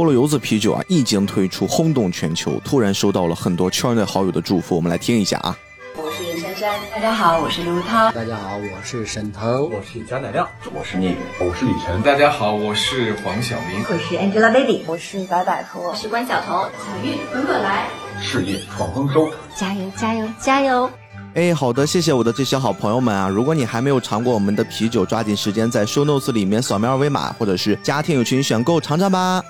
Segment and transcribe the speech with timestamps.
[0.00, 4.74] 菠萝油子啤酒啊，一经推出轰动全球，突然收到了很多圈内好友的祝福。
[4.74, 5.54] 我们来听一下啊。
[5.94, 17.86] 我是珊珊，大家好，我是刘涛，大家好，我是沈腾，我是贾乃亮，我是聂远，我是李晨，大家好，我是黄晓明，我是 Angelababy，我是白百合，我是关晓彤，小玉，滚滚来，
[18.22, 20.90] 事业闯丰收，加油加油加油！
[21.34, 23.28] 哎，好的，谢谢我的这些好朋友们啊！
[23.28, 29.42] 如果你还没有尝过我们的啤酒，抓紧时间在 show notes 里面扫描二维码，或者是加听友群选购尝尝吧。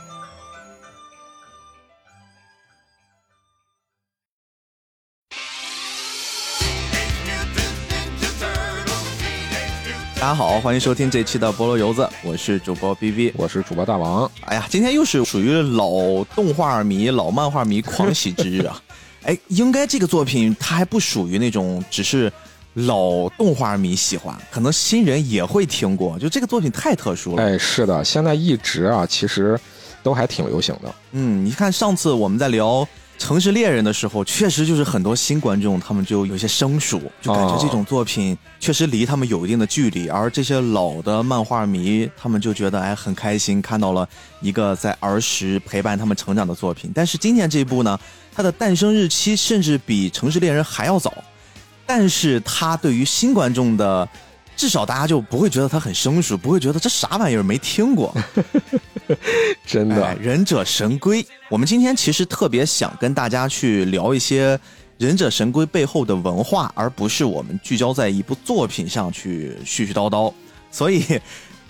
[10.30, 14.30] 家好，欢迎收听这期的菠萝油子，我是主播 B B，我是主播大王。
[14.43, 18.80] 哎呀，今天又是属于老动画迷、老漫画迷狂喜之日啊！
[19.27, 22.33] 哎，应该这个作品它还不属于那种只是
[22.74, 26.16] 老动画迷喜欢，可能新人也会听过。
[26.16, 27.43] 就这个作品太特殊了。
[27.43, 29.59] 哎，是的，现在一直啊，其实
[30.01, 30.95] 都还挺流行的。
[31.10, 32.87] 嗯，你看上次我们在聊。
[33.20, 40.09] 城市猎人的时候，确实就是很多新观众，他们就有些生疏，就感觉这种作品确实离他们有一定的距离。
[40.09, 44.09] 而这些老的漫画迷，他们就觉得哎很开心，看到了
[44.41, 46.91] 一个在儿时陪伴他们成长的作品。
[46.95, 47.96] 但是今天这一部呢，
[48.35, 51.13] 它的诞生日期甚至比城市猎人还要早，
[51.85, 54.09] 但是它对于新观众的。
[54.61, 58.15] 至少大家就不会觉得它很生疏，不会觉得这啥玩意儿没听过。
[59.65, 64.61] 真的，忍者神龟，我们今天其实特别想跟大家去聊一些
[64.99, 70.31] 忍者神龟背后的文化，而不是我们聚焦在一部作品上去絮絮叨叨。
[70.71, 71.03] 所以。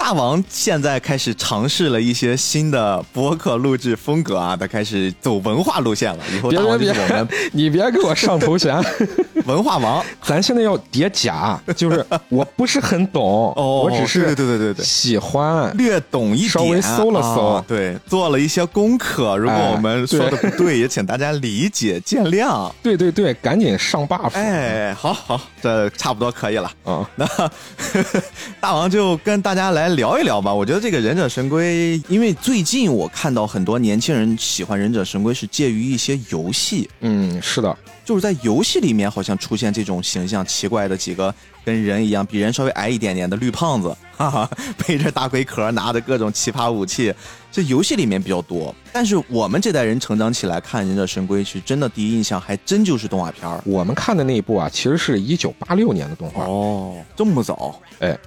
[0.01, 6.25] 大王现在开始尝试了一些新的播客录制风格啊，他开始走文化路线了。
[6.35, 8.75] 以后大王就是我们， 你别给我上头衔，
[9.45, 10.03] 文化王。
[10.25, 19.37] 咱现在要叠甲，就是我不是很懂，哦我只是对对对对对喜欢略懂一点，稍微搜了搜，对，做了一些功课。
[19.37, 22.73] 如果我们说的不对，也请大家理解见谅。
[22.83, 24.31] 对对对，赶紧上 buff。
[24.33, 27.05] 哎，好好，这差不多可以了嗯。
[27.17, 27.27] 那
[28.61, 29.90] 大王就跟大家来。
[29.97, 36.89] 聊一聊吧，我觉得这个忍者神龟，因为最近我看到很多年轻人喜欢忍者神龟，是介于一些游戏。
[37.01, 41.35] 嗯，是的，就是在游戏里面好像出现这种形象奇怪的几个
[41.65, 44.51] 跟人一样，比人稍微矮一点点的绿胖子， 哈哈，
[44.87, 47.13] 背着大龟壳，拿着各种奇葩武器，
[47.51, 48.75] 这游戏里面比较多。
[48.93, 56.45] 但是我们这代人成长起来看忍者神龟，是真的第一印象还真就是动画片儿我们看的那一部啊，其实是一九八六年的动画。
[56.45, 57.81] 哦，这么早？
[58.01, 58.19] 哎。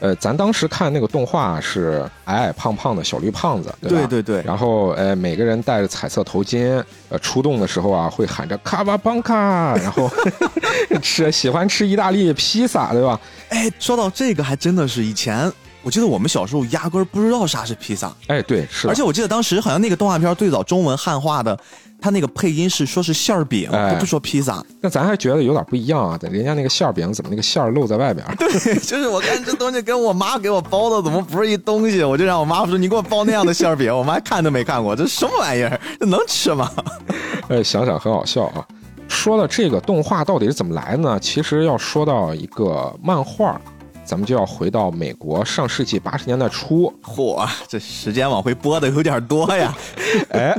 [0.00, 4.42] 呃，咱当时看那个动画是矮矮胖胖的小绿胖子，对对对对。
[4.42, 10.10] 然后，呃，每个人戴着彩色头巾，呃，出动的时候啊，会喊着卡巴邦卡，然后
[11.02, 13.18] 吃喜欢吃意大利披萨，对吧？
[13.48, 15.50] 哎，说到这个，还真的是以前，
[15.82, 18.12] 我记得我们小时候压根儿不知道啥是披萨。
[18.26, 18.88] 哎，对，是。
[18.88, 21.58] 而且我记得当时好像那个动画片最早中文汉化的。
[22.04, 24.62] 他那个配音是说是馅儿饼，都不说披萨。
[24.82, 28.22] 那咱还觉得有点不一样啊，人家那个馅儿饼怎么那个馅儿露在外边？
[28.36, 28.46] 对，
[28.78, 32.04] 就是我看这东西跟我妈给我包的怎么不是一东西？
[32.04, 35.80] 我就让我妈说你给我包那样的馅儿饼，我妈看都没看过，这什么玩意儿？
[35.98, 36.70] 这能吃吗？
[37.48, 38.62] 哎，想想很好笑啊。
[39.08, 41.18] 说了这个动画到底是怎么来的呢？
[41.18, 43.58] 其实要说到一个漫画。
[44.06, 49.74] 咱们就要回到美国上世纪八十年代初，嚯，这时间往回拨的有点多呀！
[50.28, 50.54] 哎，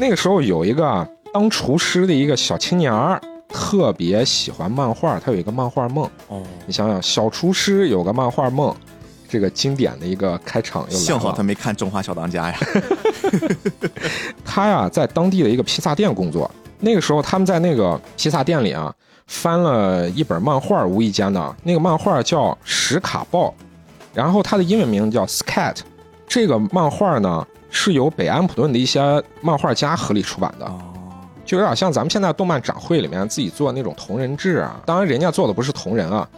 [0.00, 6.08] 那个时候有一个当厨师的一个小青年儿，特别喜欢漫画，他有一个漫画梦。
[6.28, 8.74] 哦，你想想，小厨师有个漫画梦，
[9.28, 11.00] 这个经典的一个开场又来了。
[11.00, 12.58] 幸好他没看《中华小当家》呀。
[14.44, 16.50] 他呀，在当地的一个披萨店工作。
[16.78, 18.94] 那个时候，他们在那个披萨店里啊。
[19.26, 23.48] 翻了一本漫画，无意间的那个漫画叫《史卡豹》，
[24.14, 25.74] 然后它的英文名叫《Scat》。
[26.26, 29.00] 这个漫画呢是由北安普顿的一些
[29.40, 30.70] 漫画家合力出版的，
[31.44, 34.80] 就有点像咱们现在动漫展会里面自己做那种同人志啊。
[34.86, 36.28] 当然，人家做的不是同人啊，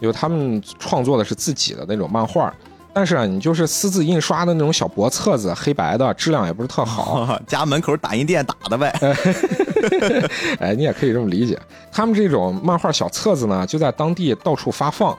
[0.00, 2.52] 有他们创作的是自己的那种漫画。
[2.92, 8.92] 但是啊，你就是私自印刷的那种小薄册子，黑白的，质量也不是特好， 家门口打印店打的呗。
[10.58, 11.56] 哎，你也可以这么理解。
[11.92, 15.16] 他们这种漫画小册子呢，就在当地到处发放。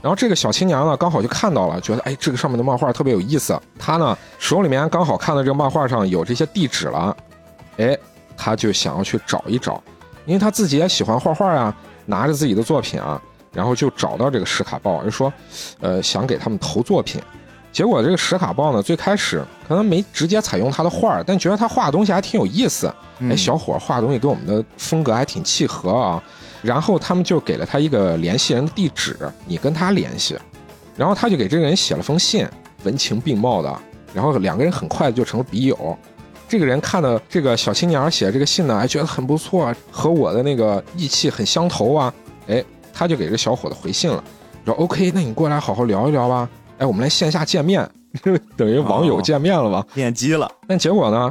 [0.00, 3.60] 然后这个小青年呢，刚好就看到了，觉得哎，这个上面的漫画特别有意思。
[3.78, 7.16] 他呢，手里面刚好看到这个漫画上有这些地址了，
[7.78, 7.96] 哎，
[8.36, 9.82] 他就想要去找一找，
[10.24, 11.74] 因为他自己也喜欢画画啊，
[12.06, 13.20] 拿着自己的作品啊。
[13.50, 15.32] 然后就找到这个史卡报，就说，
[15.80, 17.20] 呃，想给他们投作品。
[17.72, 22.92] 结果这个史卡报呢，最开始可能没直接采用他的画，但觉得他画的东西还挺有意思。
[23.22, 26.22] 哎，小伙画东西跟我们的风格还挺契合啊。
[26.62, 29.16] 然后他们就给了他一个联系人的地址，
[29.46, 30.38] 你跟他联系。
[30.96, 32.46] 然后他就给这个人写了封信，
[32.82, 33.78] 文情并茂的。
[34.12, 35.96] 然后两个人很快就成了笔友。
[36.48, 42.12] 这个人看到这个小青年写这个信呢，还觉得很不错，和我的那个意气很相投啊。
[42.48, 44.24] 哎，他就给这小伙子回信了，
[44.64, 46.48] 说 OK，那你过来好好聊一聊吧。
[46.78, 47.88] 哎，我们来线下见面，
[48.56, 49.86] 等于网友见面了吧？
[49.94, 50.50] 面基了。
[50.66, 51.30] 但结果呢，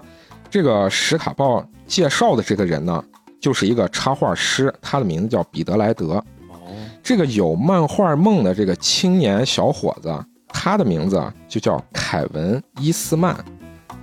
[0.50, 3.03] 这个史卡鲍介绍的这个人呢，
[3.39, 6.16] 就是一个插画师，他的名字叫彼得莱德。
[6.50, 6.74] 哦，
[7.04, 10.13] 这个有漫画梦的这个青年小伙子，
[10.48, 13.36] 他的名字就叫凯文·伊斯曼。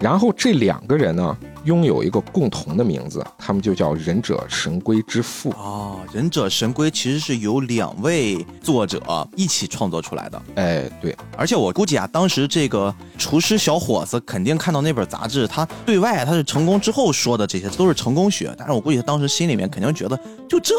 [0.05, 1.35] 然后这两个人呢，
[1.65, 5.49] 拥有一个共同的名字，他们就叫忍者神龟之父。
[5.53, 9.01] 哦，忍者神龟其实是由两位作者
[9.35, 10.43] 一起创作出来的。
[10.57, 20.75] 哎，对，而且我估计啊，当时这个厨师小伙子肯定看到那本杂志，他对外他是成功之后说的这些都是成功学，但是我估计他当时心里面肯定觉得就这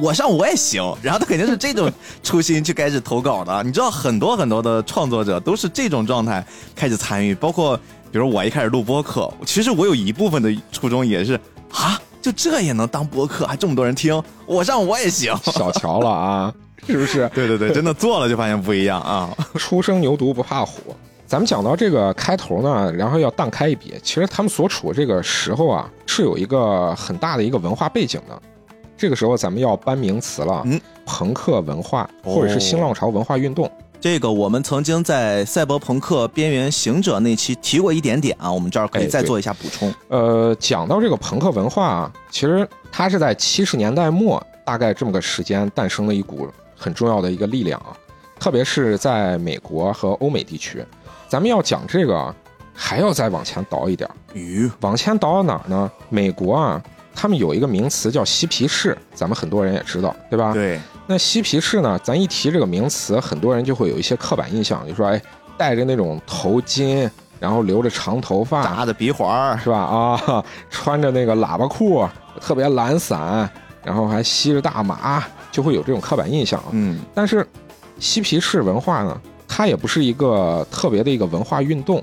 [0.00, 1.90] 我上我也行，然后他肯定是这种
[2.22, 3.60] 初心去开始投稿的。
[3.64, 6.46] 你知道很多很多的创作者都是这种状态
[6.76, 11.34] 开始参与，包括比如我一开始录播客，其实我有一部分的初衷也是
[11.72, 15.36] 啊，就这也能当播客，还这么多人听，我上我也行。
[15.44, 16.54] 小瞧了啊，
[16.86, 17.30] 是不是？
[17.34, 19.30] 对对对，真的做了就发现不一样啊。
[19.56, 20.94] 初生牛犊不怕虎。
[21.26, 28.40] 咱们讲到这个开头呢，然后要荡开一笔，其实他们所处这个时候啊，是有一个很大的一个文化背景的。
[28.96, 33.70] 这个时候咱们要搬名词了，嗯，朋克文化或者是新浪潮文化运动。
[34.00, 39.92] 这个我们曾经在《赛博朋克：边缘行者》那期提过一点点啊，我们这儿可以再做一下补充。
[40.06, 47.90] 呃，讲到这个朋克文化啊，其实它是在七十年代末大概这么个时间诞生了一股很重要的一个力量啊，
[48.38, 50.84] 特别是在美国和欧美地区。
[51.28, 52.32] 咱们要讲这个，
[52.72, 55.90] 还要再往前倒一点，咦往前倒到哪儿呢？
[56.08, 56.80] 美国啊。
[57.20, 60.52] 他们有一个名词叫嬉皮士，咱们很多人也知道，对吧？
[60.52, 60.78] 对。
[61.04, 61.98] 那嬉皮士呢？
[62.00, 65.20] 咱一提这个名词，很多人就会有一些刻板印象，就说，哎，
[65.56, 67.10] 戴着那种头巾，
[67.40, 69.78] 然后留着长头发，扎的鼻环，是吧？
[69.78, 72.08] 啊， 穿着那个喇叭裤，
[72.40, 73.50] 特别懒散，
[73.82, 76.62] 然后还吸着大麻，就会有这种刻板印象。
[76.70, 77.00] 嗯。
[77.12, 77.44] 但是，
[77.98, 82.00] 嬉皮士文化呢，它也不是一个特别的一个文化运动，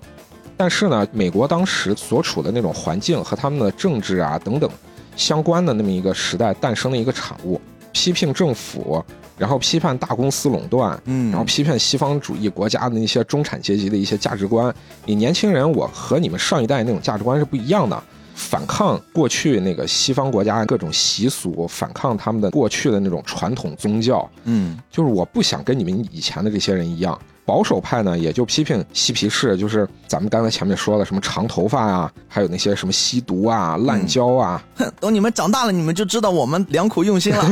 [0.57, 4.69] 但是呢，美国当时所处的那种环境和他们的政治啊等等。
[5.15, 7.59] 相关的那么一个时代诞生的一个产物，
[7.91, 9.03] 批评政府，
[9.37, 14.73] 然后批判大公司垄断，嗯，然后批判西方主义国家的那些中产阶级的一些价值观。
[15.05, 18.01] 你年轻人，我和你们上一代那种价值观是不一样的，
[18.33, 27.17] 反抗过去那个西方国家各种习俗，反抗他们的过去的那种传统宗教，嗯，就是我不想跟你们以前的这些人一样。
[27.45, 34.63] 保守派呢，也就批评嬉皮士，就是咱们刚才前面说的什么长头发啊，还有那些什么吸毒啊、滥交啊。
[34.75, 37.45] 哼，等你们长大了，你们就知道我们良苦用心了。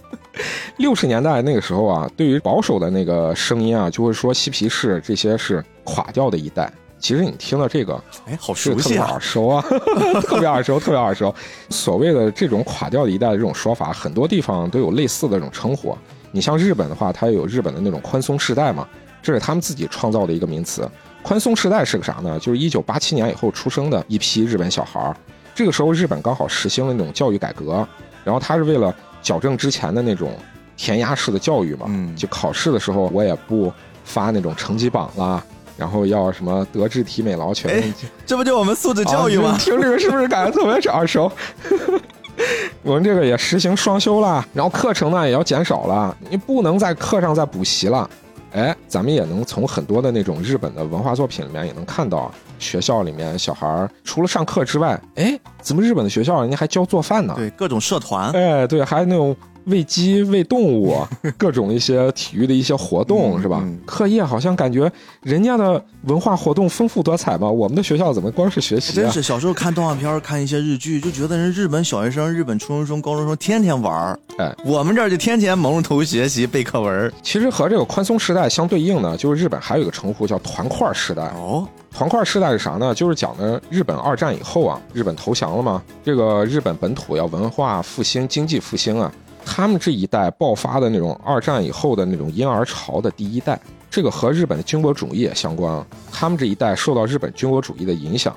[0.76, 6.70] 六十年代那个时候啊，对于保守的那个声音啊，就会说嬉皮士这些是垮掉的一代。
[6.98, 9.64] 其实你听了这个，哎，好熟悉啊，耳熟啊，
[10.22, 11.34] 特别耳熟，特别耳熟。
[11.70, 15.96] 所谓的这种垮掉的一代的这种说法，很多地方都有类似的这种称呼。
[16.30, 18.86] 你像日本的话，它有日本的那种宽松世代嘛。
[19.22, 20.88] 这是他们自己创造的一个名词，
[21.22, 22.38] 宽松时代是个啥呢？
[22.40, 25.16] 就是一九八七年以后出生的一批日本小孩儿。
[25.54, 27.86] 这个时候日本刚好实行了那种教育改革，
[28.24, 30.36] 然后他是为了矫正之前的那种
[30.76, 31.86] 填鸭式的教育嘛，
[32.16, 33.72] 就考试的时候我也不
[34.02, 35.44] 发那种成绩榜啦，
[35.76, 37.94] 然后要什么德智体美劳全，
[38.26, 39.56] 这不就我们素质教育吗？
[39.60, 41.30] 听这个是不是感觉特别耳熟？
[42.82, 48.08] 我们这个也实行双休啦，然后课程呢也要减少了，你不能在课上再补习了。
[48.52, 57.34] 哎，咱们也能从很多的那种日本的文化作品里面也能看到，学校里面小孩儿除了上课之外，哎，怎么日本的学校人家还教做饭呢？
[57.36, 59.34] 对，各种社团，哎，对，还有那种。
[59.64, 60.96] 喂鸡、喂动物，
[61.38, 63.62] 各种一些体育的一些活动，是吧？
[63.86, 64.90] 课业好像感觉
[65.22, 67.48] 人家的文化活动丰富多彩嘛。
[67.48, 68.92] 我们的学校怎么光是学习？
[68.92, 74.18] 真是小时候看动画片、看一些日剧，就觉得人日本小学生、日本初中生、高中生天天玩儿。
[74.38, 77.12] 哎，我们这儿就天天蒙着头学习背课文。
[77.22, 81.22] 其实和这个宽松时代相对应的，就是日本还有一个称呼叫团块时代。
[81.36, 82.94] 哦，团块时代是啥呢？
[82.94, 89.12] 就是讲的日本二战以后啊，日本投降了嘛，这个日本本土要文化复兴、经济复兴啊。
[89.44, 95.86] 他们这一代爆发的那种二战以后的那种婴儿潮的第一代，这个和日本的军国主义也相关啊。
[96.10, 98.34] 他们这一代受到日本军国主义的影响，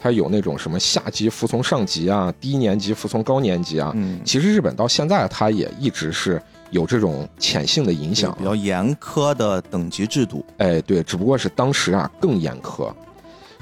[0.00, 3.92] 他有那种什么下级服从上级啊，低年级服从高年级啊。
[3.94, 6.40] 嗯，其实日本到现在，它也一直是
[6.70, 10.44] 有这种潜性的影响，比较严苛的等级制度。
[10.58, 12.92] 哎，对，只不过是当时啊更严苛。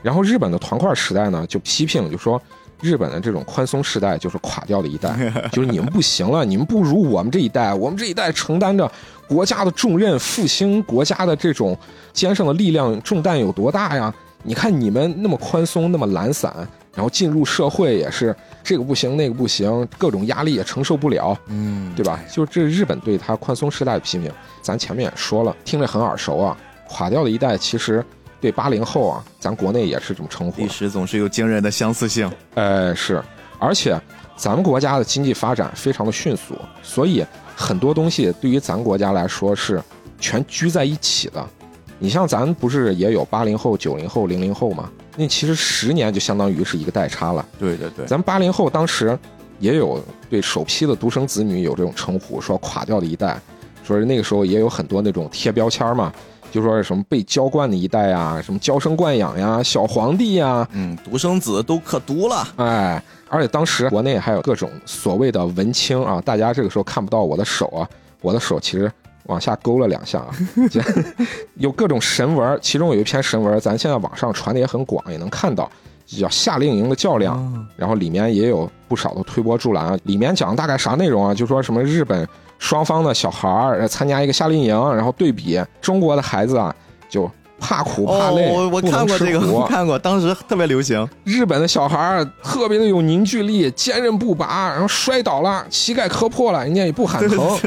[0.02, 2.40] 然后日本的团块时代呢，就批评，就说。
[2.80, 5.14] 日本的这种宽松时代就是垮掉的一代，
[5.52, 8.90] 就是你们不行了，你们不如我们这一代，我们这一代承担着
[9.28, 11.76] 国家的重任，复兴国家的这种
[12.12, 14.12] 肩上的力量重担有多大呀？
[14.42, 16.50] 你看你们那么宽松，那么懒散，
[16.94, 18.34] 然后进入社会也是
[18.64, 22.18] 这个不行那个不行，各种压力也承受不了，嗯，对吧？
[22.32, 24.32] 就这日本对他宽松时代的批评，
[24.62, 26.56] 咱前面也说了，听着很耳熟啊。
[26.88, 28.04] 垮掉的一代其实
[28.40, 30.68] 对八零后啊，咱国内也是这么称呼历。
[30.68, 32.30] 史总是有惊人的相似性。
[32.54, 33.22] 呃，是，
[33.58, 34.00] 而且
[34.36, 39.82] 咱们国家的经济发展非常的迅速，所以很多东西对于咱国家来说是
[40.18, 41.46] 全居在一起的。
[41.98, 44.90] 你像咱不是也有八零后、九零后、零零后吗？
[45.16, 47.44] 那其实十年就相当于是一个代差了。
[47.58, 49.18] 对对对，咱八零后当时
[49.58, 53.38] 也有对首批的独生子女有这种称呼，说垮掉的一代，
[53.84, 56.10] 说是那个时候也有很多那种贴标签嘛，
[56.50, 62.46] 就说是什么被娇惯的一代啊，什么娇生惯养呀，小皇帝呀，嗯，独生子都可毒了。
[62.56, 67.88] 哎，而且当时国内还有各种所谓的文青啊，大家这个时候看不到我的手啊，
[68.20, 68.90] 我的手其实
[69.26, 70.30] 往下勾了两下啊，
[71.54, 75.70] 有各种神文，其中有一篇神文，咱现在网上传的也很广，也能看到，
[76.06, 77.38] 叫《夏令营的较量》，
[77.76, 81.32] 然后里面也有不少的推波助澜啊，里面讲大概啥内容啊？
[81.32, 82.26] 就说什么日本
[82.60, 86.72] 双方的小孩儿参加一个夏令营，然后对比中国的孩子啊，
[87.08, 91.08] 就怕苦怕哦，累，我我看过这个，我看过，当时特别流行。
[91.24, 97.58] 日本的小孩儿特别的有凝聚力，坚韧不拔，然后摔倒了，膝盖磕破了，人家也不喊疼，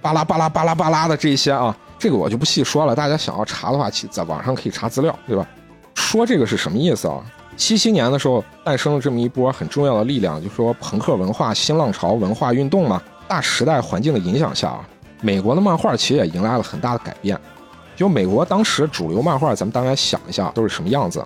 [0.00, 2.94] 巴拉巴拉巴拉巴拉的这些啊，这个我就不细说了。
[2.94, 5.46] 大家想要查的话，其在网上可以查资料，对吧？
[5.94, 7.20] 说这个是什么意思啊？
[7.56, 13.00] 七七年的时候诞生了这么一波很重要的力量，就说朋克文化、新浪潮文化运动嘛。
[13.28, 14.88] 大时代环境的影响下啊，
[15.20, 17.38] 美国的漫画其实也迎来了很大的改变。
[17.96, 21.24] 就美国当时主流漫画，咱们大概想一下都是什么样子？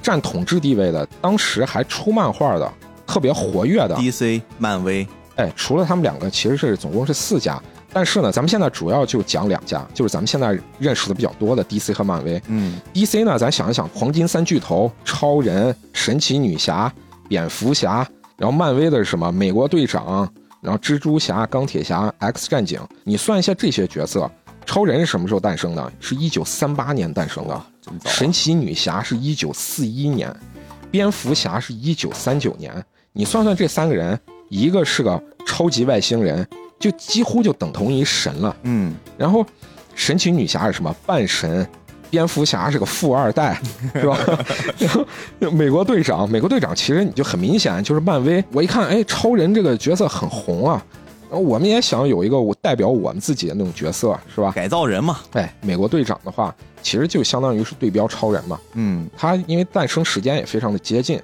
[0.00, 2.72] 占统治地位的，当时还出漫画的，
[3.06, 7.60] 特别活跃的，DC、漫威，哎，除了他们两个，其实是总共是四家。
[7.92, 12.40] 但是呢，咱们现在主要就讲两家，就是咱们现在认识的比较多的 DC 和漫威。
[12.46, 16.92] 嗯，DC 呢，咱想一想，黄金三巨头：超人、神奇女侠、
[17.28, 18.06] 蝙蝠侠。
[18.36, 19.32] 然后漫威的是什么？
[19.32, 20.30] 美国队长，
[20.60, 22.80] 然后蜘蛛侠、钢铁侠、X 战警。
[23.04, 24.30] 你算一下这些角色，
[24.66, 25.92] 超人是什么时候诞生的？
[26.00, 27.54] 是一九三八年诞生的。
[27.54, 27.66] 啊。
[28.04, 30.34] 神奇女侠是一九四一年，
[30.90, 32.84] 蝙蝠侠是一九三九年。
[33.12, 36.46] 你算算这三个人，一个是个超级外星人，
[36.78, 38.56] 就几乎就等同于神了。
[38.64, 39.44] 嗯，然后，
[39.94, 40.94] 神奇女侠是什么？
[41.06, 41.66] 半神。
[42.10, 43.60] 蝙蝠侠是个富二代，
[43.94, 44.18] 是吧？
[45.52, 48.42] 美国队长，美国队长其实你就很明显就是漫威。
[48.52, 50.82] 我一看，哎，超人这个角色很红啊，
[51.30, 54.50] 然后我们也想有一个我代表我们自己的那种角色，是吧？
[54.52, 55.18] 改造人嘛。
[55.32, 58.58] 哎，美国队长的话，其实就相当于是对标超人嘛。
[58.74, 61.20] 嗯，他因为诞生时间也非常的接近，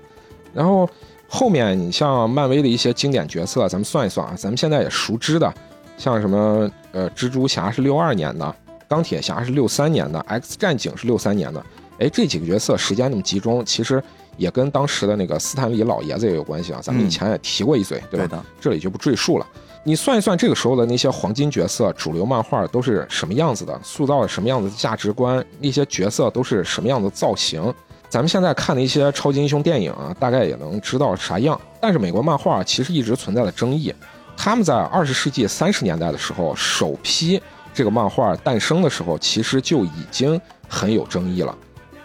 [0.53, 0.89] 然后
[1.29, 5.53] 后面你像漫威的一些经典角色，咱们算一算啊，咱们现在也熟知的，
[5.97, 8.55] 像什么呃，蜘蛛侠是六二年的，
[8.89, 11.65] 钢铁侠是六三年的，X 战警是六三年的，
[11.99, 14.03] 哎，这几个角色时间那么集中，其实
[14.37, 18.45] 也跟当时的那个斯坦李老爷子也有关系啊，咱们以前也提过一嘴，对吧？
[18.61, 19.47] 这里就不赘述了。
[19.87, 27.63] 你算一算，这个时候的那些黄金角色、主流漫画都是什么样子的，塑造了什么样子的价值观，那些角色都是什么样的造型。
[28.09, 31.61] 咱们现在看的一些超级英雄电影啊，大概也能知道啥样。
[31.81, 33.95] 但是美国漫画其实一直存在着争议。
[34.37, 37.41] 他们在二十世纪三十年代的时候，首批
[37.75, 41.55] 这个漫画诞生的时候，其实就已经很有争议了。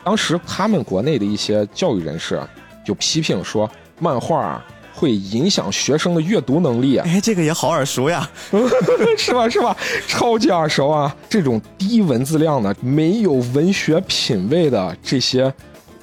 [0.04, 2.42] 当时他们国内的一些教育人士
[2.84, 8.28] 就批评说，漫画啊会影响学生的阅读能力啊，哎，这个也好耳熟呀。
[9.18, 9.48] 是吧？
[9.48, 9.76] 是吧？
[10.08, 11.16] 超级耳熟啊！
[11.30, 15.54] 这种低文字量的、没有文学品味的这些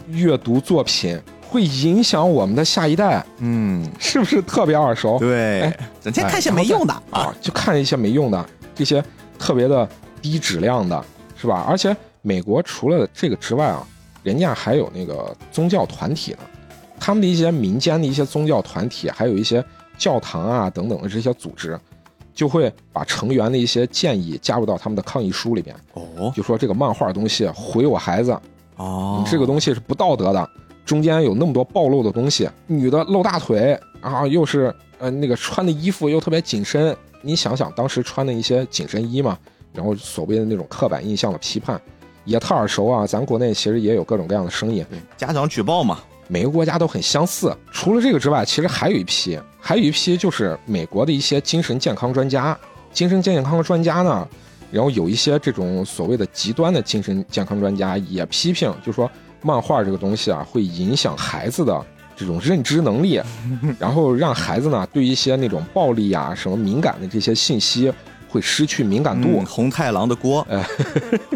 [0.08, 5.18] 阅读作品，会影响我们的下一代，嗯，是不是特别耳熟？
[5.18, 7.20] 对哎，整天看些没用的啊。
[7.23, 9.02] 啊，就看一些没用的，这些
[9.36, 9.88] 特别的
[10.20, 11.04] 低质量的，
[11.36, 11.64] 是吧？
[11.68, 13.86] 而且美国除了这个之外啊，
[14.22, 16.38] 人家还有那个宗教团体呢，
[16.98, 19.64] 他们的一些民间的一些宗教团体，还有一些
[19.96, 21.78] 教堂啊等等的这些组织，
[22.34, 26.32] 就会把成员的一些建议加入到他们的抗议书里边，哦。
[26.34, 28.36] 就说这个漫画东西毁我孩子，
[28.76, 30.50] 哦，这个东西是不道德的，
[30.84, 39.38] 中间有那么多暴露的东西，女的露大腿，然后又是呃那个穿的衣服又特别紧身，你想想当时穿的一些紧身衣嘛，
[39.73, 41.80] 然后所谓的那种刻板印象的批判，
[42.25, 43.06] 也特耳熟啊。
[43.06, 45.99] 咱国内其实也有各种各样的声音，对家长举报嘛。
[46.28, 47.56] 每个国家都很相似。
[47.70, 52.58] 除了这个之外，其实还有一批，还有一批就是美国的一些精神健康专家。
[52.92, 54.26] 精神健康专家呢，
[54.73, 59.08] 然后有一些这种所谓的极端的精神健康专家也批评，就说
[59.40, 63.20] 漫画这个东西啊，会影响孩子的这种认知能力，
[63.78, 67.92] 然后让孩子呢对一些那种暴力啊、什么敏感的这些信息
[68.28, 69.28] 会失去敏感度。
[69.40, 70.66] 嗯红太狼的锅，哎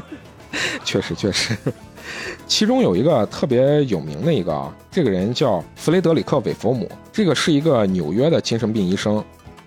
[0.85, 1.57] 确实确实。
[2.47, 9.23] 其中有一个特别有名的一个啊，这个人叫弗雷德里克·韦佛姆，这个是一个纽约的精神病医生，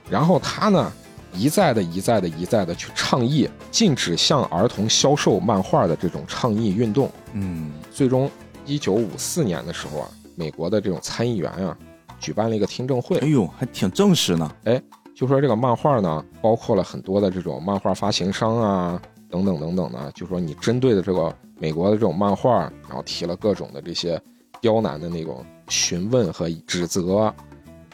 [0.09, 0.91] 然后他呢
[1.33, 7.09] 一再的、一再的、一再的去倡议禁止向儿童销售漫画的这种倡议运动。
[7.31, 8.29] 嗯，最终，
[8.65, 11.77] 一九五四年的时候啊，美国的这种参议员啊，
[12.19, 14.51] 举办了一个听证会哎，呦，还挺正式呢。
[14.65, 14.81] 哎
[15.15, 24.19] 就说这个漫画呢，包括了很多的这种漫画发行商啊，等等等等的，就说你针对的这个美国的这种漫画，然后提了各种的这些
[24.59, 27.31] 刁难的那种询问和指责。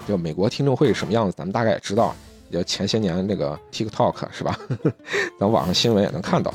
[0.07, 2.15] 就美国听证会是什么样子，咱们大概也知道。
[2.49, 4.57] 就前些年那个 TikTok 是吧？
[5.37, 6.51] 咱网上新闻也能看到。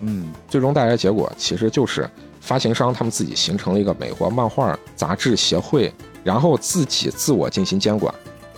[0.00, 2.08] 嗯，最终带来的结果其实就是
[2.48, 5.92] 发行商他们自己形成了一个美国漫画杂志协会，
[6.24, 8.12] 然后自己自我进行监管。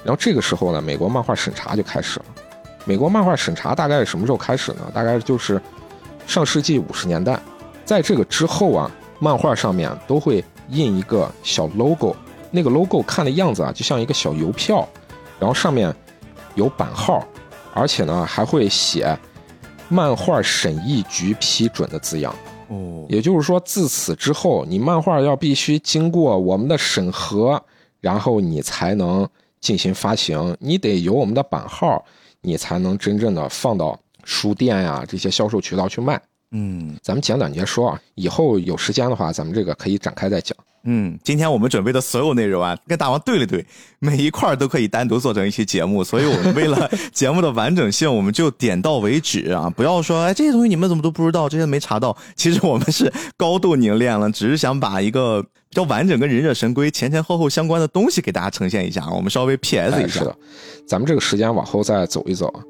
[0.05, 2.27] 然后这个时候呢，美国漫画审查就开始了。
[2.85, 4.89] 美国漫画审查大概是什么时候开始呢？
[4.95, 5.61] 大概就是
[6.25, 7.37] 上世纪五十年代。
[7.85, 12.15] 在这个之后啊，漫画上面都会印一个小 logo，
[12.53, 14.89] 那个 logo 看的样子啊，就像一个小邮票，
[15.41, 15.93] 然后上面
[16.55, 17.27] 有版号，
[17.75, 19.19] 而且呢还会写
[19.89, 22.33] 漫画审议局批准的字样。
[22.71, 27.63] 哦，也就是说，自此之后，你漫画要必须经过我们的审核，
[28.01, 29.29] 然后你才能
[29.61, 32.05] 进行发行，你得有我们的版号，
[32.41, 36.21] 你才能真正的放到书店呀、这些销售渠道去卖。
[36.53, 40.57] 嗯咱们简短截说啊，以后有时间的话，咱们这个可以展开再讲。
[40.85, 43.67] 嗯，今天我们准备的所有内容啊，跟大王对了对，
[43.99, 52.17] 每一块都可以单独做成一期节目，所以我们为了节目的完整性，我们就点到为止啊，不要说哎这些东西你们怎么都不知道，这些没查到。
[52.35, 60.25] 其实我们是高度凝练了，只是想把一个比较完整跟忍者神龟前前后后相关的东西给大家呈现一下啊，我们稍微 PS 一下。
[60.87, 62.61] 咱们这个时间往后再走一走啊。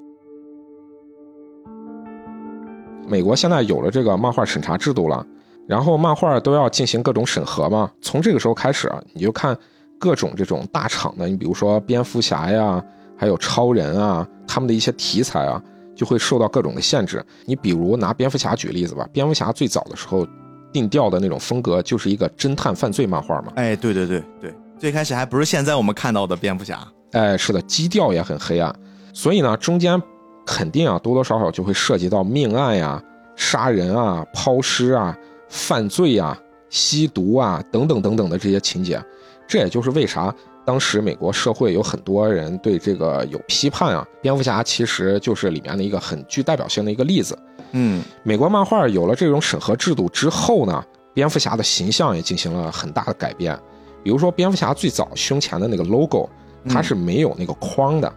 [3.09, 5.26] 美国现在有了这个漫画审查制度了，
[5.69, 7.90] 然后漫画都要进行各种审核嘛。
[8.02, 9.57] 从这个时候开始啊，你就看
[9.99, 12.83] 各种这种大厂的，你比如说蝙蝠侠呀，
[13.17, 15.63] 还有超人啊，他们的一些题材啊，
[15.95, 17.25] 就会受到各种的限制。
[17.45, 20.26] 你比如拿蝙蝠侠举例子吧，蝙蝠侠最早的时候
[20.73, 23.52] 定调的那种风格就是一个侦探犯罪漫画嘛。
[23.56, 26.80] 哎，对对对对，最开始还不是现在我们看到的蝙蝠侠。
[27.13, 28.75] 哎，是的，基调也很黑暗，
[29.13, 30.00] 所以呢，中间
[30.47, 33.02] 肯定啊多多少少就会涉及到命案呀、
[33.37, 35.17] 杀人啊、抛尸啊、
[35.50, 38.99] 犯罪啊、吸毒啊等等等等的这些情节。
[39.47, 40.34] 这也就是为啥
[40.65, 44.06] 当时美国社会有很多人对这个有批判啊。
[44.23, 47.39] 蝙蝠侠其实就是里面的一个很具代表性的一个例子。
[47.73, 50.82] 嗯美国漫画有了这种审核制度之后呢，
[51.13, 53.58] 蝙蝠侠的形象也进行了很大的改变。
[54.02, 56.26] 比如说，蝙蝠侠最早胸前的那个 logo，
[56.69, 58.10] 它是没有那个框的。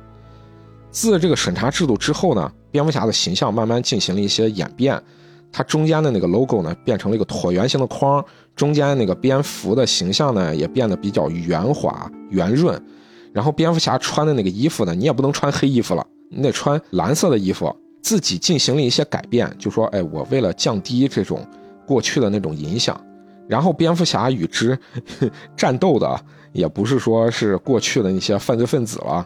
[0.92, 5.02] 自这个审查制度之后呢，蝙蝠侠的形象慢慢进行了一些演变，
[5.54, 8.24] 它中间的那个 logo 呢变成了一个椭圆形的框，
[8.56, 12.82] 中间那个蝙蝠的形象呢也变得比较圆滑圆润。
[13.32, 17.74] 然后蝙蝠侠穿的那个衣服呢，你也不能穿黑衣服了，你得穿蓝色的衣服。
[18.02, 21.48] 自己进行了一些改变，就说：“哎，我为了降低这种
[21.88, 23.00] 过去的那种影响，
[23.48, 24.78] 然后蝙蝠侠与之
[25.56, 26.20] 战斗的
[26.52, 29.26] 也不是说是过去的那些犯罪分子了，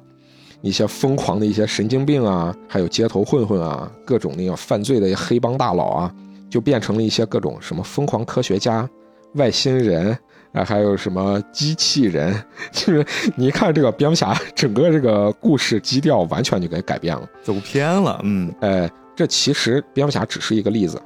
[0.61, 6.13] 一些疯狂的一些神经病啊，还有街头混混啊，各种那个犯罪的黑帮大佬啊，
[6.49, 8.89] 就变成了一些各种什么疯狂科学家、
[9.35, 10.17] 外星人。”
[10.53, 12.33] 啊，还有什么机器人？
[12.71, 17.29] 就是你一看这个蝙蝠侠，整个这个故事基调完全就给改变了。
[17.43, 20.99] 走偏了，嗯，哎，这其实蝙蝠侠只是一个例子，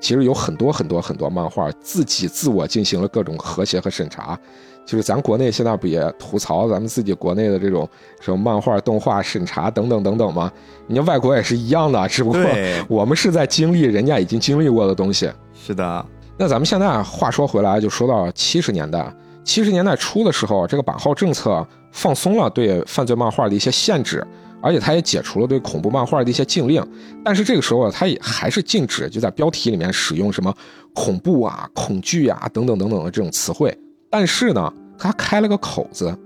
[0.00, 4.38] 其实有很多很多很多漫画自己自我进行了各种和谐和审查。
[4.84, 7.88] 就是咱国内现在不也吐槽咱们自己国内的这种
[8.20, 10.52] 什么漫画、动画审查等等等等吗？
[10.86, 12.42] 人家外国也是一样的，只不过，
[12.88, 15.30] 我们是在经历人家已经经历过的东西。
[15.54, 19.10] 是的，那咱们现在话说回来，就说到七十年代，
[19.42, 24.26] 七十年代初的时候，这个版号政策放松了对犯罪漫画的一些限制，
[24.60, 26.86] 而且它也解除了对恐怖漫画的一些禁令。
[27.24, 30.54] 但是这个时候啊，它也还是禁止就在标题里面使用什么
[30.92, 33.74] 恐怖啊、恐惧啊等等等等的这种词汇。
[34.16, 36.16] 但是呢，它开了个口子，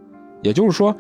[0.43, 0.95] 也就是说，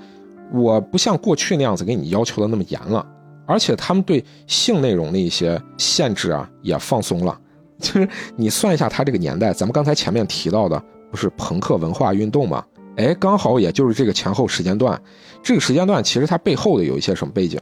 [0.50, 3.06] 我不像过去那样子给你要求的那么严了，
[3.44, 7.38] 而且他们对性内容的一些限制啊也放松了。
[7.78, 12.64] 就是你算一下，他这个年代，咱们刚才前面提到的不是朋克文化运动吗？
[12.96, 14.98] 哎，刚好也就是这个前后时间段。
[15.42, 17.60] 这个时间段其实它背后的有一些什么背景？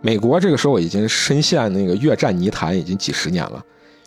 [0.00, 3.60] 美国这个时候已经深陷那个越战泥潭已经几十年了。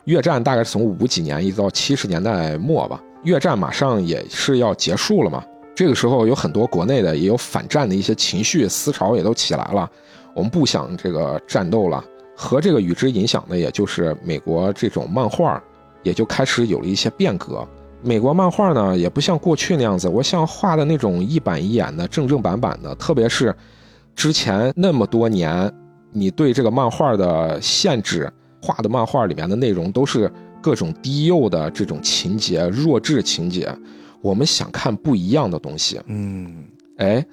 [0.05, 5.44] 越战大概是从五几年一直到七十年代末吧，越战马上也是要结束了嘛。
[5.76, 9.90] 这个时候有很多国内的也有反战的一些情绪思潮也都起来了，
[10.34, 12.02] 我们不想这个战斗了。
[12.40, 15.62] 和这个与之影响的，也就是美国这种漫画，
[16.04, 17.68] 也就开始有了一些变革。
[18.02, 22.96] 美国漫画呢，也不像过去那样子，我像画的那种一板一眼的、正正版版的。
[22.96, 23.54] 特别是
[24.16, 25.72] 之前那么多年，
[26.12, 33.74] 你对这个漫画的限制，画的漫画里面的内容都是各种低幼的这种情节、弱智情节。
[34.22, 36.65] 我们想看不一样的东西，嗯，
[36.98, 37.26] 哎，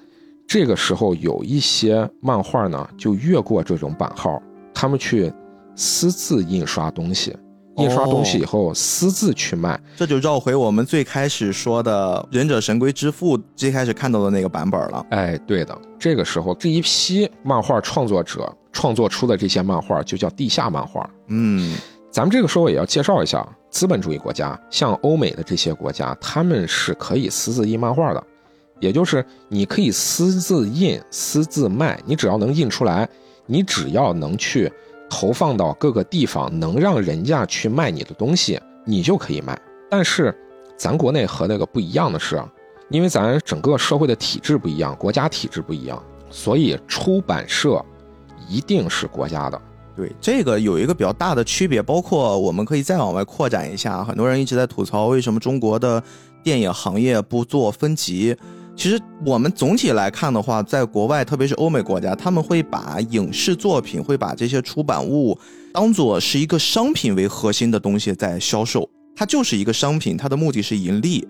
[0.47, 4.41] 这个时候有一些漫画呢，就越过这种版号，
[4.73, 5.33] 他们去
[5.75, 7.35] 私自印刷东西。
[7.77, 15.05] 印刷东西以后私自去卖，这就绕回我们最开始说的《忍者神龟之父》最开始看到的那个版本了。
[15.09, 21.09] 哎，对的，这个时候这一批漫画创作者创作出的这些漫画就叫地下漫画。
[21.27, 21.75] 嗯，
[22.15, 28.23] 咱们这个时候也要介绍一下资本主义国家，像欧美的这些国家，他们是可以私自印漫画的，
[28.79, 33.05] 也就是你可以私自印、私自卖，你只要能印出来，
[33.45, 34.71] 你只要能去。
[35.09, 39.59] 投放到各个地方，能让人家去卖你的东西，你就可以卖。
[39.91, 40.33] 但是，
[40.77, 42.41] 咱国内和那个不一样的是，
[42.87, 47.83] 因为咱整个社会的体制不一样，国家体制不一样，所以出版社
[48.47, 49.61] 一定是国家的。
[49.95, 54.03] 对，这个有一个比较大的区别，包括我们可以再往外扩展一下。
[54.03, 56.03] 很多人一直在吐槽，为什么中国的
[56.43, 58.35] 电影行业不做分级？
[58.75, 65.39] 其实我们总体来看的话，在国外，特别是欧美国家，他们会把影视作品，会把这些出版物
[65.71, 71.25] 当做是一个商品为核心的东西在销售，它就是一个商品，它的目的是盈利。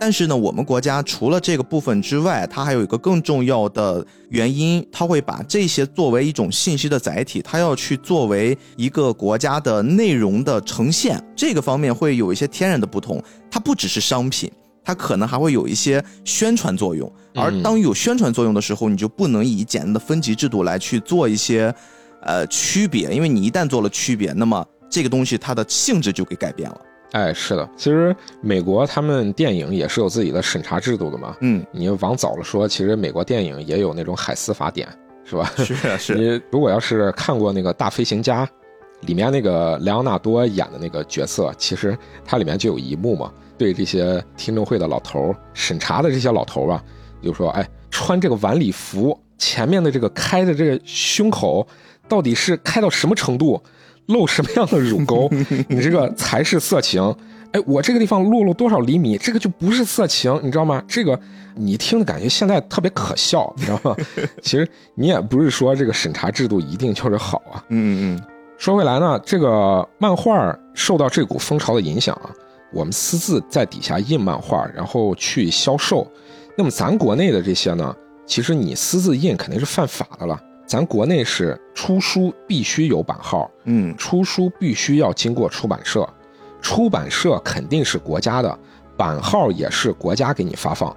[0.00, 14.50] 但是呢，我们国家除了这个部分之外，它还有一个更重要的原因，它会把这些作为一种信息的载体，它要去作为一个国家的内容的呈现，这个方面会有一些天然的不同，它不只是商品。
[14.84, 21.74] 它可能还会有一些宣传作用，而当有宣传作用的时候，你就不能以简单的分级制度来去做一些，
[22.22, 26.80] 呃，区别，因为你一旦做了区别，那么这个东西它的性质就给改变了。
[27.12, 31.36] 哎，是的，其实美国他们电影也是有自己的审查制度的嘛。
[31.40, 34.86] 嗯，你往早了说，其实美国电影也有那种海思法典，
[35.24, 35.50] 是吧？
[35.56, 36.14] 是是。
[36.18, 38.46] 你如果要是看过那个大飞行家，
[39.02, 43.32] 里面那个莱昂纳多演的那个角色，其实它里面就有一幕嘛。
[43.56, 46.84] 对这些听证会的老头审查的这些老头吧，
[47.20, 51.66] 就说：“哎，穿这个晚礼服，前面的这个开的这个胸口，
[52.06, 53.60] 到底是开到什么程度，
[54.08, 55.30] 露什么样的乳沟？
[55.68, 57.02] 你这个才是色情。
[57.52, 60.82] 哎，我这个地方露了多少厘米，这个就不是色情，你知道吗？
[60.86, 61.18] 这个
[61.54, 63.96] 你听的感觉现在特别可笑，你知道吗？
[64.42, 67.64] 其实你也不是说这个审查制度一定就是好啊。
[67.70, 68.22] 嗯嗯。
[68.58, 72.30] 说回来呢，这个漫画受到这股风潮的影响啊。”
[72.70, 76.06] 我们私自在底下印漫画，然后去销售。
[76.54, 80.38] 那么咱国内的这些呢，其实你私自印肯定是犯法的了。
[80.68, 86.06] 咱国内是出书必须有版号，嗯，出书必须要经过出版社，
[86.60, 88.58] 出版社肯定是国家的，
[88.94, 90.94] 版号也是国家给你发放。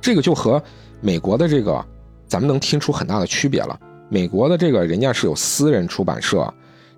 [0.00, 0.62] 这个就和
[1.00, 1.84] 美国的这个，
[2.28, 3.76] 咱们能听出很大的区别了。
[4.08, 6.48] 美国的这个人家是有私人出版社。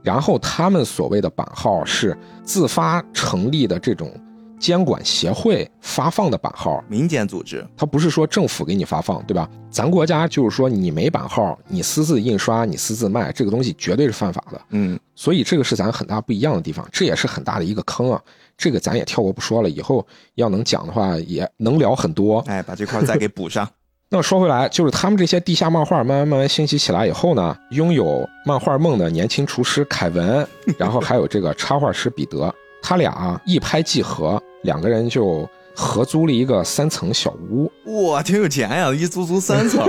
[0.02, 4.10] 然后他们所谓的版号是自发成立的这种
[4.60, 9.48] 监管协会发放的版号，民间组织，它不是说政府给你发放，对吧？
[9.70, 14.60] 咱国家就是说你没版号，你私自印刷，你私自卖，这个东西绝对是犯法的。
[14.68, 18.20] 嗯，所以这个是咱很大不一样的地方，这也是很大的一个坑啊。
[18.58, 22.40] 这个咱也跳过不说了，以后要能讲的话也能聊很多。
[22.46, 23.66] 哎，把这块再给补上。
[24.12, 30.46] 那说回来，就是他们这些地下漫画慢慢慢慢兴起起来以后呢，拥有漫画梦的年轻厨师凯文，
[30.76, 37.70] 然后还有这个插画师彼得，他俩一拍即合，两个人就合租了一个三层小屋。
[38.08, 39.86] 哇，挺有钱呀，一租租三层，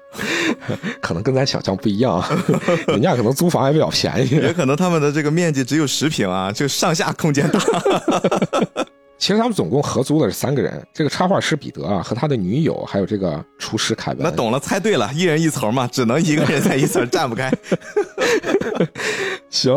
[1.00, 2.22] 可能跟咱想象不一样，
[2.88, 7.60] 人家可能租房也比较便宜，也可能他们的这个面积只有十平啊，就上下空间大。
[9.18, 14.20] 其实他们总共合租的是三个人，这个插画师彼得啊和他的女友，还有这个厨师凯文。
[14.22, 17.52] 那懂了，猜对了，一人一层嘛，只能一个人在一层，站不开。
[19.50, 19.74] 行，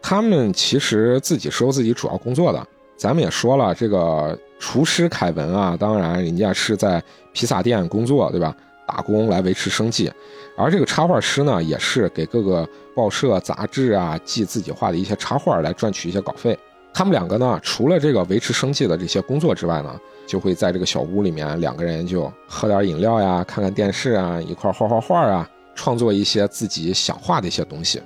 [0.00, 2.64] 他们其实自己是有自己主要工作的。
[2.96, 7.02] 咱们也说了，这个厨师凯文啊，当然人家是在
[7.32, 8.54] 披萨店工作，对吧？
[8.86, 10.12] 打工来维持生计。
[10.56, 16.56] 而这个插画师呢，也是给各个报社、杂志啊寄自己画的一些插画来赚取一些稿费。
[16.92, 28.00] 他们两个呢，除了这个维持生计的这些工作之外呢，就会在这个小屋里面，两个人就喝点饮料呀，看看电视啊，一块画画画啊，创作一些自己想画的一些东西。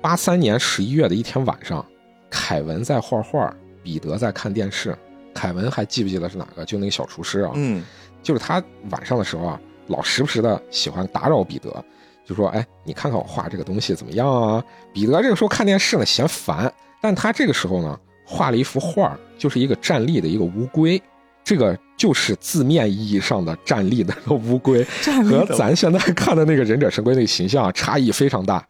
[0.00, 1.84] 八三年十一月的一天晚上，
[2.30, 3.54] 凯文在画画，
[3.90, 4.96] 彼得在看电视。
[5.34, 6.64] 凯文还记不记得是哪个？
[6.64, 7.82] 就那个小厨师啊，嗯，
[8.22, 11.84] 就是他晚上的时候啊，老时不时的喜欢打扰彼得，
[12.24, 14.62] 就说：“哎，你看看我画这个东西怎么样啊？”
[14.94, 17.98] 彼得这个时候看电视呢，嫌烦，但他这个时候呢。
[18.32, 21.02] 画了一幅画，就是一个站立的一个乌龟，
[21.42, 24.86] 这个就是字面意义上的站立的乌龟，
[25.28, 28.64] 和咱现在看的那个忍者神龟那个形象差异非常大。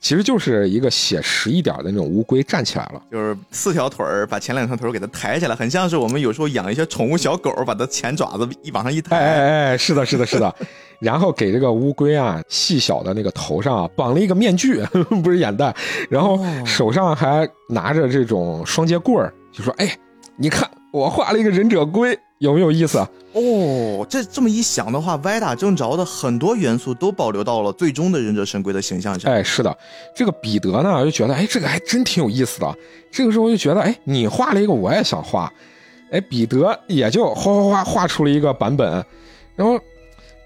[0.00, 9.16] 其实就是一个写实一点的那种乌龟站起来了，就是四条腿儿把前两条腿儿给它抬起来，很像是我们有时候养一些宠物小狗，把它前爪子一往上一抬。
[9.16, 10.54] 哎哎哎，是的，是的，是的。
[11.00, 14.82] 然后给这个乌龟啊细小的那个头上啊绑了一个面具，
[15.22, 15.74] 不是眼袋，
[16.08, 19.96] 然后手上还拿着这种双节棍儿，就说：“哎，
[20.36, 23.06] 你看我画了一个忍者龟。”有没有意思啊？
[23.34, 29.30] 哦，这这么一想的话，歪打正着的很多元素都保留到了最终的忍者神龟的形象上。
[29.30, 29.76] 哎，是的，
[30.16, 32.74] 这个彼得呢就觉得，哎，这个还真挺有意思的。
[33.12, 35.52] 这个时候就觉得，哎，你画了一个，我也想画。
[36.10, 39.04] 哎，彼得也就哗哗哗画出了一个版本。
[39.54, 39.78] 然后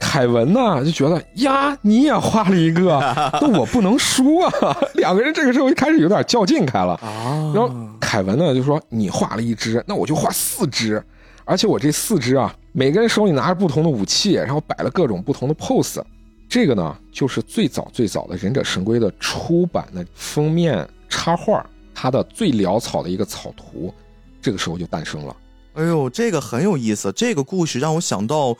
[0.00, 2.98] 凯文呢就觉得，呀，你也画了一个，
[3.40, 4.52] 那我不能输啊。
[4.94, 6.94] 两个人这个时候就开始有点较劲开了。
[6.94, 7.52] 啊。
[7.54, 11.00] 然后凯文呢就说，你画了一只，那我就画四只。
[11.44, 16.02] 而且我这四只啊，每个人手里拿着不同的武器，然后摆了各种不同的 pose。
[16.48, 23.92] 这个呢，就是最早最早的忍者神龟的出版的封面插画，它的最潦草的一个草图，
[24.40, 25.36] 这个时候就诞生了。
[25.74, 27.12] 哎呦，这个很有意思。
[27.12, 28.56] 这个故事让我想到，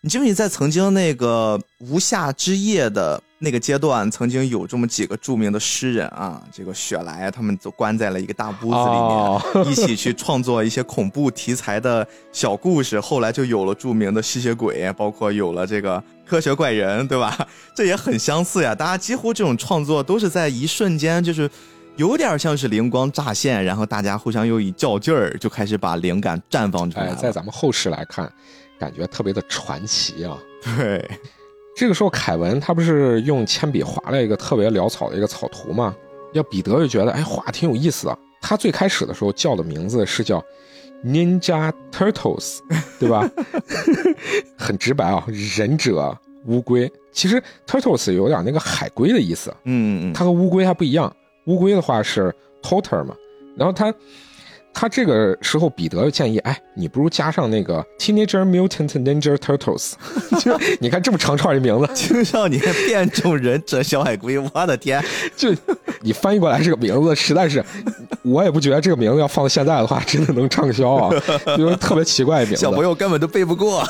[0.00, 3.22] 你记不记得在曾经那个无夏之夜的？
[3.38, 12.98] 那个阶段曾经有这么几个著名的诗人啊，这个雪莱他们都关在了一个大屋子里面，一起去创作一些恐怖题材的小故事。
[12.98, 17.36] 后来就有了著名的吸血鬼，包括有了这个科学怪人，对吧？
[17.76, 18.74] 这也很相似呀。
[18.74, 21.50] 大家几乎这种创作都是在一瞬间，就是
[21.96, 27.14] 有点像是灵光乍现，然后大家互相又一较劲儿，就开始把灵感绽放出来。
[27.14, 28.32] 在咱们后世来看，
[28.78, 30.38] 感觉特别的传奇啊。
[30.76, 31.10] 对。
[31.76, 35.94] 这个时候，凯文他不是用铅笔划了一个特别潦草的一个草图吗？
[36.32, 38.18] 要彼得就觉得，哎，画挺有意思的。
[38.40, 40.44] 他最开始的时候叫的名字是叫
[41.04, 42.58] Ninja Turtles，
[42.98, 43.28] 对吧？
[44.56, 45.24] 很直白啊，
[45.56, 46.90] 忍者乌龟。
[47.12, 51.14] 其实 Turtles 有点那个海龟的意思，嗯嗯，它和乌龟还不一样。
[51.46, 53.14] 乌龟的话是 Turtle 嘛，
[53.56, 53.92] 然后它。
[54.74, 59.92] 他这个时候，彼得就建议：“哎，你不如加上那个 Teenager Mutant Ninja Turtles。
[60.42, 65.02] 就你看这么长串的名字， 青少年变种忍者小海龟，我的天！
[65.36, 65.54] 就
[66.02, 67.64] 你翻译过来这个名字，实在是，
[68.22, 71.10] 我也不觉得这个名字要放到现在的话，真的能畅销啊，
[71.56, 73.82] 就是特别奇怪的名字，小朋友根本都背不过。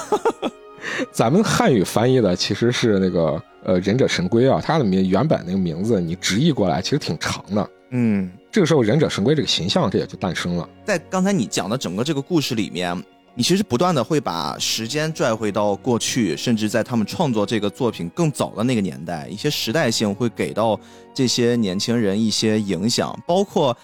[1.11, 7.71] 咱们汉语翻译的其实是那个呃忍者神龟啊，它的名原本那个名字你直译过来其实挺长的。
[7.91, 8.31] 嗯。
[8.55, 10.69] 这个时候，忍者神龟这个形象这也就诞生了。
[10.85, 12.97] 在刚才你讲的整个这个故事里面，
[13.35, 20.79] 你其实不断的会把时间拽回到过去，甚至在他们创作这个作品更早的那个年代，一些时代性会给到
[21.13, 23.13] 这些年轻人一些影响。
[23.27, 23.77] 包括，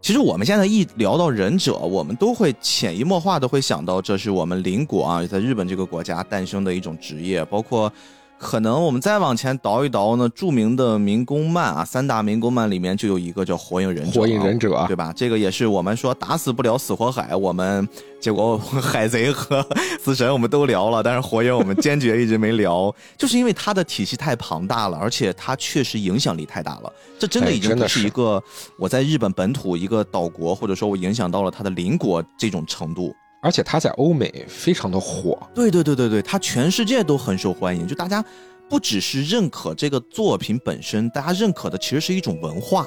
[0.00, 7.92] 其实我们现在一聊到忍者，我们都会潜移默化的会想到，这是我们邻国啊，在日本这个国家诞生的一种职业，包括。
[8.38, 15.12] 可能我们再往前倒一倒呢，著名的民工漫啊，三大民工漫里面就有一个叫《火影忍者》，火影忍者，对吧？
[15.16, 17.88] 这个也是我们说打死不了死火海，我们
[18.20, 19.66] 结果海贼和
[19.98, 28.42] 死神我们都聊了，但是火影我们坚决一直没聊，就是因为它的体系太庞大了，而且它确实影响力太大了，这真的已经不是一个
[28.78, 33.14] 我在日本本土一个岛国，或者说我影响到了它的邻国这种程度。
[33.44, 37.86] 而且他在欧美非常的火，对对对对对，他全世界都很受欢迎。
[37.86, 38.24] 就大家
[38.70, 42.86] 不只是认可这个作品本身，大家认可的其实是一种文化。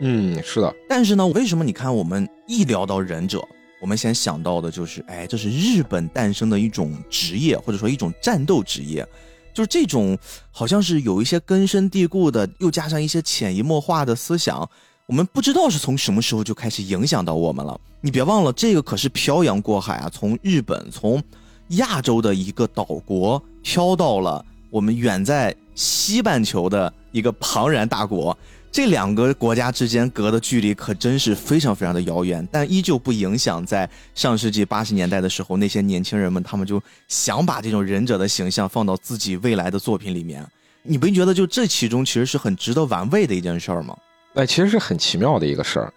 [0.00, 0.72] 嗯，是的。
[0.88, 3.42] 但是呢，为什么你看我们一聊到忍者，
[3.80, 9.04] 我们先想到的就是，哎，这是日本诞生的一种职业，或者说一种战斗职业，
[9.52, 10.16] 就是这种
[10.52, 14.70] 好像是有一些根深蒂固的，又加上一些潜移默化的思想。
[15.06, 17.80] 我们不知道是从什么时候就开始影响到我们了。
[18.00, 21.22] 你别忘了，这个可是漂洋过海啊，从日本，从
[21.68, 28.36] 亚洲的一个岛国飘到了我们远在西半球的一个庞然大国。
[28.72, 40.44] 这两个国家之间隔的距离可真是非常非常的遥远，但依旧不影响在上世纪八十年代的时候，那些年轻人们他们就想把这种忍者的形象放到自己未来的作品里面。
[40.82, 43.96] 你不觉得就这其中其实是很值得玩味的一件事儿吗？
[44.36, 45.92] 哎，其实是很奇妙的一个事儿，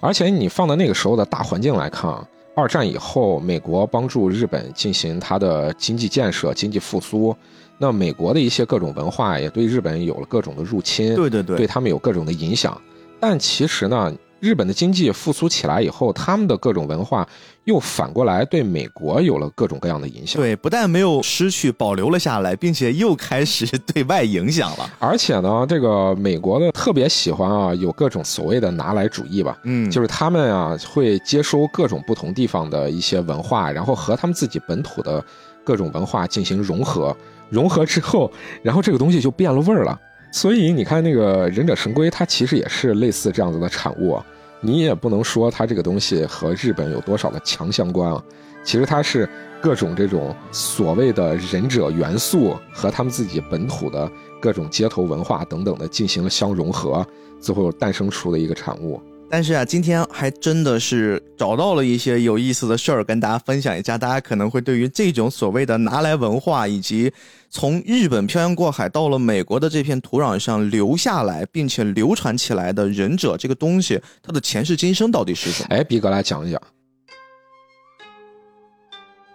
[0.00, 2.26] 而且你放到那个时候的大环境来看啊，
[2.56, 7.36] 二战以后，美国帮助日本进行它的经济建设、经济复苏，
[7.76, 12.80] 那美国的一些各种文化也对日本有了各种的入侵，对对对，对他们有各种的影响。
[13.20, 17.28] 但其实呢，日本的经济复苏起来以后，他们的各种文化
[17.64, 20.40] 又反过来对美国有了各种各样的影响。
[20.40, 24.90] 对，不但没有失去，保留了下来，并且又开始 对外影响了。
[24.98, 35.24] 而且呢，这个美国的特别喜欢啊，有各种所谓的拿来主义吧，嗯，就是他们啊会接收各种不同地方的一些文化，然后和他们自己本土的
[35.62, 37.16] 各种文化进行融合。
[37.48, 40.00] 融合之后，然后这个东西就变了味儿了。
[40.32, 44.18] 所以你看，那个忍者神龟，它其实也是类似这样子的产物。
[44.62, 48.24] 你也不能说它这个东西和日本有多少的强相关啊。
[48.64, 49.28] 其实它是
[49.60, 57.04] 各种这种所谓的忍者元素和他们自己本土的各种街头文化等等的进行了相融合，
[57.40, 59.02] 最后诞生出的一个产物。
[59.34, 63.96] 但是啊，今天还真的是找到了一些有意思的事儿跟大家分享一下。
[63.96, 67.10] 大家可能会对于这种所谓的拿来文化，以及
[67.48, 75.68] 从日本漂洋过海到了美国的这片土壤上留下来并且流传起来的忍者这个东西，它的前世今生到底是什么？
[75.70, 76.60] 哎，比哥来讲一讲。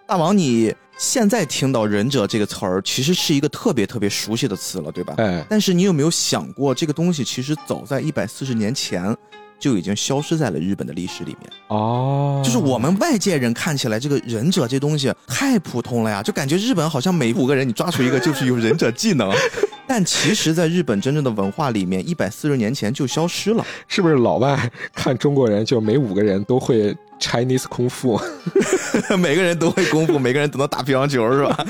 [0.06, 5.14] 大王，你现在听到“忍者”这个词儿，其实是一个特别特别熟悉的词了，对吧？
[5.18, 9.12] 哎，但是你有没有想过，这个东西其实早在一百四十年前。
[9.58, 11.50] 就已经消失在了日本的历史里面。
[11.68, 19.32] 哦，就是我们外界人看起来这个忍者这东西太普通了呀，就感觉日本好像每五个人你抓出一个就是有忍者技能，
[19.86, 24.14] 但其实，在日本真正的文化里面，一百四十年前就消失了，是不是？
[24.14, 28.20] 老外看中国人就每五个人都会 Chinese 功夫，
[29.18, 31.66] 每个人都会功夫，每个人都能打乒乓球，是吧？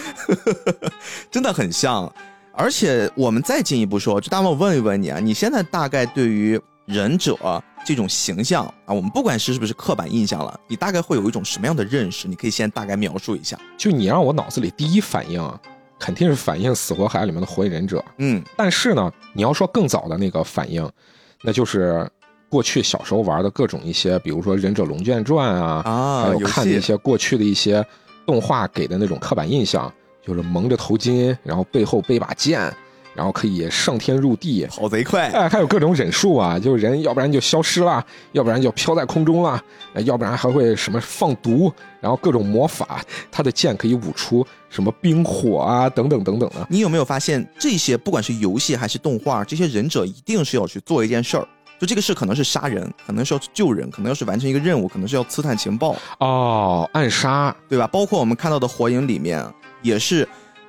[1.31, 2.12] 真的很像，
[2.53, 7.62] 而且我们再进一步说，就大王，我问一问你啊，你现在大概对于忍者？
[7.87, 12.29] 这种形象啊，我们不管是是不是刻板印象了，你大概会有一种什么样的认识？
[12.29, 13.59] 你可以先大概描述一下。
[13.79, 15.59] 就你让我脑子里第一反应，
[15.98, 18.05] 肯定是反映《死活海》里面的火影忍者。
[18.18, 20.87] 嗯，但是呢，你要说更早的那个反应，
[21.40, 22.07] 那就是
[22.51, 27.83] 过去小时候玩的各种一些，比如说《忍者龙卷传》啊，啊，还有看的一些过去的一些
[28.27, 32.70] 动画给的那种刻板印象，就是蒙着头巾，然后背后背把剑。
[33.18, 39.61] 然后可以上天入地，跑贼快，哎，还有各种忍术啊，就人要不然就消失了，要不然就飘在空中了，
[40.04, 46.64] 要不然还会什么放毒，然后各种魔法，他的剑可以舞出什么冰火啊，等等等等的。
[46.70, 51.44] 你有没有发现这些，不管是游戏还是动画，这些忍者一定是要去做一件事儿，
[51.81, 57.85] 就这个事可能是杀人，可能是要去救人，可能要是完成一个任务，可能是要刺探情报哦，暗杀，对吧？
[57.88, 59.44] 包括我们看到的火影里面，
[59.83, 60.28] 也是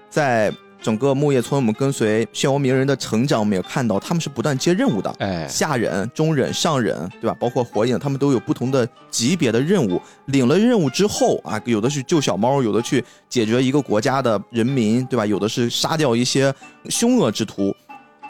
[0.09, 0.51] 在。
[0.81, 5.13] 整个木叶村，我们跟随漩涡鸣人的成长，我们也看到他们是不断接任务的。
[5.19, 7.35] 哎，下忍、中忍、上忍，对吧？
[7.39, 10.01] 包括火影，他们都有不同的级别的任务。
[10.25, 15.25] 领了任务之后啊，有的去救小猫，有的去解决一个国家的人民，对吧？
[15.25, 16.53] 有的是杀掉一些
[16.89, 17.75] 凶恶之徒。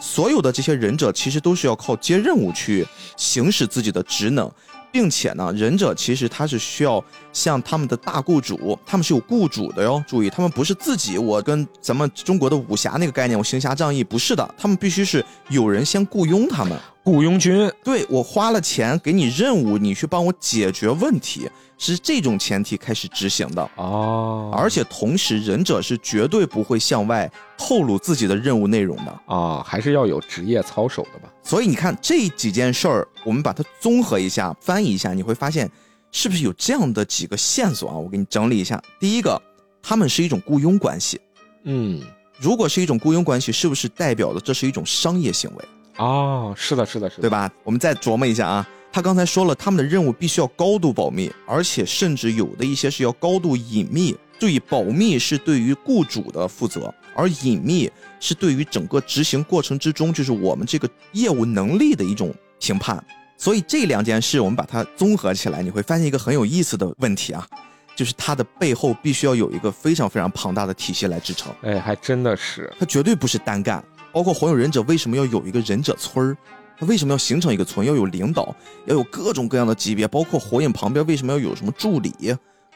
[0.02, 4.50] 所有的这些忍者，其实都是要靠接任务去行使自己的职能。
[4.92, 10.04] 并且呢，忍者其实他是需要像他们的大雇主，他们是有雇主的哟。
[10.08, 16.78] 注意，他们不是自己，我跟咱们中国的武侠那个概念，我行侠仗义，不是的，他们必须是有人先雇佣他们。
[17.10, 24.52] 雇佣军，对我花了钱给你任务，你去帮我解决问题，是这种前提开始执行的哦。
[24.56, 31.28] 而且同时，忍者是绝对不会向外透露自己的任务内容的啊，还是要有职业操守的吧。
[31.44, 35.68] 所以你看这几件事儿，我们把它综合一下，翻译一下，你会发现
[36.12, 37.98] 是不是有这样的几个线索啊？
[37.98, 38.80] 我给你整理一下。
[39.00, 39.42] 第一个，
[39.82, 41.20] 他们是一种雇佣关系。
[41.64, 42.04] 嗯，
[42.40, 45.66] 如果是一种雇佣关系，是不是代表的这是一种商业行为？
[46.00, 47.52] 哦，是的，是的，是的，对吧？
[47.64, 54.18] 我们再琢磨一下啊，他刚才说了，他们的任务必须要高度保密，而且甚至有的一些是要高度隐秘。
[54.40, 63.04] 注意，保密是对于雇主的负责，而隐秘是对于整个执行过程之中，就是我们这个业务能力的一种评判。
[63.36, 67.46] 所以这两件事，我们把它综合起来，你会发现一个很有意思的问题啊，
[67.98, 71.54] 就是它的背后必须要有一个非常非常庞大的体系来支撑。
[71.62, 73.84] 哎，还真的是，它绝对不是单干。
[74.12, 76.38] 包括火影忍者为什么要有一个忍者村儿？
[76.78, 77.86] 他为什么要形成一个村？
[77.86, 80.08] 要有领导，要有各种各样的级别。
[80.08, 82.14] 包括火影旁边为什么要有什么助理，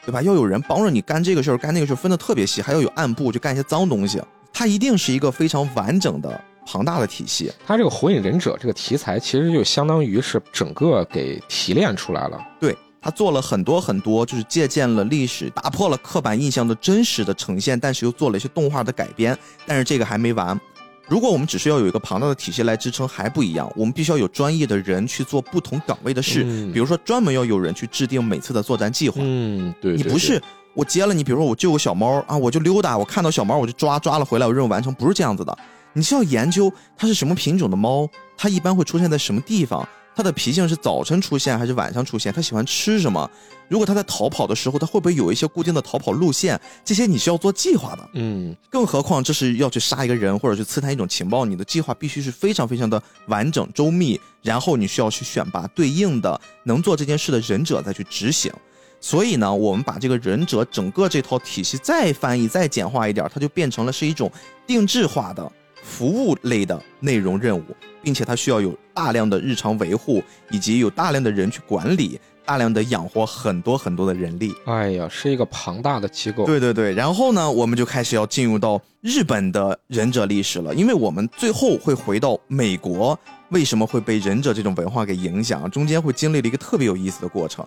[0.04, 0.20] 对吧？
[0.20, 2.60] 要有人帮着你干这个事儿，干那个事儿，分的特别细。
[2.60, 4.20] 还要有暗部，去干一些脏东西。
[4.52, 7.50] 它一定是一个非常完整的、庞大的体系。
[7.66, 12.38] 它这个火影忍者这个题材，其实就相当于是整个给提炼出来了。
[12.60, 19.36] 对他做了很多很多，就是借鉴了历史，打破了刻板印象的真实的呈现，但是又做了一些动画的改编。
[19.66, 20.60] 但是这个还没完。
[21.06, 23.70] 如果我们只是要有一个庞大的体系来支撑，还不一样。
[23.76, 26.42] 我们必须要有专业的人去做不同岗位的事，
[26.72, 29.16] 比如说专门要有人去制定每次的作战计划。
[29.22, 30.40] 嗯，对，你不是
[30.72, 35.56] 我接了你，比如说我救个小猫啊，我就溜达，我看到小猫我就抓，抓了回来我任务完成，不是这样子的。
[35.92, 39.86] 你是要研究它是什么品种的猫，它一般会出现在什么地方，
[40.16, 42.32] 他的脾性是早晨出现还是晚上出现？
[42.32, 43.28] 他喜欢吃什么？
[43.68, 46.60] 如果他在逃跑的时候，他会不会有一些固定的逃跑路线？
[46.84, 48.08] 这些你是要做计划的。
[48.12, 58.52] 嗯，更何况这是要去杀一个人，或者去刺探一种情报，你的计划必须是非常非常的完整周密，然后你需要去选拔对应的能做这件事的忍者再去执行。
[59.00, 64.30] 所以呢，我们把这个忍者整个这套体系再翻译、再简化一点，它就变成了是一种
[64.66, 65.50] 定制化的
[65.84, 67.62] 服务类的内容任务，
[68.02, 74.52] 并且它需要有大量的日常维护，以及有大量的人去管理，大量的养活很多很多的人力。
[74.64, 76.46] 哎呀，是一个庞大的机构。
[76.46, 83.18] 对对对，然后呢，我们就开始要进入到日本的忍者历史了，因为我们最后会回到美国，
[83.50, 85.70] 为什么会被忍者这种文化给影响？
[85.70, 87.64] 中间会经历了一个特别有意思的过程。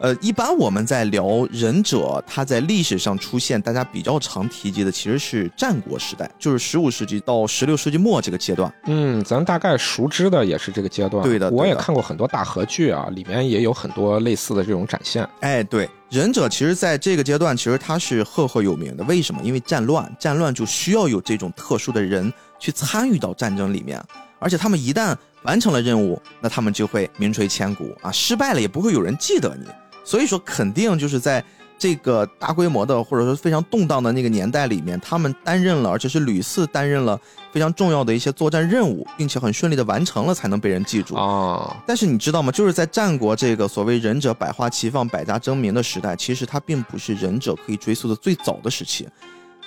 [0.00, 8.72] 呃，一般我们在聊忍者，它在历史上出现，大家比较常提及的其实是战国时代，就是十五世纪到十六世纪末这个阶段。
[8.86, 11.22] 嗯，咱大概熟知的也是这个阶段。
[11.24, 15.28] 对的对的我也看过很多大合剧啊，里面也有很多类似的这种展现。
[15.40, 19.02] 哎，对，忍者其实在这个阶段，其实他是赫赫有名的。
[19.02, 19.40] 为什么？
[19.42, 24.00] 因为战乱，战乱就需要有这种特殊的人去参与到战争里面，
[24.38, 29.66] 而且他们一旦完成了任务，那他们就会名垂千古啊，失败了也不会有人记得你。
[30.08, 31.44] 所以说，肯定就是在
[31.76, 37.20] 这个大规模的或者说非常动荡的那个年代里面，他们担任了，而且是屡次担任了
[37.52, 41.14] 非常重要的一些作战任务，并且很顺利的完成了，才能被人记住。
[41.14, 42.50] 啊，但是你知道吗？
[42.50, 49.06] 就是在战国这个所谓忍者百花齐放、百家争鸣的时代，其实它并不是忍者可以追溯的最早的时期。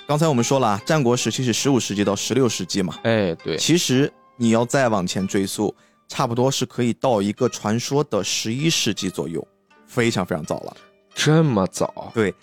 [0.08, 5.72] 刚才我们说了啊，战国时期是十五世纪到十六世纪嘛，哎，对，其实你要再往前追溯，
[6.08, 9.46] 差不多是可以到一个传说的十一世纪左右，
[9.92, 10.76] 非常非常早了。
[11.14, 12.34] 这么早，对，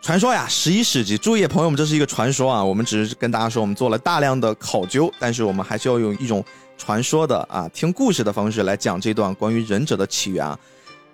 [0.00, 6.42] 传说呀，十一世纪，注意朋友们，这是一个传说啊，我们只是跟大家说，我们做了大量的考究，但是我们还是要用一种
[6.78, 10.58] 传说的啊，听故事的方式来讲这段关于忍者的起源啊。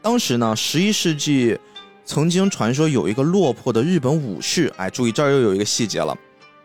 [0.00, 1.58] 当时呢，十一世纪
[2.04, 6.16] 曾经传说有一个落魄的日本武士，哎，注意这儿又有一个细节了。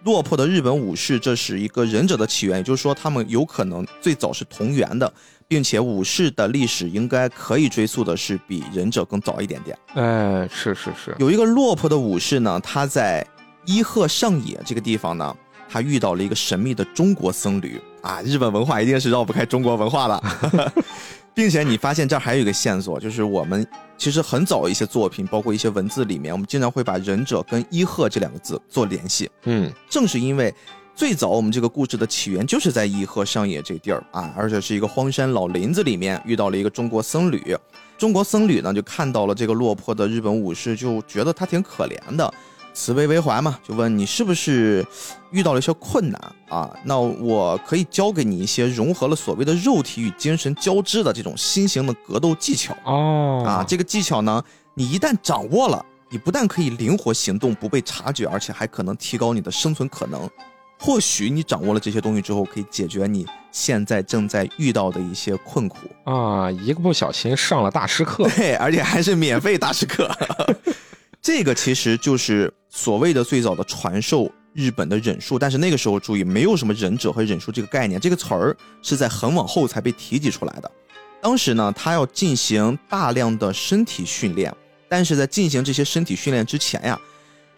[0.03, 5.11] 落魄的日本武士，这是一个忍者的起源，也就是说，他们有可能最早是同源的，
[5.47, 9.77] 并且武士的历史应该可以追溯的是比忍者更早一点点。
[9.93, 13.25] 哎，是是是，有一个落魄的武士呢，他在
[13.65, 15.35] 伊贺上野这个地方呢，
[15.69, 20.73] 他遇到了一个神秘的中国僧侣啊，日本文化一定是绕不开中国文化的，
[21.33, 23.67] 并且你发现这儿还有一个线索，就是我们
[23.97, 29.29] 其实很早一些作品，包括一些文字里面，我们经常会把忍者跟伊贺这两个字做联系。
[29.43, 30.53] 嗯，正是因为
[30.95, 37.55] 最早我们这个故事的起源就是在伊贺上野这地儿啊，而且是一个荒山老林子里面遇到了一个中国僧侣。
[37.97, 42.33] 中国僧侣呢就看到了这个落魄的日本武士，就觉得他挺可怜的，
[42.73, 44.85] 慈悲为怀嘛，就问你是不是
[45.31, 46.73] 遇到了一些困难啊？
[46.85, 52.73] 那我可以教给你一些融合了所谓的肉体与精神交织的这种新型的格斗技巧。
[52.85, 54.41] 哦，啊，这个技巧呢，
[54.73, 60.29] 你一旦掌握了，你不但可以灵活行动，不被察觉，而且还可能提高你的生存可能。
[60.77, 65.77] 或许你掌握了这些东西之后，可以解决你现在正在遇到的一些困苦。
[66.03, 68.29] 啊，一个不小心上了大师课。
[68.35, 70.09] 对，而且还是免费大师课。
[71.21, 80.69] 这个其实就是所谓的最早的传授日本的忍术，但是那个时候注意，没有什么忍者和忍术这个概念，这个词儿是在很往后才被提及出来的。
[81.21, 84.53] 当时呢，他要进行大量的身体训练，
[84.87, 86.99] 但是在进行这些身体训练之前呀，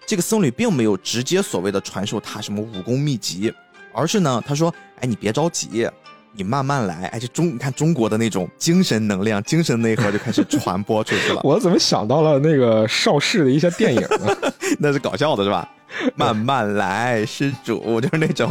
[0.07, 3.53] 这个僧侣并没有直接所谓的传授他什么武功秘籍，
[3.93, 5.85] 而是呢，他说：“哎，你别着急，
[6.31, 11.41] 你慢慢来。”哎，这中你看中国的那种精神能量、精神内核就开始传播出去了。
[11.45, 14.53] 我怎么想到了那个邵氏的一些电影呢？
[14.79, 15.69] 那是搞笑的是吧？
[16.15, 18.49] 慢慢来，施主就是那种，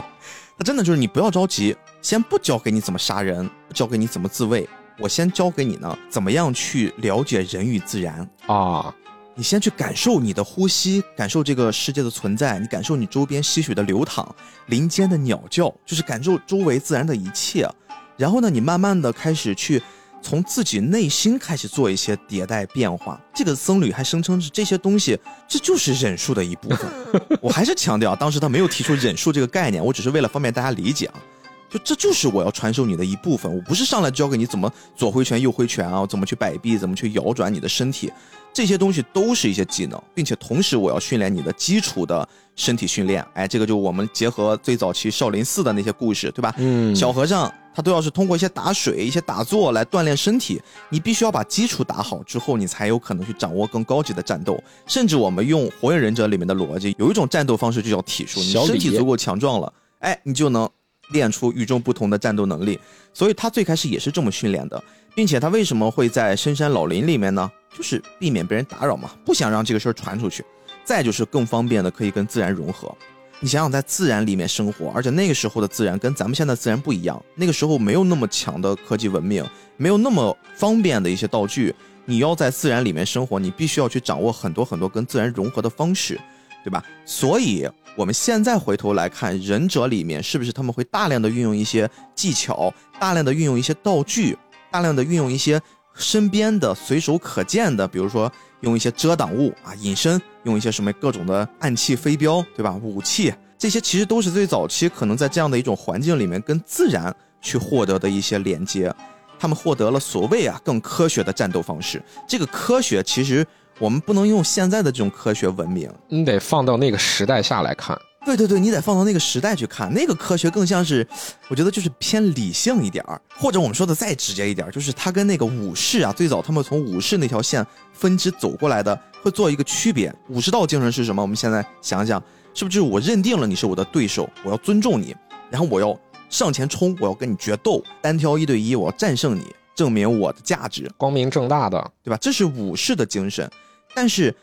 [0.59, 8.29] 他真的就是你不要着急，先不教给你怎么杀人，教给你怎么自卫，我先教给你呢怎么样去了解人与自然。
[8.47, 8.95] 啊，
[9.39, 14.27] 你先去感受你的呼吸，感受这个世界的存在，你感受你周边溪水的流淌，
[14.69, 17.69] 林间的鸟叫，就是感受周围自然的一切。
[18.17, 19.83] 然后呢，你慢慢的开始去
[20.23, 23.21] 从自己内心开始做一些迭代变化。
[23.35, 26.91] 这个僧侣还声称是这些东西，这就是忍术的一部分。
[27.43, 31.21] 我还是强调，当时他没有提出忍术这个概念，我只是为了方便大家理解啊。
[31.69, 38.11] 就这就是我要传授你的一部分，我不是上来教给你怎么左挥拳右挥拳啊，怎么去摆臂，怎么去摇转你的身体，
[38.57, 43.23] 这些东西都是一些技能，并且同时我要训练你的基础的身体训练。
[43.35, 46.55] 哎，这个就我们结合最早期少林寺的那些故事，对吧？
[46.57, 54.59] 嗯，小和尚他都要是通过一些打水、一些打坐来锻炼身体，你必须要把基础打好之后，你才有可能去掌握更高级的战斗。
[54.87, 60.67] 甚至我们用《火影忍者》里面的逻辑，有一种战斗方式就叫体术，你身体足够强壮了，哎，你就能
[61.11, 62.81] 练出与众不同的战斗能力。
[63.13, 64.83] 所以他最开始也是这么训练的，
[65.15, 67.51] 并且他为什么会在深山老林里面呢？
[67.77, 70.45] 就是避免被人打扰嘛，不想让这个事儿传出去。
[70.85, 72.95] 再就是更方便的可以跟自然融合。
[73.41, 79.45] 你想想，在自然里面生活，而且那个时候的自然跟咱们现在自然不一样，那个时候没有那么强的科技文明，
[79.77, 81.75] 没有那么方便的一些道具。
[82.07, 86.19] 你要在自然里面生活，你必须要去掌握很多很多跟自然融合的方式，
[86.65, 86.83] 对吧？
[87.05, 94.39] 所以我们现在回头来看，忍者里面是不是他们会大量的运用一些技巧，大量的运用一些道具，
[94.71, 95.61] 大量的运用一些
[95.97, 98.31] 身边的随手可见的，比如说
[98.61, 102.79] 用一些遮挡物啊，隐身，用一些什么各种的暗器飞镖，对吧？
[102.83, 108.95] 武器这些其实都是最早期可能在这样的一种环境里面跟自然去获得的一些连接。
[109.39, 112.03] 他们获得了所谓啊更科学的战斗方式。
[112.27, 113.47] 这个科学其实
[113.79, 117.99] 我们不能用现在的这种科学文明，你得放到那个时代下来看。
[118.27, 121.07] 对对对，你得放到那个时代去看，那个科学更像是，
[121.49, 130.13] 我觉得就是偏理性一点儿，或者我们说的再直接一点，就是它跟那个武士啊，最早他们从武士那条线分支走过来的，会做一个区别。
[130.29, 131.23] 武士道精神是什么？
[131.23, 132.21] 我们现在想想，
[132.53, 135.15] 是不是就是我认定了你是我的对手，我要尊重你，
[135.51, 135.99] 然后我要。
[136.29, 136.95] 上前冲！
[136.99, 139.45] 我要跟你决斗，单挑一对一，我要战胜你，
[139.77, 142.17] 证明我的价值，光明正大的，对吧？
[142.21, 143.49] 这是武士的精神。
[143.95, 144.35] 但是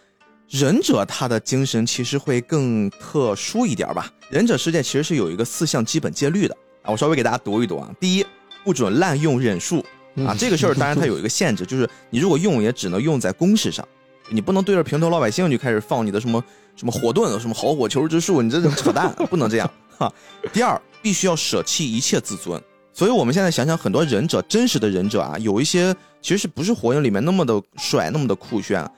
[0.54, 4.08] 忍者他的精神其实会更特殊一点吧？
[4.30, 7.90] 忍者世界其实是有一个四项基本戒律的啊，我稍微给大家读一读啊。
[8.00, 8.26] 第一，
[8.64, 9.84] 不准滥用忍术
[10.18, 13.84] 啊，这个事儿当然它有一个限制，就是你如果用也只能用在公事上，
[14.30, 16.44] 你不能对着平头老百姓就开始放你的什么
[16.76, 20.14] 什么火盾、什么好火球之术，你这是扯淡，不能这样 哈。
[20.54, 20.80] 第二。
[21.02, 28.90] 必须要舍弃一切自尊，所以我们现在想想，很多忍者，真实的忍者啊，有一些其实是不是火影里面那么的帅，那么的酷炫，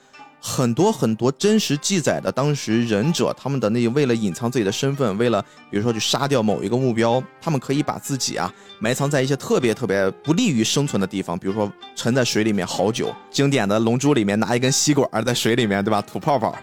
[0.48, 5.42] 很多很多真实记载的当时忍者他们的那为了隐藏自己的身份，为了
[5.72, 16.00] 比如说去杀掉某一个目标，他们可以把自己啊埋藏在一些特别特别不利于生存的地方，比如说沉在水里面好久，经典的龙珠里面拿一根吸管在水里面，对吧？
[16.06, 16.56] 吐泡泡，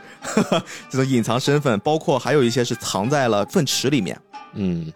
[0.89, 4.17] 这种隐藏身份，包括还有一些是藏在了粪池里面。
[4.55, 4.93] 嗯，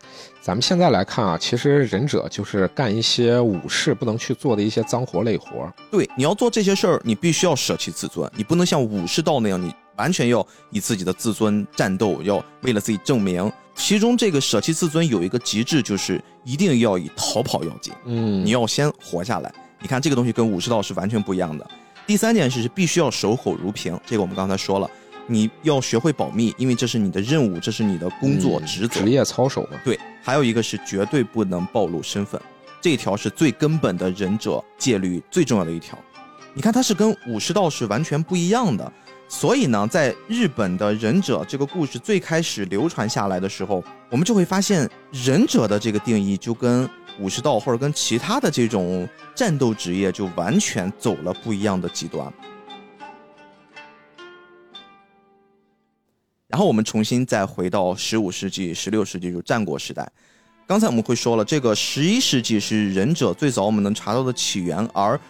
[0.47, 5.68] 咱们现在来看啊，其实忍者就是干一些武士不能去做的一些脏活累活。
[5.90, 13.51] 对，你要做这些事儿，你必须要舍弃自尊，你不能像武士道那样，你完全要以自己的自尊战斗，要为了自己证明。
[13.74, 17.92] 其中这个舍弃自尊有一个极致，就是一定要以逃跑要紧。
[18.05, 19.53] 嗯，你要先活下来。
[19.80, 21.68] 你看这个东西跟武士道是完全不一样的。
[22.07, 24.88] 第三件事是必须要守口如瓶，这个我们刚才说了。
[25.27, 29.70] 你要学会保密，因为这是你的任务，这是你的工作职责，职业操守嘛。
[29.85, 32.41] 对，还有一个是绝对不能暴露身份，
[32.81, 35.99] 这条是最根本的忍者戒律最重要的一条。
[36.55, 38.93] 你看，它是跟武士道是完全不一样的。
[39.29, 52.33] 所以呢，在日本的忍者这个故事最开始流传下来的时候，我们就会发现忍者的这个定义就跟武士道或者跟其他的这种战斗职业就完全走了不一样的极端。
[56.57, 60.11] 然后我们重新再回到十五世纪、十六世纪，就是战国时代。
[60.67, 65.21] 刚才我们会说了，这个十一世纪是忍者最早我们能查到的起源，而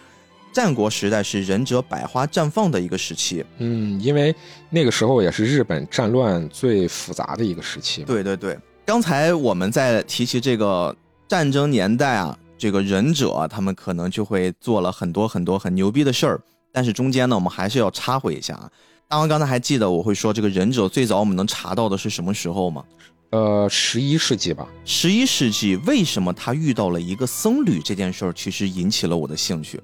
[0.53, 3.43] 战国时代是忍者百花绽放的一个时期。
[3.57, 4.33] 嗯，因为
[4.69, 8.05] 那个时候也是日本战乱最复杂的一个时期。
[8.05, 10.95] 对对对，刚才我们在提起这个
[11.27, 16.39] 战争年代啊，这个忍者他们可能就会做了很多很多很牛逼的事儿，
[16.71, 18.71] 但是中间呢，我们还是要插回一下啊。
[19.09, 22.83] 大王刚才还记得我会说这个忍者最早我们能查到的是什么时候吗？
[23.29, 24.67] 呃，十一世纪吧。
[24.83, 29.79] 十一世纪为什么他遇到了一个僧侣这件事儿，其实引起了我的兴趣，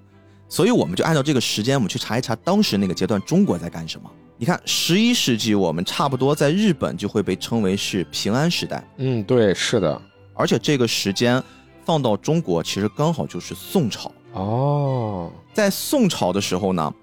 [0.49, 4.11] 所以我们就按照这个时间，我们去查一查当时那个阶段中国在干什么。
[4.38, 8.86] 你看，十一世纪我们差不多在日本就会被称为是平安时代。
[8.97, 10.01] 嗯，对，是的。
[10.34, 11.41] 而且这个时间
[11.86, 14.11] 放到中国，其实刚好就是宋朝。
[14.34, 16.93] 哦，在宋朝的时候呢。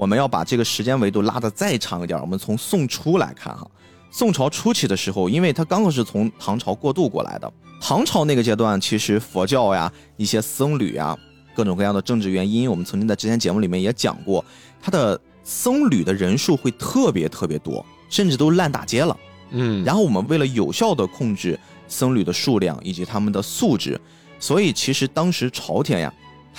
[0.00, 3.70] 我们要把这个时间维度拉得再长一点，我们从宋初来看哈。
[4.10, 11.14] 宋朝初期的时候，因为它刚好是从唐朝过渡过来的，唐朝那个阶段，其实佛教呀、一些僧侣啊，
[11.54, 14.42] 各种各样的政治原因，我们曾经在之前节目里面也讲过，
[14.80, 19.14] 它的僧侣的人数会特别特别多，甚至都烂大街了。
[19.50, 24.00] 嗯，然后我们为了有效的控制僧侣的数量以及他们的素质，
[24.38, 26.10] 所以其实当时朝廷呀。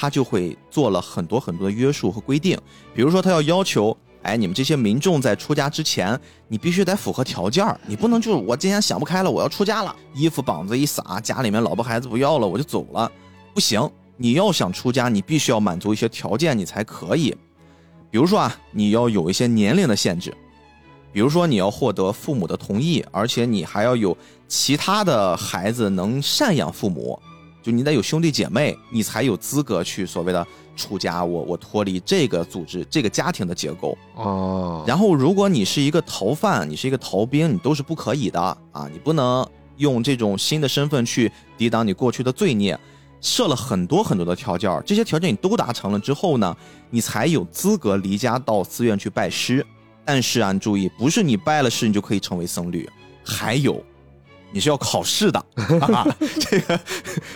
[0.02, 2.58] 他就会做了很多很多的约束和规定，
[2.92, 13.12] 比如说他要要求，哎，你们这些民众在出家之前，你必须得符合条件你不能就是我今天想不开了，我要出家了，衣服膀子一撒，家里面老婆孩子不要了，我就走了，
[13.54, 13.88] 不行，
[14.18, 17.30] 你要想出家，你必须要满足一些条件，你才可以，
[18.10, 20.36] 比如说啊，你要有一些年龄的限制，
[21.14, 27.22] 比如说你要获得父母的同意，而且你还要有其他的孩子能赡养父母，
[27.62, 30.46] 就你得有兄弟姐妹，你才有资格去所谓的
[30.76, 31.24] 出家。
[31.24, 33.98] 我我脱离这个组织、这个家庭的结构。
[34.16, 38.42] 哦，然后，如果你是一个逃犯，你是一个逃兵，你都是不可以的
[38.72, 38.90] 啊！
[38.92, 39.48] 你不能
[39.78, 42.80] 用这种新的身份去抵挡你过去的罪孽，
[43.20, 46.56] 设了很多很多的条件，这些条件你都达成了之后呢，
[46.90, 49.66] 你才有资格离家到寺院去拜师。
[50.04, 52.90] 但是啊，你注意，不是你拜了师你就可以成为僧侣，
[53.24, 53.82] 还有，
[54.52, 55.40] 你是要考试的
[55.80, 56.06] 啊！
[56.40, 56.80] 这个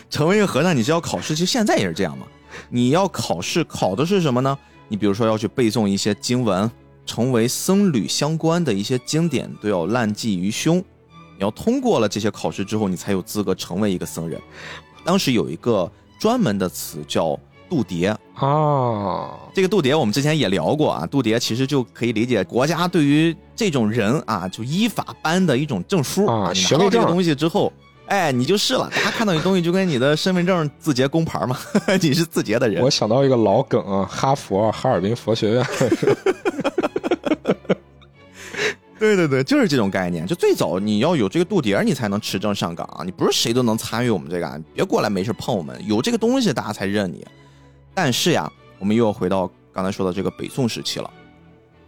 [0.10, 2.26] 成为一个和尚，你是要考试，其实现在也是这样嘛。
[2.70, 4.58] 你要考试，考的是什么呢？
[4.88, 6.70] 你比如说要去背诵一些经文，
[7.06, 10.78] 成为僧侣相关的一些经典都要烂记于胸。
[10.78, 14.40] 你要通过了这些考试之后，你才有资格成为一个僧人。
[15.04, 17.40] 当时有一个专门的词叫
[17.70, 21.06] 度牒啊，这个度牒我们之前也聊过啊。
[21.06, 27.72] 度牒其实就可以理解国家对于这种人啊，就依法颁的一种证书啊你学到这个东西之后，
[28.08, 28.90] 哎，你就是了。
[28.96, 31.58] 大家看到你东西就跟你的身份证字节工牌嘛，
[32.02, 32.90] 你是字节的人我。
[32.90, 35.66] 想到一个老梗啊，哈佛哈尔滨佛学院，
[39.00, 40.26] 对对对，就是这种概念。
[40.26, 43.04] 就最早你要有这个度牒，你才能持证上岗啊。
[43.04, 45.76] 你不是谁都能参与我们这个啊，别过来没事碰我们。
[45.86, 47.26] 有这个东西，大家才认你。
[47.96, 51.10] 但是呀，我们又要回到刚才说的这个北宋时期了。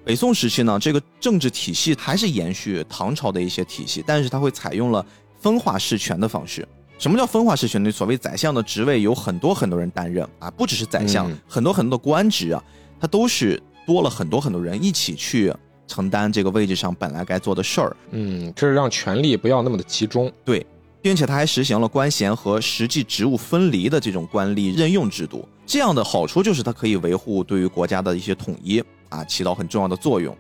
[0.06, 5.06] 北宋时期呢，这个政治体系还是延续唐朝的一些体系，但是它会采用了
[5.38, 6.66] 分化事权的方式。
[6.98, 7.92] 什么叫分化事权呢？
[7.92, 12.64] 所谓宰相的职位有很多很多人担任啊，不只是宰相，嗯很多很多的官职啊，
[13.02, 15.54] 它都是多了很多很多人一起去
[15.88, 17.96] 承担这个位置上本来该做的事儿。
[18.12, 20.32] 嗯，这是让权力不要那么的集中。
[20.46, 20.66] 对，
[21.02, 25.48] 并且他还实行了官衔和实际职务分离的这种官吏任用制度。
[25.68, 30.36] 这样的好处就是它可以维护对于国家的一些统一啊，起到很重要的作用。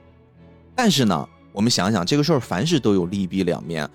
[0.73, 3.87] 但是呢，我们想想这个事儿，凡事都有利弊两面。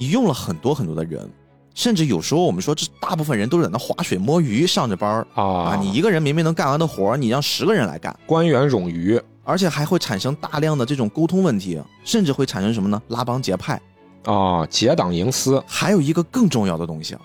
[0.00, 1.30] 你用了很多很多的人，
[1.72, 13.00] 甚至有时候我们说这大部分人都是在那划水摸鱼上着班儿啊啊，你一个人明明能干完的活儿，你让十个人来干，官员冗余而且还会产生大量的这种沟通问题，甚至会产生什么呢？
[13.08, 13.80] 拉帮结派。
[14.24, 15.62] 啊，结党营私。
[15.66, 17.16] 还有一个更重要的东西，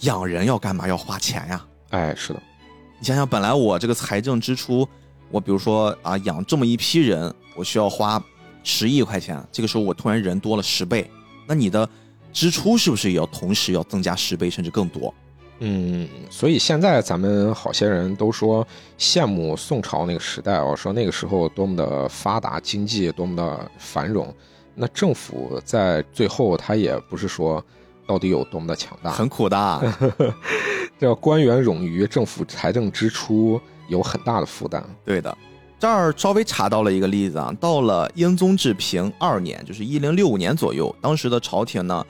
[0.00, 0.88] 养人要干嘛？
[0.88, 1.64] 要花钱呀！
[1.90, 2.42] 哎，是的，
[2.98, 4.88] 你想想，本来我这个财政支出，
[5.30, 8.22] 我比如说啊，养这么一批人，我需要花
[8.64, 11.10] 十亿块钱，这个时候我突然人多了十倍，
[11.46, 11.88] 那你的
[12.32, 15.12] 支出是不是也要同时要增加十倍甚至更多？
[15.58, 18.66] 嗯，所以现在咱们好些人都说
[18.98, 24.34] 羡慕宋朝那个时代哦，说那个时候多么的发达，经济多么的繁荣。
[24.74, 27.64] 那政府在最后，他也不是说
[28.06, 29.58] 到底有多么的强大，很苦的。
[29.58, 29.82] 啊
[30.98, 34.82] 这官员冗余，政府财政支出有很大的负担。
[35.04, 35.36] 对的，
[35.78, 42.02] 这儿稍微查到了一个例子啊，到了英宗治平二年，就是一零六五年左右，当时的朝廷呢，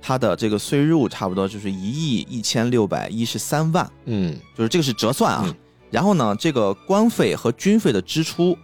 [0.00, 5.42] 它的这个税入差不多就是一亿一千六百一十三万，嗯，就是这个是折算啊。
[5.46, 5.54] 嗯
[5.90, 8.56] 然后呢，这个官费和军费的支出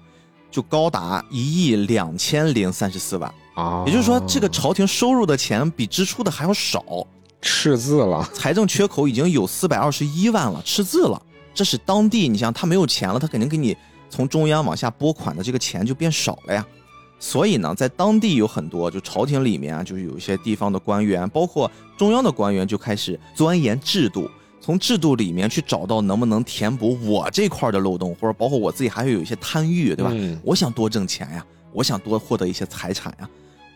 [0.48, 6.84] 就高达一亿两千零三十四万，啊，也就是说，这个朝廷收入的钱比支出的还要少，
[7.40, 8.28] 赤字了。
[8.34, 11.20] 财政缺口已经有四百二十一万了，赤字了。
[11.54, 13.74] 这是当地，你想他没有钱了，他肯定给你
[14.10, 16.66] 从中央往下拨款的这个钱就变少了呀。
[17.18, 24.30] 所以呢，在当地有很多就朝廷里面啊，就是有一些地方的官员，包括中央的官员，就开始钻研制度，
[24.60, 30.10] 从制度里面去找到能不能填补我这块的漏洞，或者包括我自己还会有一些贪欲，对吧？
[30.12, 31.42] 嗯我想多挣钱呀，
[31.72, 33.26] 我想多获得一些财产呀。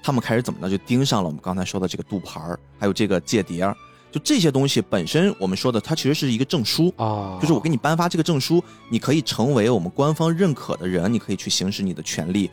[0.02, 0.70] 他们开始怎么呢？
[0.70, 3.76] 就盯上了我们刚才说的这个杜牌儿，还有这个间谍儿，
[4.10, 12.50] 就这些东西本身，我们说的它其实是一个证书，啊，就是我给你颁发这个证书，你可以成为我们官方认可的人，你可以去行使你的权利。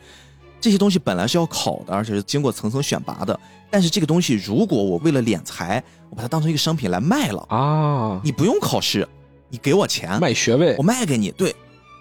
[0.60, 3.38] 这些东西本来是要考的，而且是经过层层选拔的。
[3.70, 9.06] 但是这个东西，如果我为了敛财，我把它当成一个商品来卖了，啊，你不用考试，
[9.48, 11.54] 你给我钱，卖学位我卖给你，对，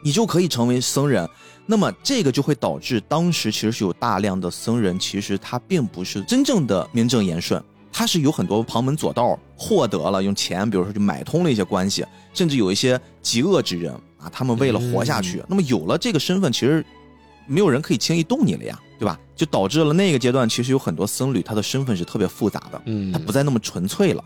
[0.03, 1.29] 你就可以成为僧人。
[1.69, 7.61] 那么这个就会导致当时其实是有大量的僧人，其实他并不是真正的名正言顺，
[7.91, 16.83] 他是有很多旁门左道获得了用钱，比如说就买通了一些关系，甚至有一些极恶之人啊，他们为了活下去，那么有了这个身份，其实
[17.45, 19.19] 没有人可以轻易动你了呀，对吧？
[19.35, 24.23] 就导致了那个阶段，其实有很多僧侣他的身份是特别复杂的，嗯他不再那么纯粹了。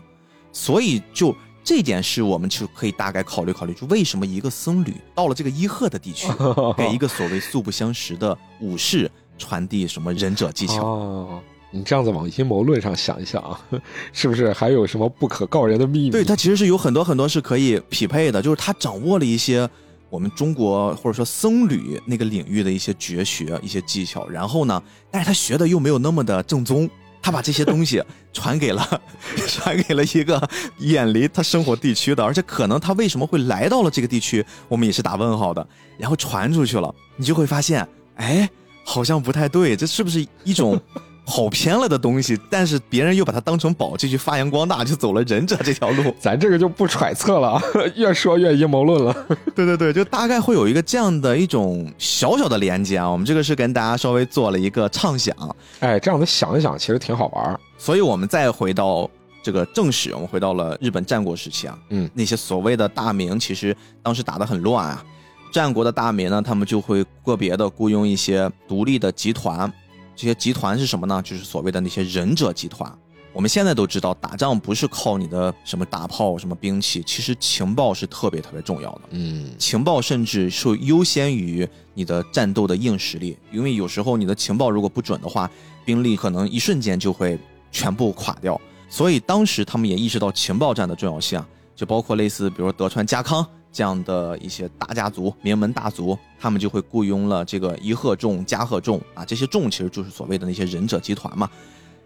[0.52, 1.34] 所以就
[1.64, 6.28] 这点是，我们就可以大概考虑考虑，就为什么一个僧侣到了这个伊贺的地区，
[6.76, 10.84] 给一个所谓素不相识的武士传递什么忍者技巧？
[10.84, 11.40] 哦，
[11.70, 13.60] 你这样子往阴谋论上想一想啊，
[14.12, 16.10] 是不是还有什么不可告人的秘密？
[16.10, 19.68] 对他其实是有很多很多是可以匹配的，就是他掌握了一些
[20.10, 26.90] 我们中国或者说僧侣那个领域的一些绝学、一些技巧，然后呢，但是他学的又没有那么的正宗，
[27.22, 28.02] 他把这些东西
[28.32, 29.00] 传给了
[29.46, 30.48] 传给了一个
[30.80, 35.66] 远离他生活地区的，而且可能他为什么会来到了这个地区，我们也是打问号的，
[35.96, 38.50] 然后传出去了，你就会发现，哎，
[38.84, 40.78] 好像不太对，这是不是一种？
[41.24, 46.14] 跑偏了的东西，但是别人又把它当成宝，继续发扬光大，就走了忍者这条路。
[46.20, 47.60] 咱这个就不揣测了，
[47.96, 49.26] 越说越阴谋论了。
[49.54, 53.08] 对对对，就大概会有一个这样的一种小小的连接啊。
[53.08, 55.34] 我们这个是跟大家稍微做了一个畅想，
[55.80, 57.58] 哎，这样子想一想，其实挺好玩。
[57.78, 59.08] 所以我们再回到
[59.42, 61.78] 这个正史，我们回到了日本战国时期啊。
[61.90, 65.04] 嗯，那些所谓的大名，其实当时打得很乱啊。
[65.52, 69.70] 战国的大名呢，他们就会个别的雇佣一些独立的集团。
[70.14, 71.20] 这些集团是什么呢？
[71.22, 72.90] 就是所谓的那些忍者集团。
[73.32, 79.00] 我们现在都知道，打仗不是靠你的什么大炮、什么兵器，其实情报是特别特别重要的。
[79.10, 85.50] 嗯，情报甚至是优先于你的战斗的硬实力，因为有时候你的情报如果不准的话，
[85.82, 87.38] 兵力可能一瞬间就会
[87.70, 88.60] 全部垮掉。
[88.90, 93.46] 所以当时他们也意识到情报战的重要性啊，就包括类似比如说德川家康。
[93.72, 101.48] 这样的一些大家族、名门大族，他们就会雇佣了这个伊贺众、加贺众啊，这些众其实就是所谓的那些忍者集团嘛。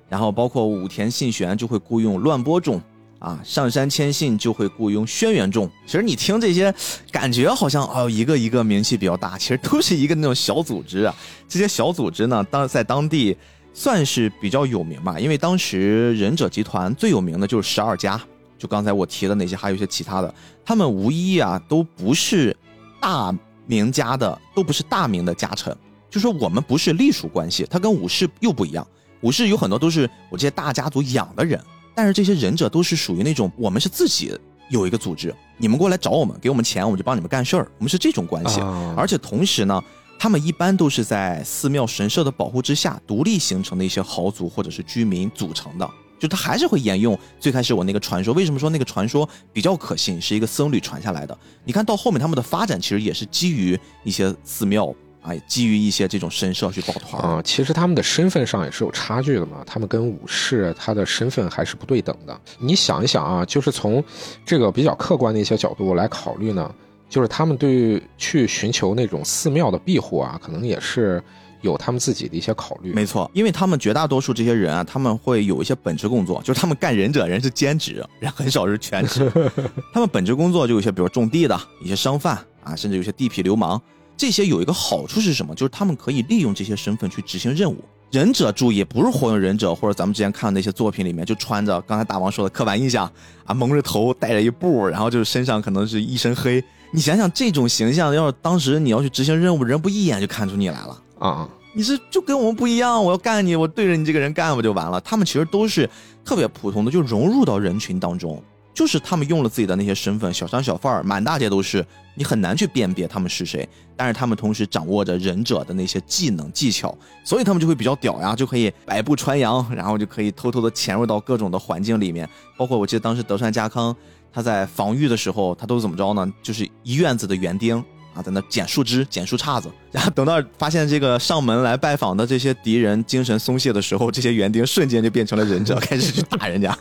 [0.09, 2.81] 然后包括武田信玄就会雇佣乱波众
[3.19, 5.69] 啊，上杉谦信就会雇佣轩辕众。
[5.85, 6.73] 其实你听这些，
[7.11, 11.15] 感觉好像哦，一个一个名气比较大，其实都是一个那种小组织啊。
[11.49, 13.37] 这些小组织呢，当在当地
[13.75, 18.21] 算是比较有名吧，因为当时忍者集团最有名的就是十二家。
[18.59, 20.35] 就刚才我提的那些，还有一些其他的，
[20.65, 22.57] 他们无一啊都不是
[23.01, 23.35] 大
[23.67, 25.77] 名家的，都不是大名的家臣。
[26.09, 28.87] 就说我们不是隶属关系，他跟武士又不一样。
[29.21, 31.61] 武士有很多都是我这些大家族养的人，
[31.95, 34.33] 但是这些忍者都是属于那种我们是自己
[34.71, 38.61] 有一个组织，你们过来找我们，给我们钱，我们就帮你们干事儿，我们是这种关系。
[38.97, 39.83] 而且同时呢，
[40.19, 45.91] 他们一般都是在寺庙神社的保护之下，独立形成的一些豪族或者是居民组成的。
[46.19, 50.21] 就他还是会沿用最开始我那个传说，为什么说那个传说比较可信？
[50.21, 51.37] 是一个僧侣传下来的。
[51.65, 57.43] 你看到后面他们的发展，其实也是基于一些寺庙啊，基于一些这种神社去抱团啊。
[57.43, 62.41] 其实他们的身份上也是有差距的嘛，他们跟武士他的身份还是不对等的。
[62.59, 64.03] 你想一想啊，就是从
[64.45, 66.75] 这个比较客观的一些角度来考虑呢，
[67.11, 71.23] 就是他们对去寻求那种寺庙的庇护啊，可能也是。
[71.67, 79.31] 有他们自己的一些考虑，没错，因为他们绝大多数这些人啊，他们会有一些本职工作，就是他们干忍者人是兼职，人很少是全职。
[79.93, 83.81] 他们本职工作就有些，比如种地的一些商贩啊，甚至有些地痞流氓。
[84.17, 85.55] 这些有一个好处是什么？
[85.55, 87.77] 就是他们可以利用这些身份去执行任务。
[88.11, 93.11] 忍者注意，不是火影忍者或者咱们之前看的那些作品里面，就穿着刚才大王说的刻板印象
[93.45, 96.63] 啊，蒙着头，带着一布，然后就是身上可能是一身黑。
[96.93, 101.03] 你想想这种形象，要是当时你要去执行任务，人不一眼就看出你来了。
[101.19, 104.99] 啊，你是就跟我们不一样，我要干你，我对着你这个人干不就完了？
[105.03, 105.87] 他们其实都是
[106.25, 113.69] 特别普通的，就融入到人群当中，就是他们用了自己的那些身份，小商小贩儿满大街都是，你很难去辨别他们是谁。
[113.95, 122.27] 但是他们同时掌握着忍者的那些技能技巧，所以他们就会比较屌呀，就可以百步穿杨，然后就可以偷偷的潜入到各种的环境里面。
[122.57, 123.95] 包括我记得当时德川家康
[124.33, 126.27] 他在防御的时候，他都怎么着呢？
[126.43, 127.85] 就是一院子的园丁。
[128.17, 136.77] 啊，在那捡树枝、捡树杈子，然后等到发现这个上门来拜访的这些敌人精神松懈的时候，这些园丁瞬间就变成了忍者， 开始去打人家，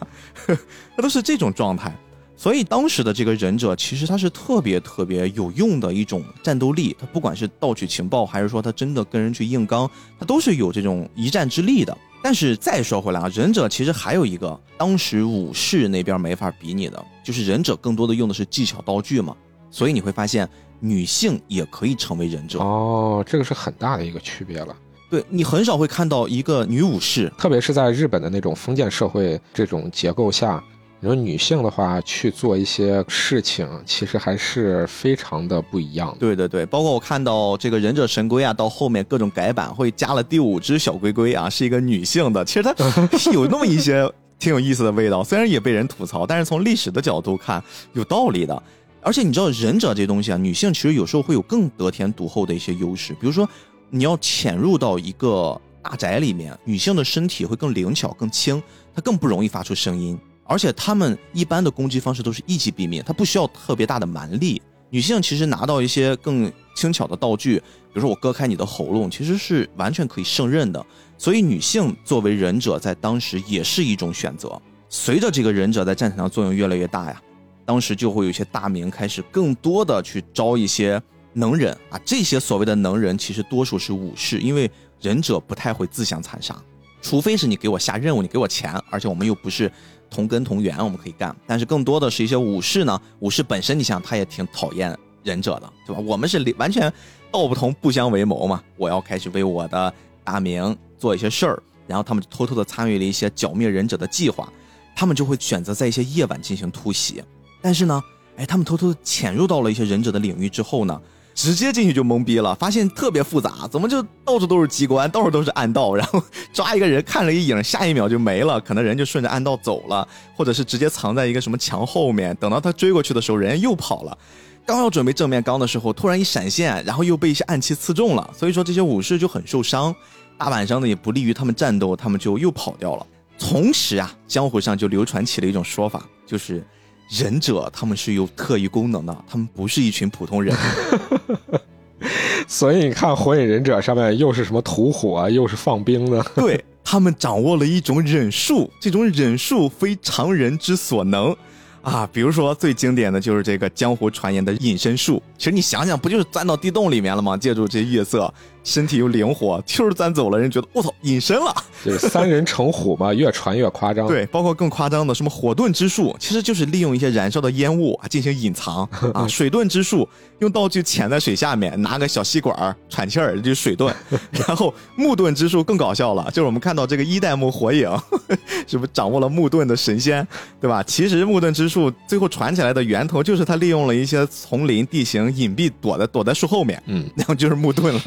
[0.95, 1.93] 那都是这种状态。
[2.37, 6.95] 所以当时的这个忍者，其实他是特别特别有用的一种战斗力。
[6.99, 11.97] 他不管是盗取情报，还是说他真的跟人去硬刚，他都是有这种一战之力的。
[12.21, 19.33] 但是再说回来啊，忍者其实还有一个，当时武士那边没法比拟的，就是忍者更多的用的是技巧道具嘛。
[19.71, 20.47] 所以你会发现。
[20.79, 24.75] 女性也可以成为忍者哦，这个是很大的一个区别了。
[25.09, 30.61] 对你很少会看到一个女武士，特别是在日本的那种封建社会这种结构下，
[30.99, 36.15] 你说女性的话去做一些事情，其实还是非常的不一样。
[36.19, 42.73] 对对对，包括我看到这个忍者神龟啊，到后面各种改版会加了第五只小龟龟啊，是一个女性的，其实它
[43.31, 47.63] 有那么一些挺有意思的味道，虽然也被人吐槽，但是从历史的角度看
[47.93, 48.61] 有道理的。
[49.05, 53.13] 而且你知道忍者这东西啊，女性其实有时候会有更得天独厚的一些优势。
[53.13, 53.47] 比如说，
[53.91, 58.59] 你要潜入到一个大宅里面，女性的身体会更灵巧、更轻，
[58.95, 60.17] 她更不容易发出声音。
[60.43, 64.59] 而且她们一般的攻击方式都是一击毙命，她不需要特别大的蛮力。
[64.89, 70.83] 女性其实拿到一些更轻巧的道具，比如说我割开你的喉咙，其实是完全可以胜任的。
[71.15, 74.59] 所以女性作为忍者在当时也是一种选择。
[74.89, 77.21] 随着这个忍者在战场上作用越来越大呀。
[77.65, 81.01] 当时就会有一些大明开始更多的去招一些
[81.33, 84.69] 能人啊，这些所谓的能人其实多数是武士，因为
[85.01, 86.55] 忍者不太会自相残杀，
[87.01, 89.69] 除非是你给我下任务，你给我钱，而且我们又不是
[90.09, 91.35] 同根同源，我们可以干。
[91.45, 96.01] 但是更多的是一些武士呢，武士本身你想他也挺讨厌忍者的，对吧？
[96.05, 96.91] 我们是完全
[97.31, 99.93] 道不同不相为谋嘛，我要开始为我的
[100.23, 104.51] 大明做一些事儿，然后他们就偷偷的参与了一些剿灭忍者的计划，
[104.95, 107.21] 他们就会选择在一些夜晚进行突袭，
[107.65, 107.99] 但是呢，
[108.37, 111.01] 哎，他们偷偷的潜入到了一些忍者的领域之后呢。
[111.33, 124.17] 直接进去就懵逼了，发现特别复杂，怎么就到处都是机关，到处都是暗道，然后抓一个人看了一影，下一秒就没了，可能人就顺着暗道走了，或者是直接藏在一个什么墙后面，等到他追过去的时候，人家又跑了。
[124.65, 129.93] 刚要准备正面刚的时候，突然一闪现，然后又被一些暗器刺中了，所以说这些武士就很受伤，
[130.37, 133.05] 大晚上的也不利于他们战斗，他们就又跑掉了。
[133.37, 136.65] 同时啊，江湖上就流传起了一种说法，就是。
[137.09, 140.55] 忍者他们是有特异功能的，他们不是一群普通人。
[142.47, 146.23] 所以你看《火影忍者》上面又是什么吐火，又是放冰的。
[146.35, 151.35] 对他们掌握了一种忍术，这种忍术非常人之所能。
[151.81, 155.21] 啊，比如说最经典的就是这个江湖传言的隐身术。
[155.37, 157.37] 其实你想想，不就是钻到地洞里面了吗？
[157.37, 158.33] 借助这些月色，
[158.65, 161.55] 身体又灵活，就是钻走了，人觉得我操，隐身了。
[161.85, 164.07] 就是三人成虎嘛，越传越夸张。
[164.07, 169.27] 对，包括更夸张的什么火遁之术，其实就是利用一些燃烧的烟雾啊进行隐藏 啊。
[169.27, 170.09] 水遁之术，
[170.39, 173.93] 用道具潜在水下面，拿个小吸管喘气儿就是水遁。
[174.47, 177.87] 然后木遁之术更搞笑了，就是我们看到这个一代目火影，
[178.65, 180.27] 是不是掌握了木遁的神仙，
[180.59, 180.81] 对吧？
[180.81, 188.01] 其实木遁之术最后传起来的源头就是他利用了一些丛林地形隐蔽，躲在躲在树后面，嗯，然后就是木遁了。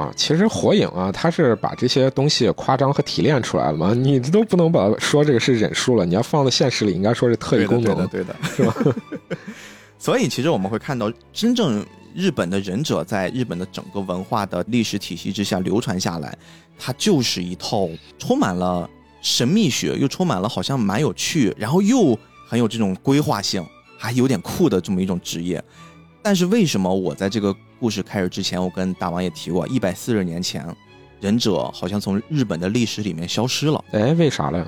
[0.00, 8.74] 啊，其实火影啊，它是把这些东西夸张和提炼出来了嘛，你都不能把说这个是忍术了，你要放到现实里，应该说是特异功能，对的，是吧？
[9.98, 11.84] 所以其实我们会看到，真正
[12.14, 16.34] 日本的忍者在日本的整个文化的历史体系之下流传下来，
[16.78, 17.86] 它就是一套
[18.18, 18.88] 充满了
[19.20, 23.62] 神秘学，又充满了好像蛮有趣，然后又很有这种规划性，
[23.98, 25.62] 还有点酷的这么一种职业。
[26.22, 30.62] 但是为什么我在这个故事开始之前，我跟大王也提过，一百四十年前，
[31.18, 33.82] 忍者好像从日本的历史里面消失了。
[33.92, 34.62] 哎，为啥嘞？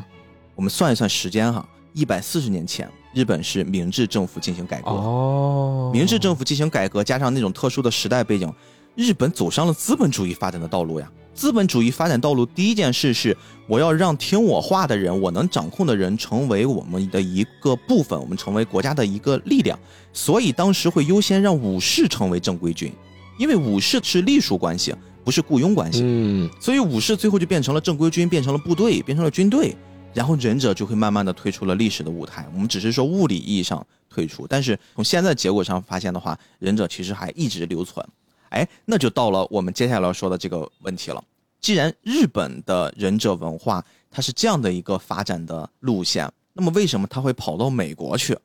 [0.55, 4.89] 我们算一算时间哈，一百四十年前，日本是明治政府进行改革。
[4.89, 8.51] 哦，明治政府进行改革，加上那种特殊的时代背景，
[8.95, 11.07] 日本走上了资本主义发展的道路呀。
[11.35, 19.79] 资本主义发展道路，第一件事是我要让听我话的人，我能掌控的人成为我们的一个部分，我们成为国家的一个力量。
[20.13, 22.93] 所以当时会优先让武士成为正规军，
[23.39, 26.01] 因为武士是隶属关系，不是雇佣关系。
[26.05, 29.75] 嗯，所以武士最后就变成了正规军，变成了部队，变成了军队。
[30.15, 32.47] 然后忍者就会慢慢的退出了历史的舞台。
[32.53, 38.07] 我们只是说物理意义上退出，但是从现在结果上发现的话，忍者其实还一直留存。
[38.53, 41.23] 哎，那就到了我们接下来要说的这个问题了。
[41.61, 48.37] 既然日本的忍者文化它是这样的一个发展的路线，那么为什么它会跑到美国去？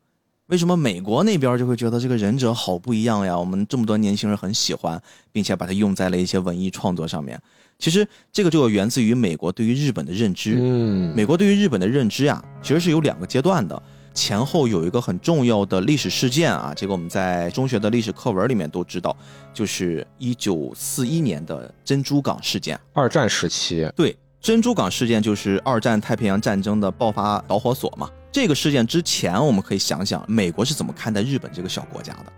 [0.48, 3.38] 为什么美国那边就会觉得这个忍者好不一样呀？
[3.38, 5.02] 我们这么多年轻人很喜欢，
[5.32, 7.38] 并且把它用在了一些文艺创作上面。
[7.78, 10.56] 其实这个就源自于美国对于日本的认知。
[10.58, 13.84] 嗯，美国对于日本的认知呀，其实是有两个阶段的。
[14.18, 19.16] 前后有一个很重要的历史事件啊，这个我们在中学的历史课文里面都知道，
[19.54, 22.80] 就是一九四一年的珍珠港事件。
[22.94, 28.10] 二战时期，对，珍珠港事件就是二战太平洋战争的爆发导火索嘛。
[28.32, 32.34] 这个事件之前，我们可以想想美国是怎么看待日本这个小国家的。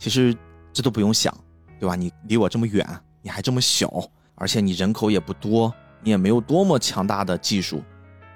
[0.00, 0.36] 其实
[0.72, 1.32] 这都不用想，
[1.78, 1.94] 对吧？
[1.94, 2.84] 你离我这么远，
[3.22, 3.88] 你还这么小，
[4.34, 7.80] 而且你人口也不多，你也没有多么强大的技术，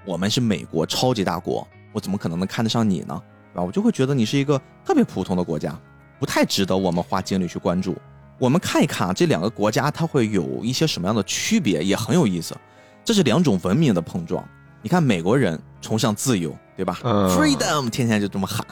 [0.05, 1.67] 我们是美国超级大国。
[1.97, 3.19] 我怎么可能能看得上你呢？
[3.55, 3.63] 对吧？
[3.63, 5.75] 我就会觉得你是一个特别普通的国家，
[6.21, 7.97] 不太值得我们花精力去关注。
[8.39, 12.55] 我们看一看啊，这两个国家它会有一些什么样的区别，也很有意思。
[13.03, 14.47] 这是两种文明的碰撞。
[14.83, 18.63] 你看美国人崇尚自由，对吧？Freedom，天天就这么喊。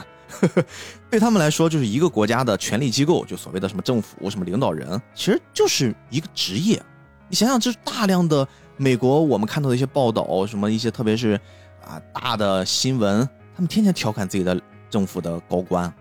[1.09, 6.79] 对他们来说，就是一个国家的权力机构，就所谓的什么政府、什么领导人，其实就是一个职业。
[7.27, 8.47] 你想想，这大量的
[8.77, 11.41] 美国我们看到的一些报道，什么一些，特别是。
[11.85, 14.59] 啊，大的新闻，他们天天调侃自己的
[14.89, 15.91] 政府的高官，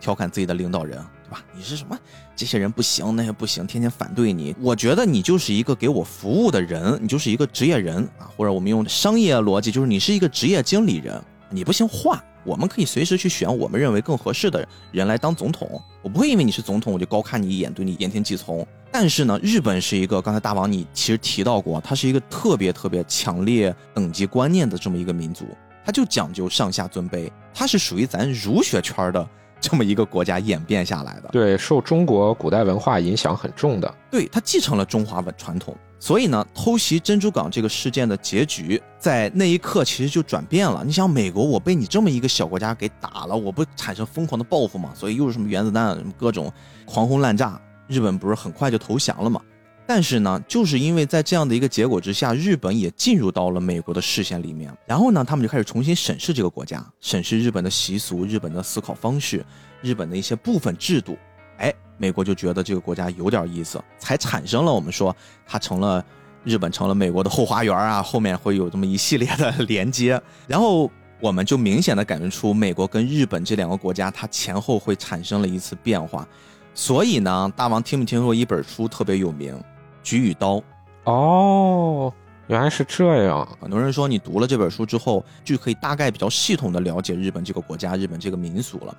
[0.00, 1.44] 调侃自己的领导人，对吧？
[1.54, 1.96] 你是什么？
[2.34, 4.54] 这些人不行，那些不行，天天反对你。
[4.60, 11.22] 我觉得你就是一个给我服务的人，你就是一个职业人啊，或者我们用商业逻辑，就是你是一个职业经理人。
[11.50, 15.80] 你不行换，我们可以随时去选我们认为更合适的人来当总统。
[16.02, 18.66] 我不会因为你是总统，我就高看你一眼，对你言听计从。
[18.92, 25.46] 但是呢，日本是一个刚才大王你其实提到过，它是一个特别特别强烈等级观念的这么一个民族，
[25.84, 29.28] 它就讲究上下尊卑，它是属于咱儒学圈的
[29.60, 31.30] 这么一个国家演变下来的。
[31.32, 33.92] 对，受中国古代文化影响很重的。
[34.10, 40.84] 对，它继承了中华文传统，所以呢，偷袭珍珠港这个事件的结局，在那一刻其实就转变了。
[40.84, 44.92] 你想，美国我被你这么一个小国家给打了，我不产生疯狂的报复吗？
[44.94, 46.52] 所以又是什么原子弹，什么各种
[46.84, 49.40] 狂轰滥炸，日本不是很快就投降了吗？
[49.86, 59.42] 但是呢，就是因为在这样的一个结果之下，日本也进入到了美国的视线里面，然后呢，他们就开始重新审视这个国家，审视日本的习俗、日本的思考方式、
[59.80, 61.16] 日本的一些部分制度。
[61.58, 65.14] 哎，美国就觉得这个国家有点意思，才产生了我们说
[65.46, 66.04] 它成了
[66.42, 70.90] 日本成了美国的后花园啊，后面会有这么一系列的 连接，然后
[71.20, 76.26] 我们就明显的感觉出美国跟日本这两个国家它前后会产生了一次变化。
[76.74, 79.58] 所以呢，大王听没听说一本书特别有名？
[80.02, 80.62] 菊与刀，
[81.04, 82.12] 哦，
[82.48, 83.48] 原来是这样。
[83.58, 88.94] 很多人说你读了这本书之后，就可以大概比较系统的了解日本这个国家、日本这个民俗了。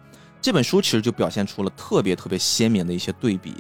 [0.46, 3.52] 这本书其实就表现出了特别特别鲜明的一些对比，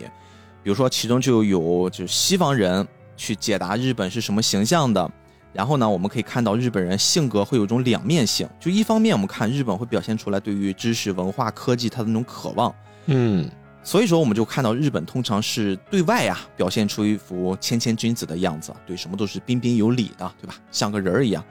[0.62, 5.12] 比如说其中就有就是西方人去解答日本是什么形象的，
[5.52, 12.72] 然后呢，我们可以看到日本人性格会有一种两面性，就一方面我们看日本会表现出来对于知识、文化、科技它的那种渴望，
[13.08, 13.50] 嗯。
[13.84, 20.54] 所以说，我们就看到日本通常是对外啊表现出一副谦谦君子的样子，对什么都是彬彬有礼的，对吧？
[20.72, 21.44] 像个人儿一样。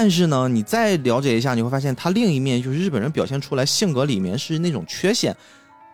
[0.00, 5.36] 但是呢，你再了解一下，你会发现他另一面就是日本人表现出来性格里面是那种缺陷，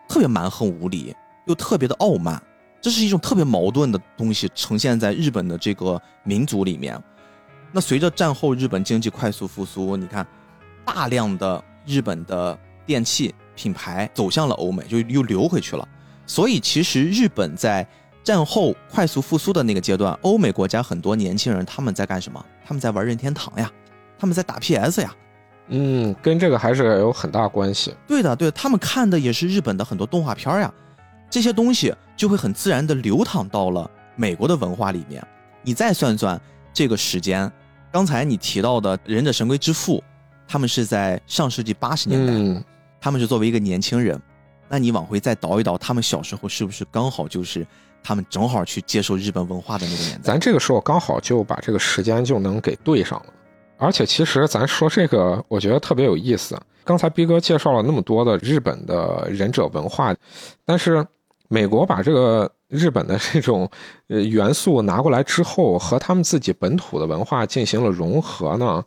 [0.07, 1.11] 特别蛮横无理，
[1.47, 2.39] 又特别的傲慢。
[2.79, 7.01] 这是一种特别矛盾的东西呈现在日本的这个民族里面。
[7.71, 10.23] 那随着战后日本经济快速复苏，你看
[10.85, 13.33] 大量的日本的电器。
[13.55, 15.87] 品牌走向了欧美，就又流回去了。
[16.27, 17.87] 所以其实日本在
[18.21, 22.45] 战后快速复苏的那个阶段，欧美国家很多年轻人他们在干什么？
[22.65, 23.71] 他们在玩任天堂呀，
[24.17, 25.13] 他们在打 PS 呀。
[25.67, 27.95] 嗯，跟这个还是有很大关系。
[28.07, 30.71] 对的，对，他们看的也是日本的很多动画片呀，
[31.29, 35.25] 这些东西就会很自然的流淌到了美国的文化里面。
[35.63, 36.39] 你再算算
[36.71, 37.51] 这个时间，
[37.91, 39.97] 刚才你提到的《忍者神龟之父》，
[40.47, 42.63] 他们是在上世纪八十年代。
[43.01, 44.21] 他们是作为一个年轻人，
[44.69, 47.65] 那你往回再倒一倒，他们小时候是不是刚好就是
[48.03, 50.21] 他们正好去接受日本文化的那个年代？
[50.23, 53.25] 咱这个时候刚好就把这个时间就能给对上了。
[53.77, 56.59] 而且其实咱说这个，我觉得特别有意思。
[56.83, 60.15] 刚才逼哥介绍了那么多的日本的忍者文化，
[60.63, 61.05] 但是
[61.47, 63.69] 美国把这个日本的这种
[64.07, 68.83] 呃元素拿过来之后，和他们自己本土的文化进行了融合呢，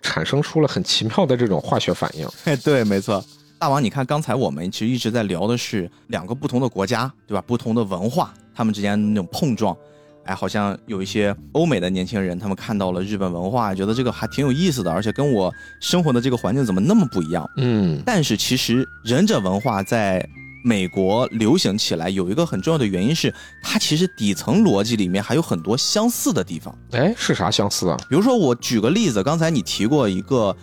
[0.00, 2.26] 产生出了很奇妙的这种化学反应。
[2.44, 3.22] 哎，对，没错。
[3.58, 7.44] 大王，你看，刚才我们其实一直在聊的是两个不同的国家，对吧？
[7.46, 9.76] 不同的文化，他们之间那种碰撞，
[10.24, 17.48] 哎，好像有一些欧美的年轻人，他们看到了日本文化，觉得这个还挺有意思的，而且跟我生活的这个环境怎么那么不一样？
[17.56, 18.00] 嗯。
[18.06, 20.24] 但是其实忍者文化在
[20.64, 26.76] 美国流行起来，有一个很重要的原因是，它其实底层逻辑里面还有很多相似的地方。
[26.92, 27.96] 哎，是啥相似啊？
[28.08, 30.56] 比如说，我举个例子，刚才你提过一个，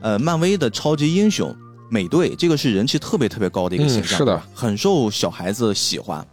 [0.00, 1.54] 呃，漫威的超级英雄。
[1.90, 6.26] 美队这个是人气特别特别高的一个形象，是的，很受小孩子喜欢。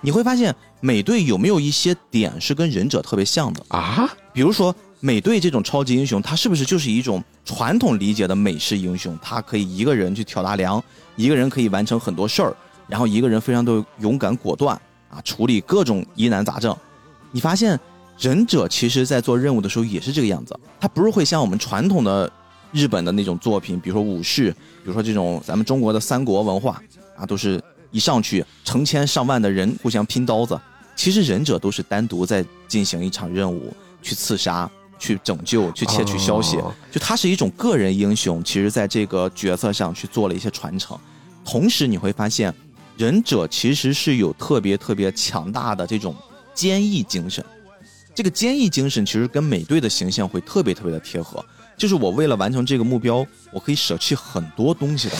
[0.00, 0.52] 你会发现
[0.84, 4.06] 美队有没有一些点是跟忍者特别像的啊？
[4.34, 9.18] 比如说美队这种超级英雄，他是不是就是一种传统理解的美式英雄？
[9.22, 10.84] 他可以一个人去挑大梁，
[11.16, 12.54] 一个人可以完成很多事儿，
[12.86, 14.78] 然后一个人非常的勇敢果断
[15.08, 16.76] 啊，处理各种疑难杂症。
[17.32, 17.80] 你发现
[18.18, 22.30] 忍者其实在做任务的时候也是这个样子，他不是会像我们传统的。
[22.72, 26.82] 日本的那种作品，比如说武士，比如说这种咱们中国的三国文化
[27.16, 27.62] 啊，都是
[27.92, 30.60] 一上去成千上万的人互相拼刀子。
[30.96, 36.56] 其实忍者都是单独在进行一场任务，去刺杀、去拯救、去窃取消息。
[36.90, 40.98] 就他是一种个人英雄，其实在这个角色上去做了一些传承。
[41.44, 42.54] 同时你会发现，
[42.96, 46.14] 忍者其实是有特别特别强大的这种
[46.54, 47.44] 坚毅精神。
[48.14, 51.44] 这个坚毅精神其实跟美队的形象会特别特别的贴合。
[51.76, 55.16] 就是我为了完成这个目标，我可以舍弃很多东西的。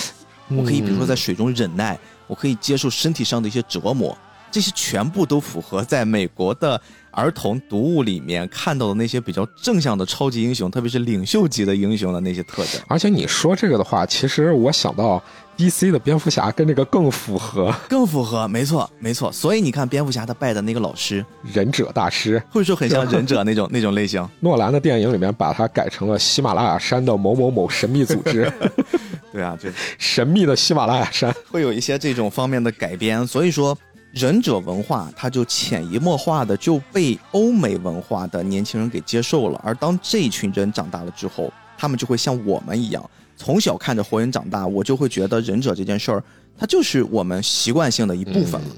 [0.48, 1.98] 我可以比如说在水中忍耐，
[2.28, 4.16] 我可以接受身体上的一些折磨，
[4.54, 6.80] 这些全部都符合在美国的
[7.10, 12.80] 儿童读物里面看到的那些比较正向的超级英雄，特别是领袖级的英雄的那些特征。
[12.86, 15.20] 而且你说这个的话，其实我想到。
[15.56, 15.92] D.C.
[15.92, 19.30] 的蝙蝠侠跟这个更符合，更符合，没错，没错。
[19.30, 24.28] 所以你看，蝙蝠侠他拜的那个老师，忍者大师，或者说很像忍者那种 那种类型。
[24.40, 28.52] 诺兰的电影里面把它改成了喜马拉雅山的某某某神秘组织。
[29.32, 33.24] 对啊，就神秘的喜马拉雅山会有一些这种方面的改编。
[33.24, 33.78] 所以说，
[34.14, 39.60] 忍者文化它就潜移默化的就被欧美文化的年轻人给接受了。
[39.64, 43.10] 而当这群人长大了之后，他们就会像我们一样。
[43.36, 46.22] 从小看着火影长大，我就会觉得忍者这件事儿，
[46.56, 48.68] 它就是我们习惯性的一部分了。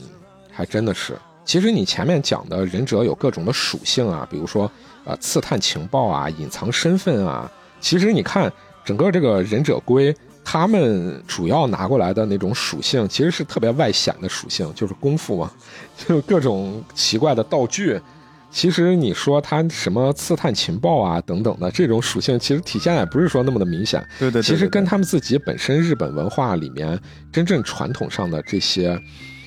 [0.50, 1.14] 还真的是。
[1.44, 4.70] 其实你前面讲的忍者有各种的属性啊，比如说
[5.04, 7.50] 呃刺探情报啊、隐藏身份啊。
[7.78, 8.50] 其实你看
[8.82, 10.16] 整个这个忍者龟，
[10.48, 15.50] 他们主要拿过来的那种属性，其实是特别外显的属性，就是功夫嘛，
[16.06, 18.00] 就各种奇怪的道具。
[18.48, 24.00] 其实你说他什么刺探情报啊等等的这种属性，其实体现也不是说那么的明显。
[24.20, 26.96] 对对对，其实跟他们自己本身日本文化里面
[27.32, 28.96] 真正传统上的这些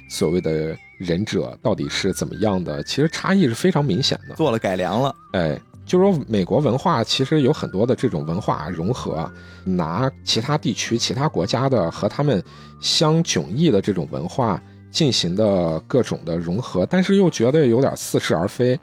[0.09, 0.75] 所谓的。
[0.99, 2.83] 忍者到底是怎么样的？
[2.83, 5.15] 其实差异是非常明显的，做了改良了。
[5.31, 5.57] 哎，
[5.89, 9.27] 就说美国文化其实有很多的这种文化融合，
[9.65, 12.41] 拿其他地区、其他国家的和他们
[12.79, 14.61] 相迥异的这种文化
[14.91, 18.79] 进行的各种的融合，但是又觉得有点似是而非。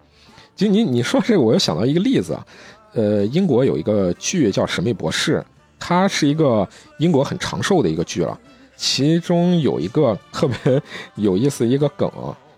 [0.57, 2.37] 就你你说这个，我又想到一个例子，
[2.95, 5.39] 呃，英国有一个剧叫《神秘博士》，
[5.79, 8.37] 它是一个英国很长寿的一个剧了。
[8.77, 10.83] 其中有一个特别
[11.15, 12.11] 有意思一个梗，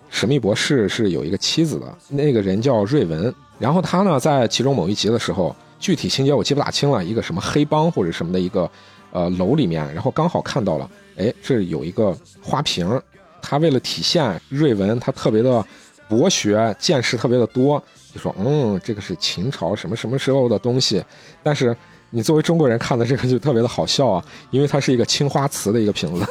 [0.09, 3.35] 神秘博士是有一个妻子的，那个人叫瑞文。
[3.59, 8.71] 然后他呢，在其中某一集的时候，具体情节我记不大清了，一个什么黑帮或者什么的一个
[9.13, 13.01] 呃楼里面，然后刚好看到了，哎，这有一个花瓶。
[13.41, 15.65] 他为了体现瑞文他特别的
[16.09, 17.83] 博学，见识特别的多，
[18.15, 21.05] 就说嗯，这个是秦朝什么什么时候的东西，
[21.43, 21.77] 但是。
[22.11, 26.27] 你作为中国人看的这个就特别的好笑啊，因为它是一个青花瓷的一个瓶子，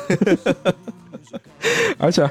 [1.99, 2.27] 而且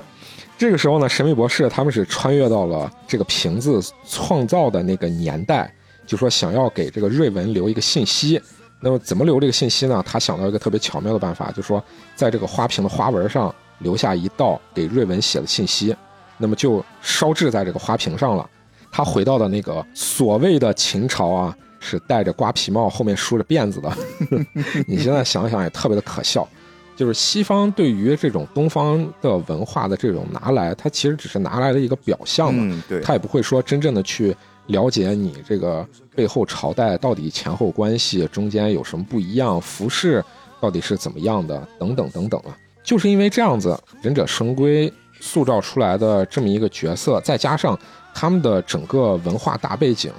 [0.59, 5.73] 这个时候呢，神秘博士他们是穿越到了这个瓶子创造的那个年代，
[6.07, 8.41] 就说想要给这个瑞文留一个信息。
[8.81, 10.03] 那么怎么留这个信息呢？
[10.07, 11.83] 他想到一个特别巧妙的办法，就说
[12.15, 15.95] 在这个花瓶的花纹上留下一道给瑞文写的信息，
[16.39, 18.49] 那么就烧制在这个花瓶上了。
[18.91, 21.57] 他回到的那个所谓的秦朝啊。
[21.79, 23.97] 是戴着瓜皮帽，后面梳着辫子的。
[24.89, 26.49] 你现在想想也特别的可笑。
[26.97, 32.83] 就是西方对于这种东方的文化的这种拿来，它其实只是拿来的一个表象嘛。
[32.89, 34.35] 对，他也不会说真正的去
[34.67, 40.25] 了解你这个背后朝代到底前后关系中间有什么不一样，服饰
[40.61, 42.57] 到底是怎么样的，等等等等啊。
[42.83, 47.79] 就是因为这样子，忍者神龟塑造出来的这么一个角色，再加上
[48.15, 50.11] 他们的整个文化大背景。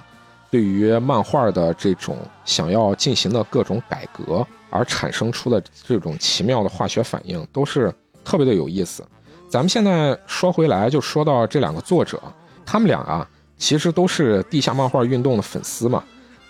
[0.49, 4.47] 对于漫画的这种想要进行的各种改革
[4.77, 7.91] 而产生出的这种奇妙的化学反应，都是
[8.23, 9.03] 特别的有意思。
[9.49, 12.21] 咱们现在说回来，就说到这两个作者，
[12.65, 16.03] 他们俩啊，其实都是地下漫画运动的粉丝嘛。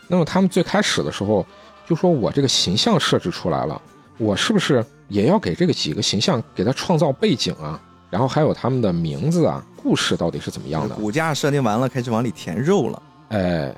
[0.08, 1.46] 那么他们最开始的时候
[1.88, 3.82] 就说：“我这个形象设置出来了，
[4.18, 7.80] 我是不是也要给这个几个形象给他创造背景啊？
[8.10, 10.96] 然后还有他们的名字啊，故事到底是怎么样的？
[10.96, 13.02] 骨架设定完了，开始往里填肉了。
[13.30, 13.76] 哎。”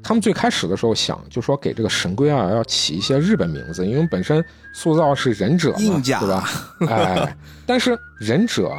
[0.00, 6.48] 他们最开始的时候想，就说给这个神龟啊要起一些日本名字，因为本身塑造是忍者嘛，对吧？
[6.88, 7.36] 哎，
[7.66, 8.72] 但是忍者，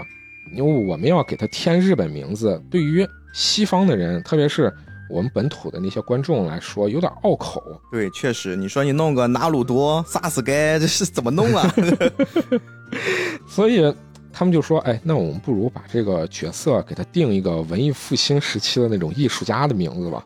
[0.53, 4.73] 因为我们要给他添日本名字，对于西方的人，特别是
[5.09, 7.61] 我们本土的那些观众来说，有点拗口。
[7.91, 11.73] 对，确实，你说你弄个拿鲁多、萨斯盖，这是怎么弄啊？
[13.47, 13.93] 所以
[14.31, 20.23] 他们就说，哎，那我们不如把这个角色给他定一个文艺复兴时期的那种艺术家的名字吧。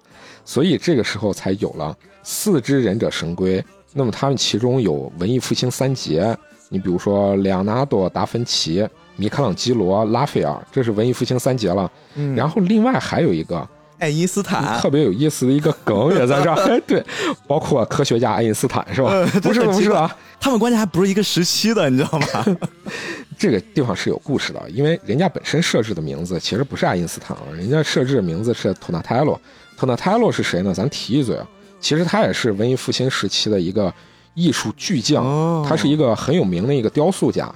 [0.48, 1.94] 所以这个时候才有了
[2.24, 3.62] 四只忍者神龟。
[3.94, 6.36] 那么他们其中有文艺复兴三杰，
[6.70, 8.88] 你比如说莱昂纳多·达芬奇、
[9.18, 11.92] 米开朗基罗、拉斐尔，这是文艺复兴三杰了。
[12.16, 13.68] 嗯，然后另外还有一个
[13.98, 16.80] 爱因斯坦，特别有意思的一个梗也在这儿。
[16.88, 17.04] 对，
[17.46, 19.12] 包括科学家爱因斯坦是吧？
[19.42, 22.58] 不是不是啊，他们关键还不是一个时期的，你知道吗？
[23.38, 29.40] 这个地方是有故事的，因为人家本身设置的名字其实不是爱因斯坦啊，人家设置的名字是托纳泰罗。
[29.78, 30.74] 特纳泰洛是谁呢？
[30.74, 31.48] 咱提一嘴啊，
[31.80, 33.94] 其实他也是文艺复兴时期的一个
[34.34, 35.24] 艺术巨匠，
[35.64, 37.54] 他是一个很有名的一个雕塑家。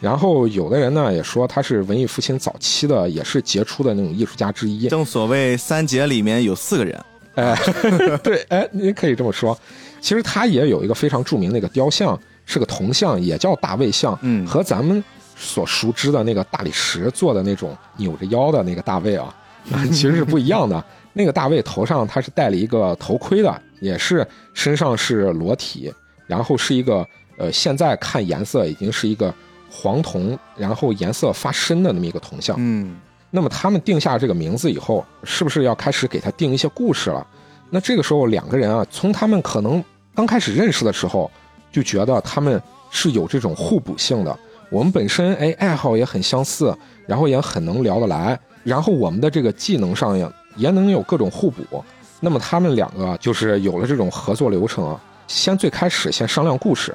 [0.00, 4.86] 然后有的人呢也说他是文艺复兴早期的，也是杰出的那种艺术家之一。
[4.88, 7.04] 正所谓三杰里面有四个人，
[7.36, 7.58] 哎，
[8.22, 9.58] 对，哎，你可以这么说。
[10.00, 15.02] 其实他也有一个非常著名的一个雕像，是个铜像，也叫大卫像，嗯，和咱们
[15.36, 19.34] 所熟知的那个大理石做的那种扭着腰的那个大卫啊，
[19.90, 20.84] 其实是不一样的。
[21.16, 25.90] 那个大卫头上他是戴了一个头盔的，也是身上是裸体，
[26.26, 27.06] 然后是一个
[27.38, 29.32] 呃，现在看颜色已经是一个
[29.70, 32.56] 黄铜，然后颜色发深的那么一个铜像。
[32.58, 32.96] 嗯，
[33.30, 37.24] 那么他们定下这个名字以后，是不是要开始给他定一些故事了？
[37.70, 39.82] 那这个时候两个人啊，从他们可能
[40.16, 41.30] 刚开始认识的时候，
[41.70, 42.60] 就觉得他们
[42.90, 44.36] 是有这种互补性的。
[44.68, 46.76] 我们本身哎爱好也很相似，
[47.06, 50.28] 然后也很能聊得来，然后我们的这个技能上也。
[50.56, 51.84] 也能有各种互补，
[52.20, 56.94] 那么他们两个就是有了这种合作流程啊，先最开始先商量故事，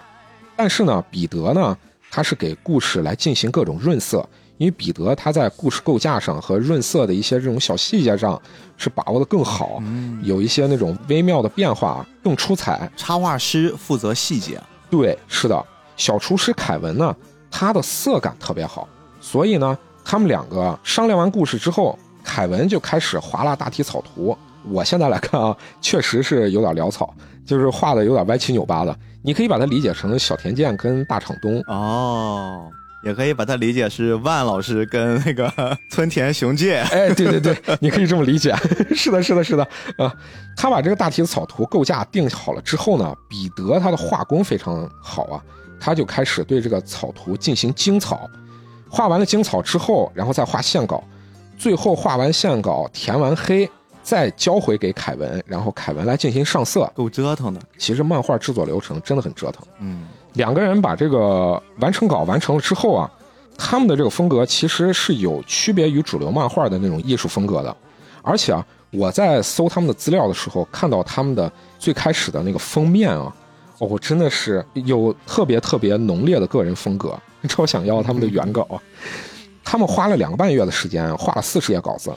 [0.56, 1.78] 但是呢，彼得呢，
[2.10, 4.28] 他是给故事来进行各种润色，
[4.58, 8.42] 因为彼得他在故事构架上和润色的一些这种小细节上
[8.78, 9.82] 是把握的更好，
[10.24, 12.90] 有一些那种微妙的变化更出彩。
[12.98, 15.66] 插画师负责细节，对，是的，
[15.96, 17.16] 小厨师凯文呢，
[17.52, 18.88] 他的色感特别好，
[19.22, 24.38] 所以呢，他们两个商量完故事之后，凯文就开始划拉大体草图。
[24.70, 27.14] 我现在来看啊，确实是有点潦草，
[27.46, 28.96] 就是画的有点歪七扭八的。
[29.22, 32.70] 你可以把它理解成小田健跟大场东哦，
[33.04, 35.52] 也可以把它理解是万老师跟那个
[35.90, 36.80] 村田雄介。
[36.92, 38.56] 哎，对对对， 你可以这么理解。
[38.96, 39.64] 是的，是的，是的。
[39.98, 40.14] 啊，
[40.56, 45.42] 他把这个大体草图构架定好了之后呢，彼得他的画工非常好啊，
[45.80, 48.30] 他就开始对这个草图进行精草。
[48.90, 51.04] 画完了精草之后，然后再画线稿，
[51.60, 53.70] 最后画完线稿填完黑。
[54.02, 57.62] 再交回给凯文，然后凯文来进行上色，够折腾的。
[57.78, 59.64] 其实漫画制作流程真的很折腾。
[59.80, 63.12] 嗯，两个人把这个完成稿完成了之后啊，
[63.56, 67.76] 他们的这个风格其实是有区别于主流漫画的那种艺术风格的。
[68.24, 73.32] 而且啊，我在搜他们的资料的时候，看到他们的最开始的那个封面啊，
[73.78, 77.16] 哦，真的是有特别特别浓烈的个人风格，
[77.48, 78.82] 超想要他们的原稿。
[79.70, 82.12] 他们花了两个半月的时间，画了四十页稿子，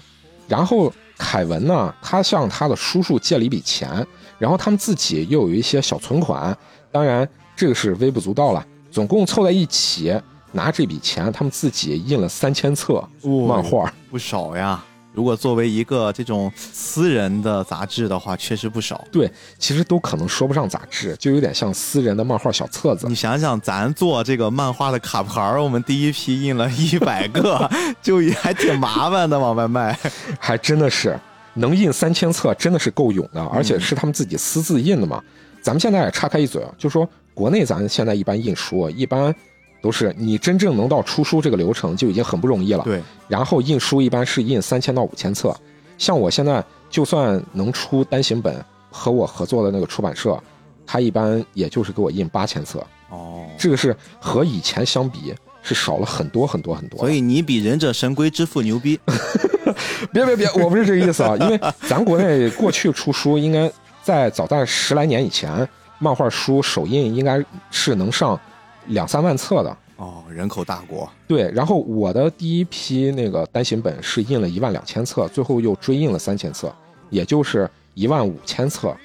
[0.49, 0.91] 然后。
[1.19, 4.05] 凯文呢，他向他的叔叔借了一笔钱，
[4.39, 6.57] 然后他们自己又有一些小存款，
[6.91, 8.67] 当然这个是微不足道了。
[8.91, 10.13] 总共凑在一起，
[10.51, 13.05] 拿这笔钱，他们自己印了三千册
[13.47, 14.83] 漫画，不少呀。
[15.15, 19.05] 如果作为一个这种私人的杂志的话，确实不少。
[19.13, 23.07] 对，其实都可能说不上杂志，就有点像私人的漫画小册子。
[23.09, 27.71] 你想想，咱做这个漫画的卡牌，我们第一批印了 一百个，
[28.01, 29.99] 就还挺麻烦的，往外卖。
[30.41, 31.19] 还真的是
[31.55, 35.23] 能印三千册，真的是够勇的，而且是他们自己私自印的嘛。
[35.61, 39.35] 咱们现在也岔开一嘴啊，就说国内咱现在一般印书，一般。
[39.83, 42.85] 都是你真正能到出书这个流程就已经很不容易了。
[42.85, 45.55] 对，然后印书一般是印三千到五千册，
[45.99, 50.41] 像我现在就算能出单行本，和我合作的那个出版社，
[50.87, 52.79] 他一般也就是给我印八千册。
[53.11, 57.01] 哦，这个是和以前相比是少了很多很多很多。
[57.01, 58.99] 所以你比忍者神龟之父牛逼。
[60.13, 63.71] 别别别，我不是这个意思啊，因为咱国内过去出书应该
[64.03, 65.69] 在早在十来年以前，
[65.99, 68.39] 漫画书首印应该是能上。
[68.87, 71.09] 两三万册的哦，人口大国。
[71.29, 76.73] 对，然后我的第一批那个单行本是印了一万两千册，最后又追印了三千册，
[77.11, 78.97] 也就是一万五千册，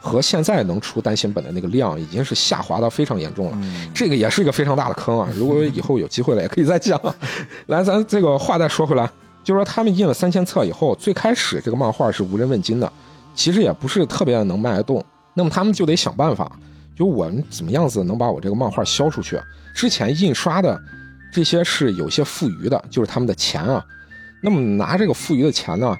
[0.00, 3.58] 和现在能出单行本的那个量已经是下滑到非常严重了。
[3.92, 5.28] 这个也是一个非常大的坑啊！
[5.34, 7.00] 如果以后有机会了，也可以再讲。
[7.66, 9.10] 来，咱这个话再说回来，
[9.42, 12.92] 就是说他们印了三千册以后，最开始这个漫画是无人问津的，
[13.34, 16.52] 其实也不是特别能卖得动，那么他们就得想办法。
[16.96, 19.40] 就我们怎么样子能把我这个漫画销出去？
[19.74, 20.80] 之前印刷的
[21.32, 23.84] 这些是有些富余的，就是他们的钱啊。
[24.40, 25.96] 那么拿这个富余的钱呢，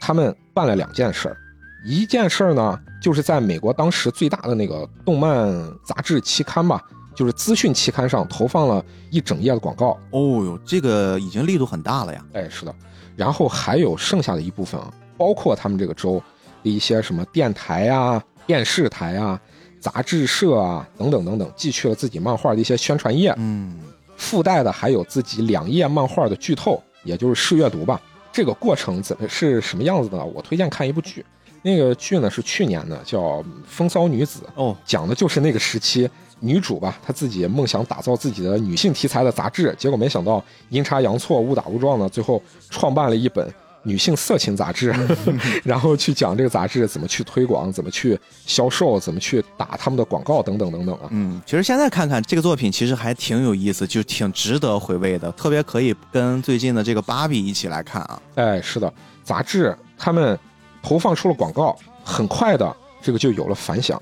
[0.00, 1.36] 他们办了两件事儿。
[1.84, 5.52] 一件事儿呢，就是在美国当时最大的那个动漫
[5.84, 6.82] 杂志期刊吧，
[7.14, 9.98] 就是资讯期刊上投放了一整页的广告。
[10.10, 12.24] 哦哟，这个已经力度很大了呀。
[12.32, 12.74] 哎，是的。
[13.14, 16.20] 然后还有剩下的一部分啊，包括他们这个州
[16.62, 19.40] 的一些什么电台啊、电视台啊。
[19.82, 23.76] 杂志社啊，等等等等，寄去了自己漫画的一些宣传页，嗯，
[24.16, 28.00] 附带的还有自己两页漫画的剧透，也就是试阅读吧。
[28.32, 30.24] 这个过程怎么是什么样子的？
[30.24, 31.26] 我推荐看一部剧，
[31.62, 33.18] 那个剧呢是去年的，叫
[33.66, 42.40] 《风骚女子》，哦，讲的就是那个时期女主吧，她自己梦想打造自己的女性题材的杂志，结果没想到阴差阳错、误打误撞呢，最后
[42.70, 43.52] 创办了一本。
[43.84, 44.94] 女性色情杂志，
[45.64, 51.08] 然后去讲这个杂志怎么去推广，怎么去销售，怎么去打他们的广告等等等等啊。
[51.10, 58.22] 嗯，其实现在看看这个作品，其实还挺有意思，就挺值得回味的，特别可以跟最近的这个芭比一起来看啊。
[58.36, 58.92] 哎，是的，
[59.24, 60.38] 杂志他们
[60.80, 64.00] 投放出了广告，很快的这个就有了反响，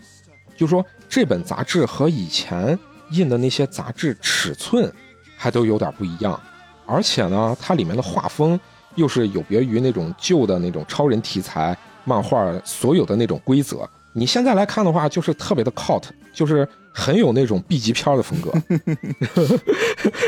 [0.56, 2.78] 就说这本杂志和以前
[3.12, 4.92] 印的那些杂志尺寸
[5.38, 6.38] 还都有点不一样，
[6.84, 8.60] 而且呢，它里面的画风。
[9.00, 16.04] 又是有别于那种旧的那种超人题材漫画所有的那种规则，你现在来看的话，就是特别的 cult，
[16.34, 18.52] 就是很有那种 B 级片的风格。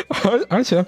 [0.25, 0.85] 而而且，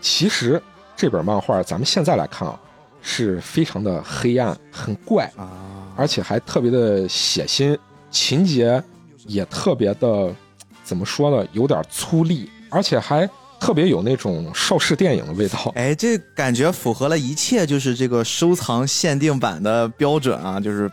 [0.00, 0.60] 其实
[0.96, 2.58] 这本漫画咱们现在来看啊，
[3.00, 5.48] 是非常的黑暗、很怪啊，
[5.96, 7.78] 而且还特别的血腥，
[8.10, 8.82] 情节
[9.26, 10.34] 也特别的
[10.82, 13.28] 怎么说呢，有点粗粝，而且还。
[13.60, 20.90] 特别有那种邵氏电影的味道，哎，这感觉符合了一切，就是这个收藏限定版的标准啊，就是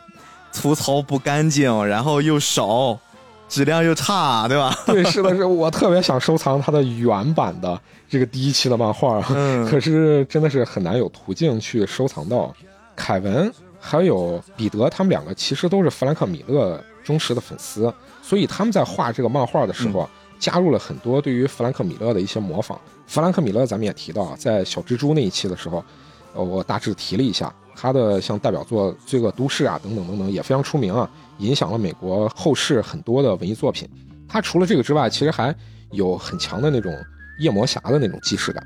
[0.52, 3.00] 粗糙不干净，然后又少，
[3.48, 4.78] 质量又差，对吧？
[4.86, 7.80] 对，是的，是我特别想收藏它的原版的
[8.10, 12.54] 这个第一期的漫画， 嗯可是真的是很难有途径去收藏到。
[13.00, 22.80] 凯文还有彼得，他们两个其实都是弗兰克·米勒忠实的粉丝，所以他们在画这个漫画的时候啊，加入了很多对于弗兰克·米勒的一些模仿。
[23.06, 25.84] 弗兰克·米勒咱们也提到啊，在小蜘蛛那一期的时候，
[26.34, 33.90] 呃，我大致提了一下他的像代表作《罪恶都市》啊等等等等也非常出名啊，影响了美国后世很多的文艺作品。
[34.28, 35.56] 他除了这个之外，其实还
[35.92, 36.94] 有很强的那种
[37.40, 38.64] 夜魔侠的那种既视感。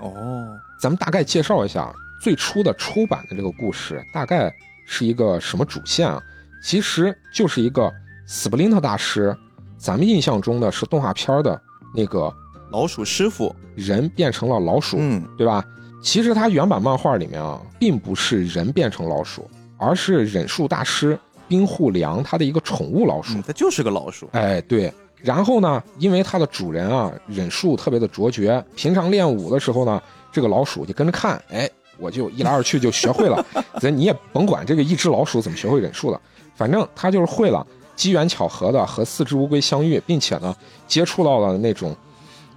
[0.00, 0.46] 哦，
[0.80, 1.92] 咱们大概介绍一下
[2.22, 4.52] 最初的出版的这个故事，大概
[4.86, 6.22] 是一个什么主线啊？
[6.64, 7.92] 其实就是一个
[8.26, 9.36] 斯普林特大师，
[9.82, 11.60] 咱们印象中的是动画片的
[11.92, 12.32] 那个
[12.70, 15.64] 老鼠师傅，人变成了老鼠，嗯，对吧？
[16.00, 21.18] 其实它原版漫画里面啊，并不是人变成老鼠，而是忍术大师
[21.48, 23.36] 冰户良他的一个宠物老鼠。
[23.36, 24.92] 嗯，它就是个老鼠，哎，对。
[25.16, 30.00] 然后呢，因为它的主人啊忍术特别的卓绝，平常练武的时候呢，
[30.30, 31.68] 这个老鼠就跟着看，哎，
[31.98, 33.44] 我就一来二去就学会了。
[33.82, 36.20] 咱你也甭管这个一只老鼠怎么学会忍术的，
[36.54, 37.66] 反正它就是会了。
[37.94, 40.54] 机缘巧合的和四只乌龟相遇，并且呢，
[40.86, 41.94] 接触到了那种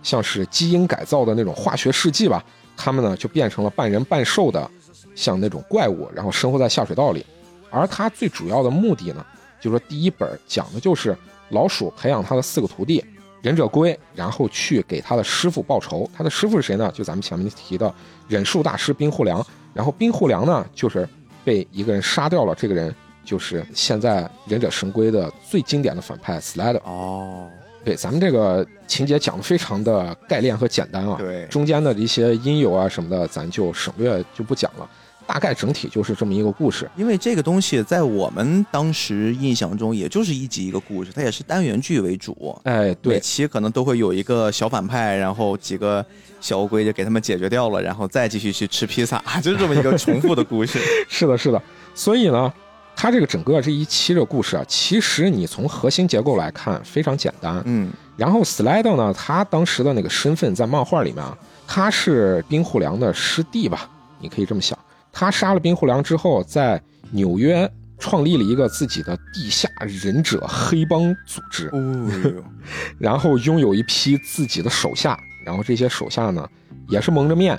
[0.03, 2.43] 像是基因改造的那种化学试剂吧，
[2.75, 4.69] 他们呢就变成了半人半兽的，
[5.15, 7.25] 像那种怪物，然后生活在下水道里。
[7.69, 9.25] 而他最主要的目的呢，
[9.59, 11.17] 就是说第一本讲的就是
[11.49, 13.03] 老鼠培养他的四个徒弟
[13.41, 16.09] 忍者龟，然后去给他的师傅报仇。
[16.15, 16.91] 他的师傅是谁呢？
[16.93, 17.93] 就咱们前面提的
[18.27, 19.45] 忍术大师冰户良。
[19.73, 21.07] 然后冰户良呢，就是
[21.43, 22.55] 被一个人杀掉了。
[22.55, 22.95] 这个人
[23.25, 26.79] 就是现在忍者神龟的最经典的反派 Slade。
[26.83, 27.49] 哦，
[27.83, 34.89] 对，咱们这个情节讲的非常的概念和简单啊，对中间的一些因由啊什么的，咱就省略就不讲了。
[35.27, 36.87] 大概整体就是这么一个故事。
[36.95, 42.55] 因为这个东西在我们当时印象中，也就是一集一个故事，它也是单元剧为主。
[42.63, 46.05] 哎，每对，期可能都会有一个小反派，然后几个
[46.39, 50.77] 小乌龟就给他们解决掉了，然后再继续去吃披萨， 就是这么一个重复的故事。
[51.09, 51.59] 是的，是的。
[51.95, 52.53] 所以呢，
[52.95, 57.61] 它这个整个这一期的故事啊，其实你从核心结构来看非常简单。
[57.65, 63.89] 嗯，然后 Slide 呢，他当时的那个身份在漫画里面啊，他是冰户良的师弟吧，
[64.19, 64.77] 你可以这么想。
[65.11, 66.81] 他杀了冰户良之后，在
[67.11, 72.09] 纽约创立了一个自己的地下忍者黑帮组织，哦，
[72.99, 76.47] 然后拥有一批自己的手下，然后这些手下呢
[76.89, 77.57] 也是蒙着面，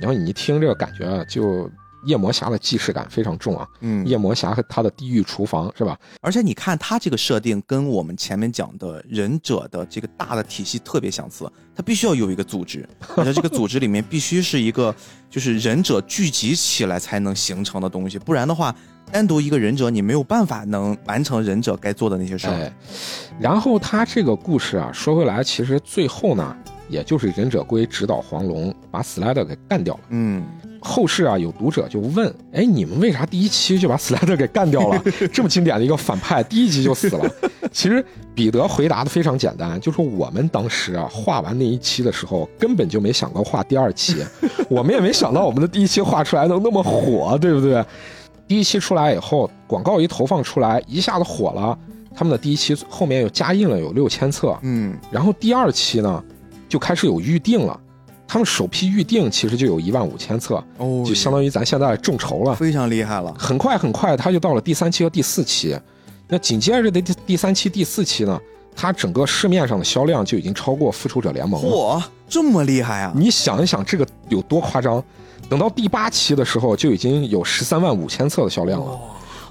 [0.00, 1.70] 然后你一听这个感觉啊，就
[2.06, 3.66] 夜魔侠的既视感非常重啊。
[3.80, 5.98] 嗯，夜魔侠和他的地狱厨房是吧？
[6.20, 14.94] 而且你看他这个设定跟我们前面讲的忍者的这个大的体系特别相似，他必须要有一个组织， 而且这个组织里面必须是一个
[15.28, 18.74] 就是忍者聚集起来才能形成的东西，不然的话，
[19.10, 22.54] 单独一个忍者你没有办法能完成忍者该做的那些事儿。
[22.54, 22.72] 哎，
[23.38, 26.56] 然后他这个故事啊，说回来，其实最后呢，
[26.88, 30.00] 也就是忍者龟指导黄龙把 Slide 给干掉了。
[30.10, 30.44] 嗯，
[30.80, 35.02] 后世啊，有读者就问：哎，你们为啥第一期就把 Slide 给干掉了？
[35.32, 37.30] 这么经典的一个反派，第一集就死了。
[37.72, 38.04] 其实
[38.34, 44.24] 彼得回答的非常简单，就说我们当时啊画完那一期的时候，根本就没想过画第二期，
[44.68, 47.84] 我们也没想到我们的第一期画出来能那么火，对不对？
[48.46, 51.76] 第一期出来以后，广告一投放出来，一下子火了。
[52.16, 56.22] 他们的第一期后面又加印了有六千册，嗯，然后第二期呢，
[56.74, 57.80] 就开始有预定了。
[58.26, 62.52] 他们首批预定其实就有一万五千册，哦，就相当于咱现在众筹了。
[62.52, 63.32] 非常厉害了。
[63.38, 65.78] 很快很快，它就到了第三期和第四期。
[66.26, 68.40] 那紧接着的第第三期、第四期呢，
[68.74, 71.76] 它整个市面上的销量就已经超过《复仇者联盟》了。
[71.76, 73.12] 哇，这么厉害啊！
[73.14, 75.00] 你想一想，这个有多夸张？
[75.48, 78.98] 等到第八期的时候，就已经有十三万五千册的销量了。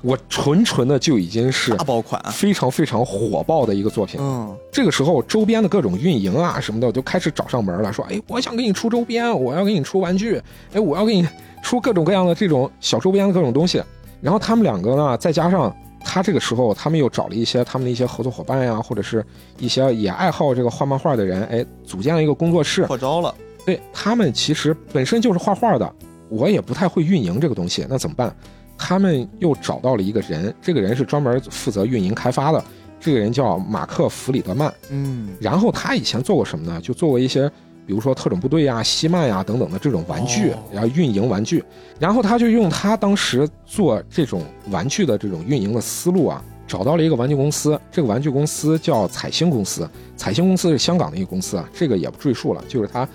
[0.04, 2.22] 我纯纯的就已经是大爆款。
[2.32, 4.20] 非常非常火爆的一个作品。
[4.22, 10.40] 嗯，这个时候，周边的各种运营啊什么的就开始找上门了，说：“哎，我想给你出周边，我要给你出玩具，
[10.74, 11.28] 哎，我要给你
[11.64, 13.82] 出各种各样的这种小周边的各种东西。”
[14.22, 19.26] 然后他们两个呢，再加上他这个时候，他们又找了一些他们的一些合作伙伴呀，或者是
[19.58, 22.86] 一些也爱好这个画漫画的人，哎，组建了一个工作室。
[22.86, 23.34] 扩招了。
[23.66, 25.94] 对他们其实本身就是画画的，
[26.28, 28.36] 我也不太会运营这个东西，那怎么办？
[28.78, 32.64] 他们又找到了一个人，这个人是专门负责运营开发的，
[33.00, 34.74] 这个人叫马克·弗里德曼。
[34.90, 36.80] 嗯，然后他以前做过什么呢？
[36.82, 37.50] 就做过一些，
[37.86, 41.64] 比如说特种部队呀、西曼呀等等的这种玩具哦，然后运营玩具。
[42.00, 47.80] 然后他就用他当时做这种玩具的这种运营的思路啊，找到了一个玩具公司。
[47.92, 53.08] 这个玩具公司叫彩星公司，彩星公司是香港的一个公司啊，这个也不赘述了，就是他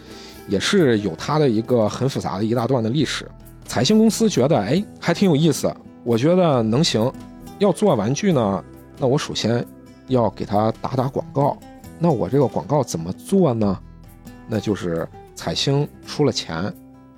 [0.48, 3.26] 也是有它的一个很复杂的一大段的历史。
[3.68, 5.72] 彩星公司觉得，哎，还挺有意思，
[6.02, 7.12] 我觉得能行。
[7.60, 8.64] 要做玩具呢，
[8.98, 9.64] 那我首先
[10.06, 11.56] 要给他打打广告。
[11.98, 13.78] 那我这个广告怎么做呢？
[14.48, 16.72] 那就是彩星出了钱，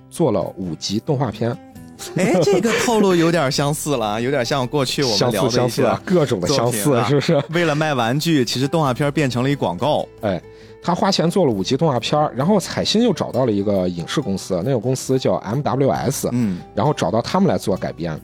[0.08, 1.50] 做了五集动画片，
[2.16, 7.44] 哎，这个套路有点相似了，有点像过去我们相聊的一些似相似啊，各种的相似是不是？
[7.50, 10.08] 为了卖玩具，其实动画片变成了一广告。
[10.22, 10.40] 哎，
[10.82, 18.18] 他花钱做了五集动画片儿，然后彩星又找到了一个影视公司，那个公司叫 MWS，嗯，然后找到他们来做改编。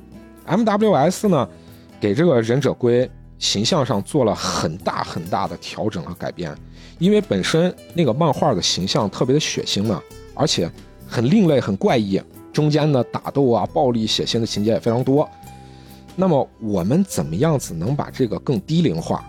[0.47, 1.49] MWS 呢，
[2.01, 3.09] 给这个忍者龟
[3.39, 6.57] 形象上做了很大很大的调整和改编，
[6.99, 10.01] 因为本身那个漫画的形象特别的血腥嘛，
[10.35, 10.71] 而且
[11.07, 12.21] 很另类、很怪异，
[12.53, 15.29] 中间的打斗啊、暴力、血腥的情节也非常多。
[16.15, 19.23] 那么我们怎么样子能把这个更低龄化，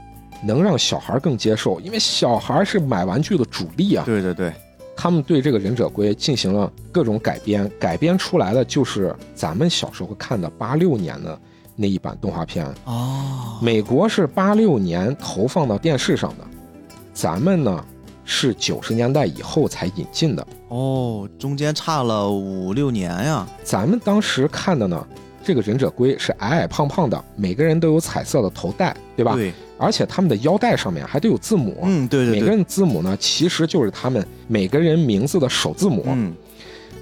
[0.44, 1.80] 能让小孩更接受？
[1.80, 4.04] 因为小孩是买玩具的主力啊。
[4.06, 4.52] 对对对，
[4.96, 11.40] 他们对这个忍者龟进行了各种改编，改编出来的就是咱们小时候看的八六年的
[11.76, 12.66] 那一版动画片。
[12.86, 16.46] 哦，美国是八六年投放到电视上的，
[17.14, 17.86] 咱们呢
[18.26, 20.48] 是九十年代以后才引进的。
[20.70, 23.48] 哦，中间差了五六年呀。
[23.64, 25.08] 咱们当时看的呢，
[25.44, 29.34] 这个忍者龟是矮矮胖胖的，每个人都有彩色的头带，对吧？
[29.36, 31.78] 对，而且他们的腰带上面还都有字母。
[31.84, 36.04] 嗯，对对对，每个人字母呢，其实就是他们每个人名字的首字母。
[36.08, 36.34] 嗯，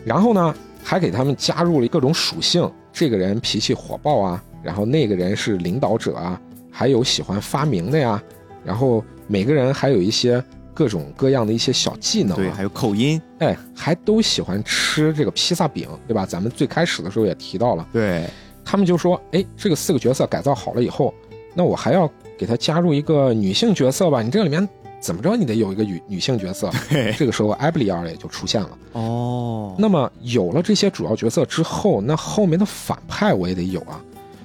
[0.03, 6.39] 然后呢，还给他们加入了各种属性，这个人脾气火爆啊，然后那个人是领导者啊，
[6.69, 8.21] 还有喜欢发明的呀，
[8.63, 10.43] 然后每个人还有一些
[10.73, 16.25] 各种各样的一些小技能、啊，对，还有口音，哎，还都喜欢吃这个披萨饼，对吧？
[16.25, 18.27] 咱们最开始的时候也提到了，对，
[18.63, 21.13] 他们就说，哎，这个四个角色改造好了以后，
[21.53, 24.21] 那我还要给他加入一个女性角色吧？
[24.21, 24.67] 你这里面
[24.99, 26.69] 怎么着你得有一个女女性角色。
[27.17, 28.69] 这个时候，艾布里尔也就出现了。
[28.93, 34.01] 哦，那么有了这些主要角色之后，那后面的反派我也得有啊。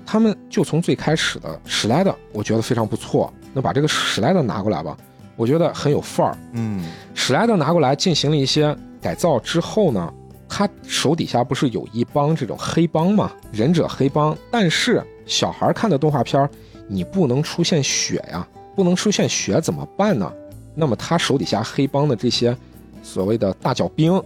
[0.07, 3.33] 他们就从最开始的史莱德，我觉得非常不错。
[3.53, 4.97] 那把这个史莱德拿过来吧，
[5.37, 6.37] 我觉得很有范儿。
[6.53, 6.85] 嗯，
[7.15, 10.13] 史莱德拿过来进行了一些改造之后呢，
[10.49, 14.37] 他手底下不是有一帮这种黑帮嘛，忍者黑帮。
[14.51, 16.51] 但是小孩看的动画片儿，
[16.91, 20.31] 你不能出现血呀，不能出现血怎么办呢？
[20.75, 22.57] 那么他手底下黑帮的这些
[23.03, 24.21] 所谓的大脚兵，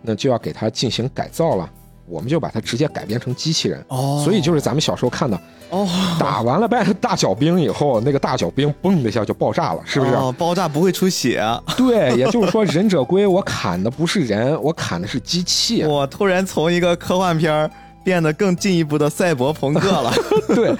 [0.00, 1.68] 那就要给他进行改造了。
[2.04, 5.40] 我们就把它直接改编成机器人，哦，所以就是咱们小时候看的，
[5.70, 5.88] 哦，
[6.18, 10.12] 打完了败大脚兵以后，那个大脚兵嘣的一下就爆炸了，是不是？
[10.12, 11.42] 哦，爆炸不会出血。
[11.76, 15.84] 对，也就是说，忍者龟我砍的不是人，我砍的是机器。
[15.84, 17.70] 我突然从一个科幻片
[18.04, 20.12] 变得更进一步的赛博朋克了。
[20.54, 20.76] 对，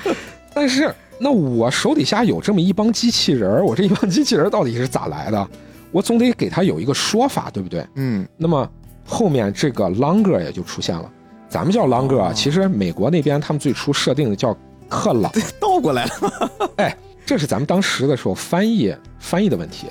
[0.53, 0.93] 但是
[1.23, 5.49] 那我手底下有这么一帮机器人儿，我这一帮机器人儿到底是咋来的？
[5.93, 7.87] 我总得给他有一个说法，对不对？
[7.95, 8.69] 嗯，那么
[9.07, 11.09] 后面这个 longer 也就出现了，
[11.49, 14.57] 咱们叫 longer 啊，哦其实美国那边他们最初设定的叫
[14.89, 15.31] 克朗。
[15.61, 16.71] 倒过来了。
[16.77, 19.87] 哎，这是咱们当时的时候翻译翻译的问题。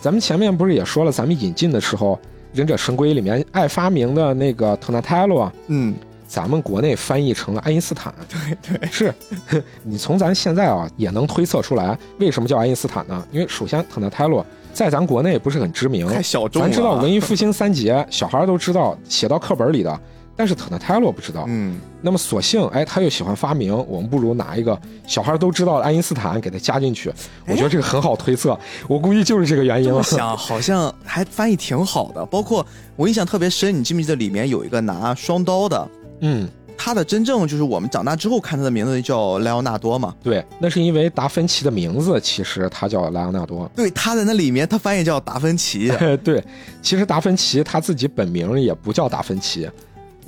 [0.00, 2.14] 咱们前面不是也说了，咱们引进的时候，
[2.52, 5.94] 《忍者神龟》里面爱发明的那个特纳泰罗，嗯，
[6.36, 8.12] 咱们国内翻译成了爱因斯坦。
[8.28, 9.14] 对对，是
[9.82, 13.26] 你从咱现在啊也能推测出来，为什么叫爱因斯坦呢？
[13.32, 16.68] 因为首先特纳泰罗在咱国内不是很知名，太小众了。
[16.68, 19.98] 咱知道文艺复兴三杰，小孩都知道写到课本里的，
[20.36, 21.46] 但是特纳泰罗不知道。
[21.48, 27.10] 嗯，那么索性，哎，他又喜欢发明，我们不如拿一个小孩都知道的爱因斯坦给他加进去。
[27.46, 30.02] 我觉得这个很好推测，我估计就是这个原因了。
[30.02, 32.22] 想好像还翻译挺好的。
[32.26, 35.88] 包括我印象特别深，你记不记得里面有一个拿双刀的？
[36.20, 40.14] 嗯，他的真正就是我们长大之后看他的名字叫莱昂纳多嘛。
[40.22, 43.70] 对，那是因为达芬奇的名字其实他叫莱昂纳多。
[43.74, 45.90] 对，他在那里面他翻译叫达芬奇。
[46.22, 46.42] 对，
[46.82, 49.68] 其实达芬奇他自己本名也不叫达芬奇，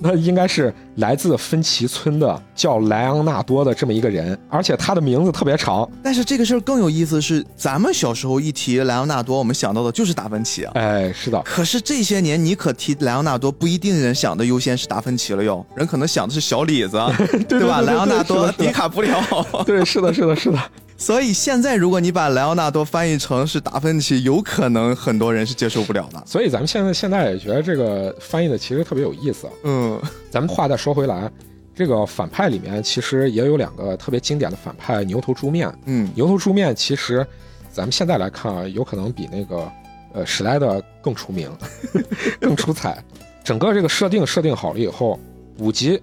[0.01, 5.89] 那应该是来自芬奇村的叫莱昂纳多的这么一个人，而且他的名字特别长。
[6.03, 10.73] 但是这个事儿更有意思是，咱们小时候一提莱昂纳多，我们想到的就是达芬奇啊。
[10.75, 17.01] 哎，是的，可是这些年，你可提莱昂纳多，不一定人想的优先是达芬奇了哟，人可能想的是小李子，
[17.49, 17.81] 对吧？
[17.81, 19.63] 莱昂纳多、迪卡布里奥。
[19.67, 20.59] 对，是的，是的，是的。
[21.01, 26.21] 所以现在，如果你把莱昂纳多翻译成是达芬奇，有可能很多人是接受不了的。
[26.27, 29.49] 所以咱们现在现在也觉得这个翻译的其实特别有意思。
[29.63, 29.99] 嗯，
[30.29, 31.31] 咱们话再说回来，
[31.73, 35.73] 这个反派里面其实也有两个特别经典的反派，牛头猪面。
[35.85, 37.25] 嗯，牛头猪面其实
[37.73, 39.71] 咱们现在来看啊，有可能比那个
[40.13, 41.49] 呃史莱德更出名，
[42.41, 43.03] 更出彩。
[43.45, 45.19] 整个这个设定设定好了以后，
[45.59, 46.01] 五集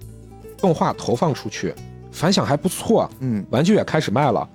[0.56, 1.74] 动画投放出去，
[2.10, 4.48] 反响还不错，嗯，玩具也开始卖了。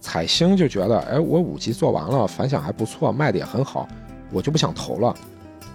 [0.00, 3.88] 彩星就觉得，哎，我五集做完了，反响还不错，卖的也很好，
[4.32, 5.14] 我就不想投了。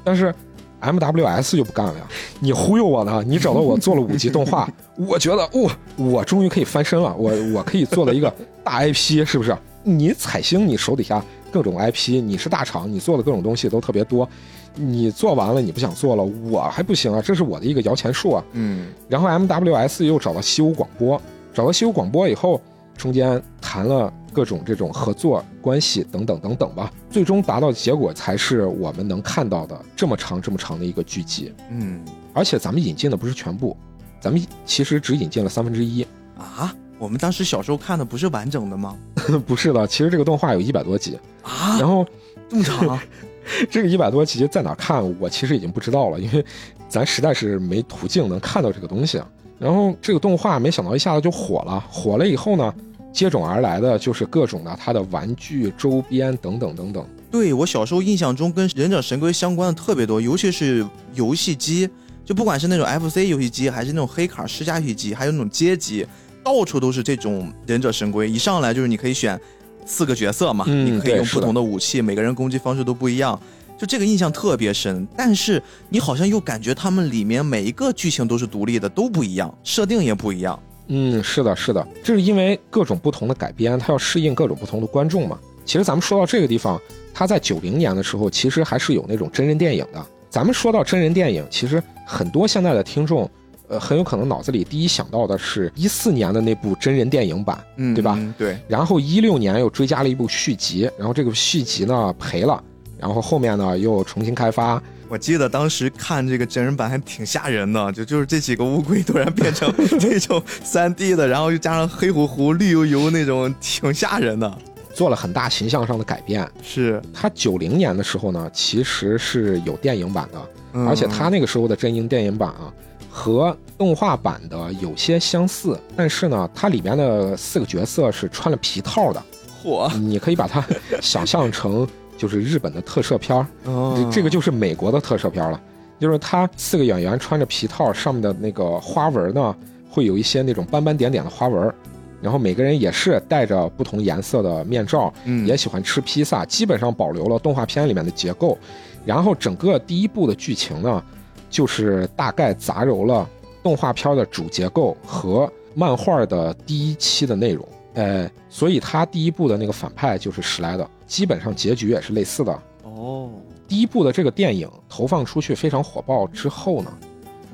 [0.04, 0.34] 但是
[0.82, 2.08] MWS 就不干了呀！
[2.40, 3.24] 你忽悠我呢？
[3.26, 8.34] 你找到我做了五集动画，我觉得，哦、我终于可以翻身了，我我可以做了一个
[8.64, 9.56] 大 IP，是不是？
[9.84, 14.28] 你彩星，你手底下各种 IP，你是大厂，你做的各种东西都特别多，
[14.76, 18.44] 你做完了你不想做了，我还不行啊，这是我的一个摇钱树啊。
[18.54, 21.22] 嗯然后 MWS 又找到西屋广播，
[21.54, 22.62] 找到西屋广播以后，
[22.98, 31.54] 中间谈了各种这种合作关系等等等等吧，最终达到的结果才是我们能看到的这么长这么长的一个剧集。
[31.70, 32.04] 嗯
[32.34, 33.78] 而且咱们引进的不是全部，
[34.20, 36.06] 咱们其实只引进了三分之一。
[36.38, 38.98] 啊，我们当时小时候看的不是完整的吗？
[39.46, 42.06] 不是的，其实这个动画有一百多集，啊，然后
[42.50, 43.00] 这么长？
[43.70, 46.44] 这个一百多集在哪看，我其实已经不知道了，因为
[46.88, 49.22] 咱实在是没途径能看到这个东西。
[49.64, 52.74] 然后这个动画没想到一下子就火了，火了以后呢，
[53.14, 57.06] 接踵而来的就是各种的它的玩具、周边等等等等。
[57.32, 61.90] 对我小时候印象中跟忍者神龟相关的特别多，尤其是游戏机，
[62.26, 66.06] 就不管是那种 FC 游戏机，还是那种黑卡世家游戏机，还有那种街机，
[66.44, 68.30] 到处都是这种忍者神龟。
[68.30, 69.40] 一上来就是你可以选
[69.86, 73.40] 四个角色嘛，嗯你可以用不同的武器，每个人攻击方式都不一样。
[73.84, 80.58] 就这个印象特别深，但是你好像又感觉他们里面每一个剧情都是独立的，都不一样，设定也不一样。
[80.88, 85.38] 嗯，是的，是的，这是因为各种不同的改编，它要适应各种不同的观众嘛。
[85.66, 86.80] 其实咱们说到这个地方，
[87.14, 90.02] 它在九零年的时候，其实还是有那种真人电影的。
[90.30, 93.30] 咱们说到真人电影，其实很多现在的听众，
[93.68, 98.16] 呃，很有可能脑子里第一想到的是一四年的那部真人电影版，嗯，对吧？
[98.18, 102.64] 嗯对，然后一六年又追加了一部续集，然后这个续集呢赔了，
[103.04, 109.70] 然后后面呢又重新开发，我记得当时看这个真人版还挺吓人的，就就是这几个乌龟突然变成
[110.00, 114.58] 这种三 D 的，然后又加上黑乎乎、绿油油那种，挺吓人的。
[114.94, 116.50] 做了很大形象上的改变。
[116.62, 120.40] 是，他九零年的时候呢，其实是有电影版的，
[120.74, 120.88] 嗯。
[120.88, 122.72] 而且他那个时候的真英电影版啊，
[123.10, 129.24] 和动画版的有些相似，但是呢，它里面的四个角色是穿了皮套的，
[129.64, 130.64] 嚯，你可以把它
[131.02, 135.62] 想象成就是日本的特摄片儿，嗯这个就是美国的特摄片儿了。
[136.00, 139.56] 就是他四个演员穿着皮套，上面的那个花纹呢，
[139.90, 141.74] 会有一些那种斑斑点点的花纹，
[142.22, 148.58] 然后每个人也是戴着不同颜色的面罩，嗯也喜欢吃披萨，基本上保留了动画片里面的结构。
[149.06, 151.02] 然后整个第一部的剧情呢，
[151.50, 153.30] 就是大概杂糅了
[153.62, 157.66] 动画片的主结构和漫画的第一期的内容。
[157.94, 162.62] 呃，所以他第一部的那个反派就是史莱德，基本上结局也是类似的。
[162.84, 163.30] 哦，
[163.68, 166.92] 第一部的这个电影投放出去非常火爆之后呢，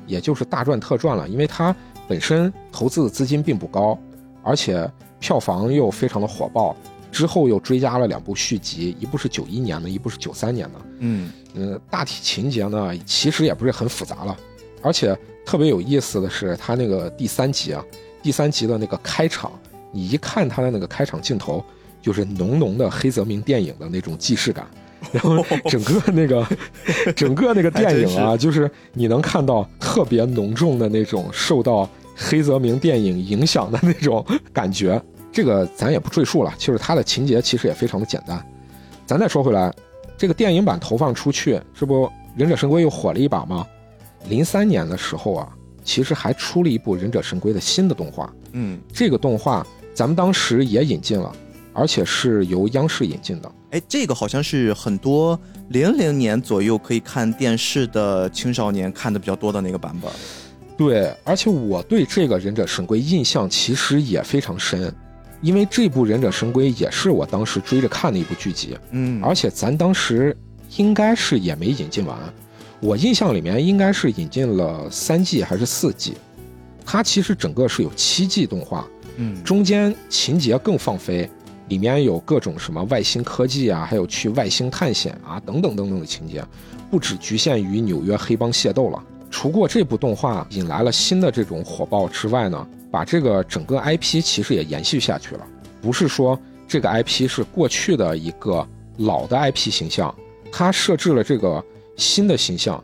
[0.06, 1.74] 也就是大赚特赚了，因为它
[2.08, 3.98] 本身投资的资金并不高，
[4.42, 6.76] 而且票房又非常的火爆，
[7.12, 10.80] 之后又追加了两部续集，一部是九一年的，一部是九三年的。
[10.98, 14.36] 嗯嗯，大体情节呢其实也不是很复杂了，
[14.82, 17.84] 而且特别有意思的是，它那个第三集啊，
[18.22, 19.50] 第三集的那个开场，
[19.92, 21.64] 你一看它的那个开场镜头，
[22.00, 24.66] 就是浓浓的黑泽明电影的那种既视感。
[25.12, 26.46] 然后整个那个，
[27.16, 35.02] 整个那个电影啊，就是你能看到特别浓重的那种受到黑泽明电影影响的那种感觉。
[35.32, 38.44] 这个咱也不赘述了，就是它的情节其实也非常的简单。
[39.06, 39.72] 咱再说回来，
[40.18, 42.06] 这个电影版投放出去，这不
[42.36, 43.66] 《忍者神龟》又火了一把吗？
[44.28, 45.48] 零三年的时候啊，
[45.82, 48.30] 其实还出了一部《忍者神龟》的新的动画。
[48.52, 51.32] 嗯，这个动画咱们当时也引进了，
[51.80, 53.50] 而且是由央视引进的。
[53.70, 55.38] 哎，这个好像是很多
[55.70, 60.10] 零零年左右可以看电视的青少年看的比较多的那个版本。
[60.76, 64.94] 对，而且我对这个《忍者神龟》印象其实也非常深，
[65.40, 70.36] 因为这部《忍者神龟》也是我当时追着看的一部剧集，嗯，而且咱当时
[70.76, 72.18] 应该是也没引进完，
[72.80, 76.14] 我印象里面应该是引进了三季还是四季，
[76.84, 78.86] 它其实整个是有七季动画，
[79.16, 81.28] 嗯中间情节更放飞，
[81.70, 86.44] 里面有各种什么外星科技啊，还有去外星探险啊等等等等的情节，
[86.90, 89.00] 不只局限于纽约黑帮械斗了。
[89.30, 95.46] 除过这部动画引来了新的这种火爆之外呢，把这个整个 IP 其实也延续下去了。
[95.80, 96.36] 不是说
[96.66, 98.66] 这个 IP 是过去的一个
[98.96, 100.12] 老的 IP 形象，
[100.50, 101.64] 它设置了这个
[101.96, 102.82] 新的形象，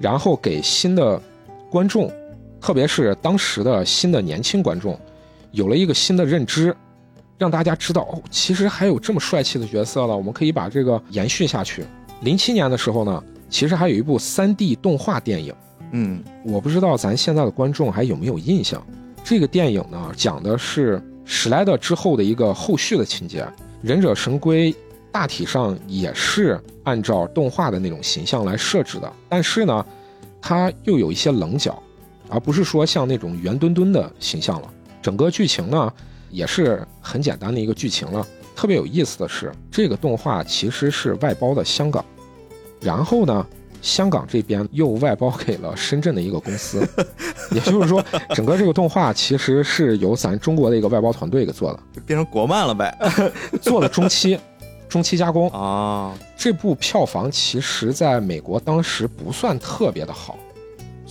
[0.00, 1.22] 然后给新的
[1.70, 2.12] 观众，
[2.60, 4.98] 特别是当时的新的年轻观众，
[5.52, 6.76] 有了一个新的认知，
[7.38, 11.84] 让大家知道哦，其实还有这么帅气的角色了，我们可以把这个延续下去。
[12.22, 15.54] 零七年的时候呢，其实还有一部三 D 动画电影，
[15.92, 18.84] 嗯我不知道咱现在的观众还有没有印象。
[19.22, 23.46] 这个电影呢，讲的是史莱德之后的一个后续的情节。
[23.82, 24.74] 忍者神龟
[25.12, 29.84] 大体上也是按照动画的那种形象来设置的，但是呢，
[30.40, 31.80] 它又有一些棱角，
[32.28, 34.68] 而不是说像那种圆墩墩的形象了。
[35.02, 35.92] 整个剧情呢，
[36.36, 38.24] 也是很简单的一个剧情了。
[38.54, 42.04] 特别有意思的是，这个动画其实是外包的香港，
[42.80, 43.46] 然后呢，
[43.80, 46.86] 香港这边又外包给了深圳的一个公司，
[47.52, 48.04] 也就是说，
[48.34, 52.94] 整个这个动画其实是由咱中国的一个外包团队给做的，变成国漫了呗。
[53.62, 54.38] 做了中期，
[54.88, 55.48] 中期加工。
[55.50, 60.38] 啊，这部票房其实在美国当时不算特别的好，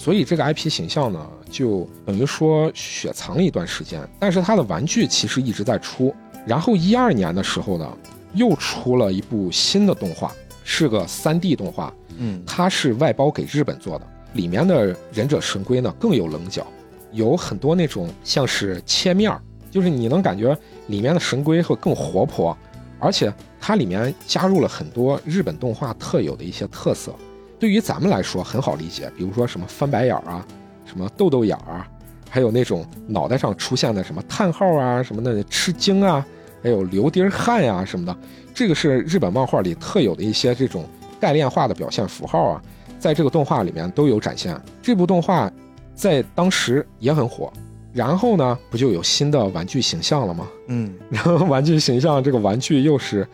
[0.05, 4.07] 所以这个 IP 形象呢，就等于说雪藏了一段时间。
[4.19, 6.13] 但是它的玩具其实一直在出，
[6.45, 7.97] 然后一二年的时候呢，
[8.35, 10.31] 又出了一部新的动画，
[10.63, 16.67] 是个 3D 动画，嗯，它是外包给日本做的，里面的忍者神龟呢更有棱角，
[17.11, 19.41] 有很多那种像是切面儿，
[19.71, 20.55] 就是你能感觉
[20.85, 22.55] 里面的神龟会更活泼，
[22.99, 27.11] 而且它里面加入了很多日本动画特有的一些特色，
[27.59, 30.45] 对于咱们来说很好理解，比如说什么翻白眼儿啊，
[30.85, 31.87] 什么豆豆眼儿啊，
[32.29, 36.25] 还有那种脑袋上出现的什么叹号啊什么的吃惊啊，
[36.61, 38.15] 还有流滴儿汗呀、什么的，
[38.53, 40.85] 这个是日本漫画里特有的一些这种
[41.19, 42.61] 概念化的表现符号啊，
[42.99, 44.59] 在这个动画里面都有展现。
[44.81, 45.51] 这部动画
[45.93, 47.51] 在当时也很火，
[47.93, 50.45] 然后呢，不就有新的玩具形象了吗？
[50.67, 53.25] 嗯， 然后玩具形象这个玩具又是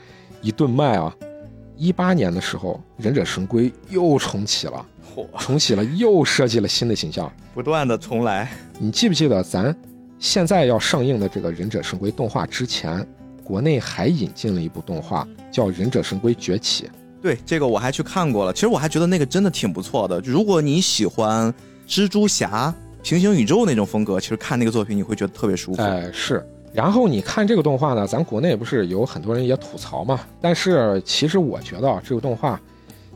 [0.41, 1.13] 一顿卖啊。
[1.81, 4.85] 一八年的时候，忍者神龟又重启了，
[5.15, 7.33] 嚯，重启了，又设计了新的形象。
[7.55, 8.51] 不断的重来。
[8.77, 9.75] 你记不记得咱
[10.19, 13.03] 现在要上映的这个《忍者神龟》动画之前，
[13.43, 16.83] 国内还引进了一部动画叫《忍者神龟崛起》。
[17.19, 20.21] 对，这个我还去看过了，其实我还觉得那个真的挺不错的。
[20.23, 21.51] 如果你喜欢
[21.87, 22.71] 蜘蛛侠、
[23.01, 25.81] 平行宇宙那种风格，其实看那个作品你会觉得特别舒服。
[25.81, 26.47] 哎，是。
[26.73, 30.21] 然后你看这个动画呢，咱国内不是有很多人也吐槽嘛？
[30.39, 32.59] 但是其实我觉得啊这个动画，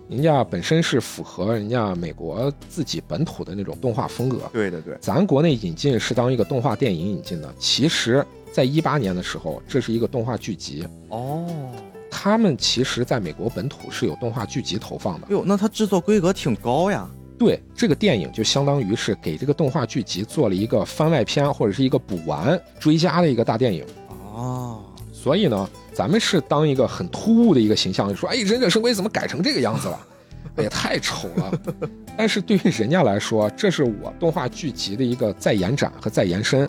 [0.09, 4.41] 人家本身是符合人家美国自己本土的那种动画风格。
[4.51, 10.85] 对的，对，咱国内引进是当一个动画电影引进的，其实在一八年的时候，这是一个动画剧集。
[11.09, 11.47] 哦，
[12.11, 15.27] 他们其实在美国本土是有动画剧集投放的。
[15.29, 17.09] 哟，那它制作规格挺高呀。
[17.37, 23.85] 对，这个电影就相当于是给这个动画剧集做了一个番外篇或者是一个补完追加的一个大电影。
[24.33, 29.99] 哦，所以呢，咱们是当一个很突兀的一个形象，就说哎，忍者神龟怎么改成这个样子了？
[30.57, 31.51] 哎呀，太丑了。
[32.17, 36.67] 但是对于人家来说，这是我动画剧集的一个再延展和再延伸。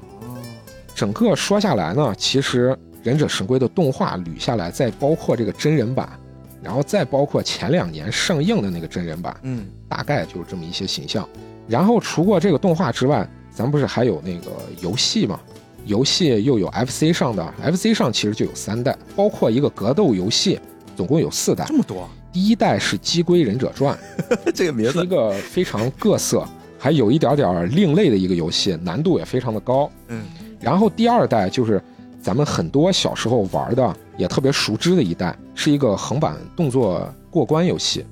[0.94, 6.18] 整个说下来呢，其实忍者神龟的动画捋下来，再包括这个真人版，
[6.66, 11.26] 然后再包括前两年上映的那个真人版，嗯，大概就是这么一些形象。
[11.68, 14.50] 然后除过这个动画之外，咱不是还有那个
[14.82, 15.38] 游戏吗？
[15.84, 20.58] 游戏又有 FC 上的，FC 上其实就有三代，包括一个格斗游戏，
[20.96, 21.72] 总共有四代这。
[21.72, 23.96] 么多，第一代是《鸡龟忍者传
[24.52, 26.44] 这个》，名字，是一个非常各色，
[26.80, 29.88] 还有一点点另类的一个游戏，难度也非常的高。
[30.08, 30.24] 嗯，
[30.58, 31.80] 然后第二代就是
[32.20, 38.04] 咱们很多小时候玩的，也特别熟知的一代，是一个横版动作过关游戏。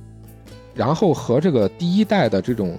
[0.75, 2.79] 然后和这个第一代的这种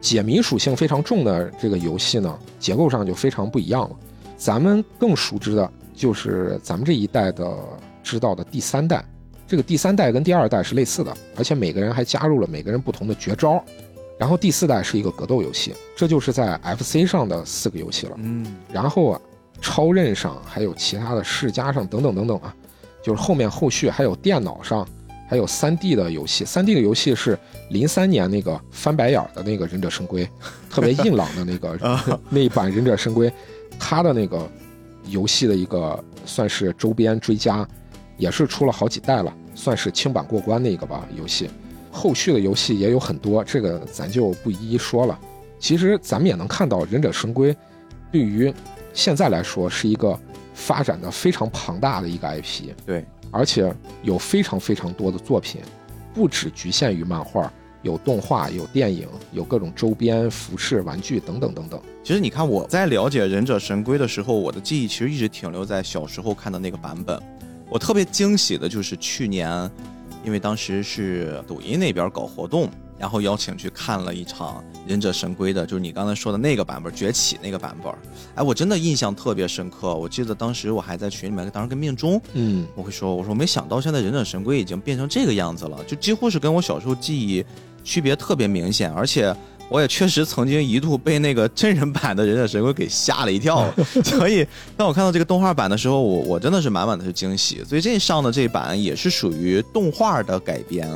[0.00, 3.96] 解谜属性非常重的这个游戏呢，结构上就非常不一样了。
[4.36, 7.56] 咱们更熟知的就是咱们这一代的
[8.02, 9.04] 知道的第三代，
[9.46, 13.62] 这个第三代跟第二代是类似的，而且每个人还加入了每个人不同的绝招。
[14.18, 18.12] 然后第四代是一个格斗游戏，这就是在 FC 上的四个游戏了。
[18.18, 19.20] 嗯，然后啊，
[19.60, 22.54] 超任上还有其他的世嘉上等等等等啊，
[23.02, 24.86] 就是后面后续还有电脑上，
[25.28, 26.44] 还有 3D 的游戏。
[26.44, 27.38] 3D 的游戏是
[27.70, 30.28] 零三年那个翻白眼儿的那个忍者神龟，
[30.70, 33.32] 特别硬朗的那个 那一版忍者神龟，
[33.78, 34.48] 它的那个
[35.06, 37.66] 游戏的一个算是周边追加，
[38.16, 41.50] 也是出了好几代了，算是清版过关的一个吧游戏。
[41.90, 45.18] 后续的游戏也有很多，这个咱就不一一说了。
[45.58, 47.54] 其实咱们也能看到，忍者神龟
[48.10, 48.52] 对于
[48.94, 50.18] 现在来说是一个
[50.62, 55.60] 发展的非常庞大的一个 IP，对，而且有非常非常多的作品，
[56.14, 57.52] 不只局限于漫画，
[57.82, 61.82] 有动画、有电影、有各种周边、服饰、玩具等等等等。
[62.04, 67.20] 其实你看我在了解忍者神龟的时候，我的记忆其实一直停留在小时候看的那个版本。
[67.68, 69.68] 我特别惊喜的就是去年，
[70.24, 72.70] 因为当时是抖音那边搞活动，
[73.02, 77.92] 然后邀请去看了一场忍者神龟的，就是你刚才说的那个版本崛起那个版本。
[78.36, 79.92] 哎，我真的印象特别深刻。
[79.92, 87.44] 我记得当时我还在群里面，当时跟命中，嗯，我会说，我说没想到现在忍者神龟已经变成这个样子了，就几乎是跟我小时候记忆
[87.82, 89.34] 区别特别明显，而且
[89.68, 93.68] 我也确实曾经一度被那个真人版的忍者神龟给吓了一跳，
[94.04, 94.46] 所以
[94.76, 97.64] 当我看到这个动画版的时候，我我真的是满满的是惊喜。
[97.64, 100.88] 所以这上的这版也是属于动画的改编，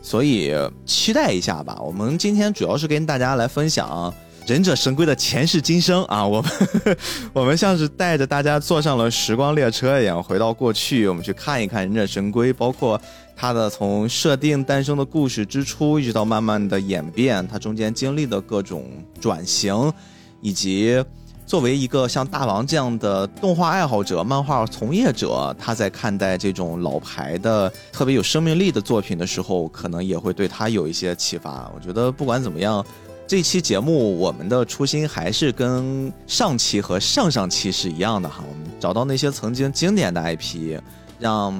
[0.00, 0.54] 所以
[0.86, 1.78] 期待一下吧。
[1.80, 4.12] 我们今天主要是跟大家来分享。
[4.46, 6.50] 忍者神龟的前世今生啊，我们
[7.34, 12.98] 我们像是带着大家坐上了时光列车一样，回到过去，我们去看一看忍者神龟，包括
[13.36, 18.86] 它的从设定诞生的故事之初，一直到慢慢的演变，它中间经历的各种
[19.20, 19.92] 转型，
[20.40, 21.04] 以及
[21.48, 31.72] 作为一个像大王这样的动画爱好者、漫画从业者，他在看待这种老牌的、特别有生命力的作品的时候，可能也会对他有一些启发。
[31.74, 32.84] 我觉得不管怎么样。
[33.26, 40.78] 这期节目我们的初心还是跟上期和上上期是一样的哈，我们找到那些曾经经典的 IP，
[41.18, 41.54] 让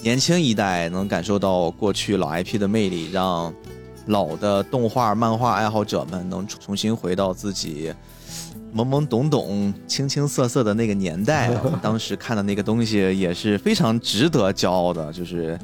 [0.00, 3.52] 年轻一代能感受到过去老 IP 的魅力，让
[4.06, 7.92] 老的动画漫画爱好者们能重新回到自己
[8.74, 11.50] 懵懵懂懂、青青涩涩的那个年代。
[11.82, 15.58] 当时看的那个东西也是非常值得骄傲的，就是。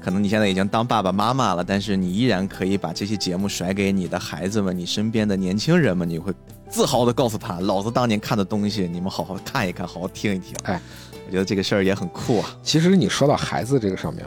[0.00, 6.32] 可能你现在已经当爸爸妈妈了，但是你依然可以把这些节目甩给你的孩子们，你身边的年轻人们，你会
[6.70, 10.54] 自豪的告诉他，老子当年看的东西，你们好好看一看，好好听一听。
[10.62, 10.80] 哎，
[11.26, 12.56] 我觉得这个事儿也很酷啊。
[12.62, 14.24] 其实你说到孩子这个上面，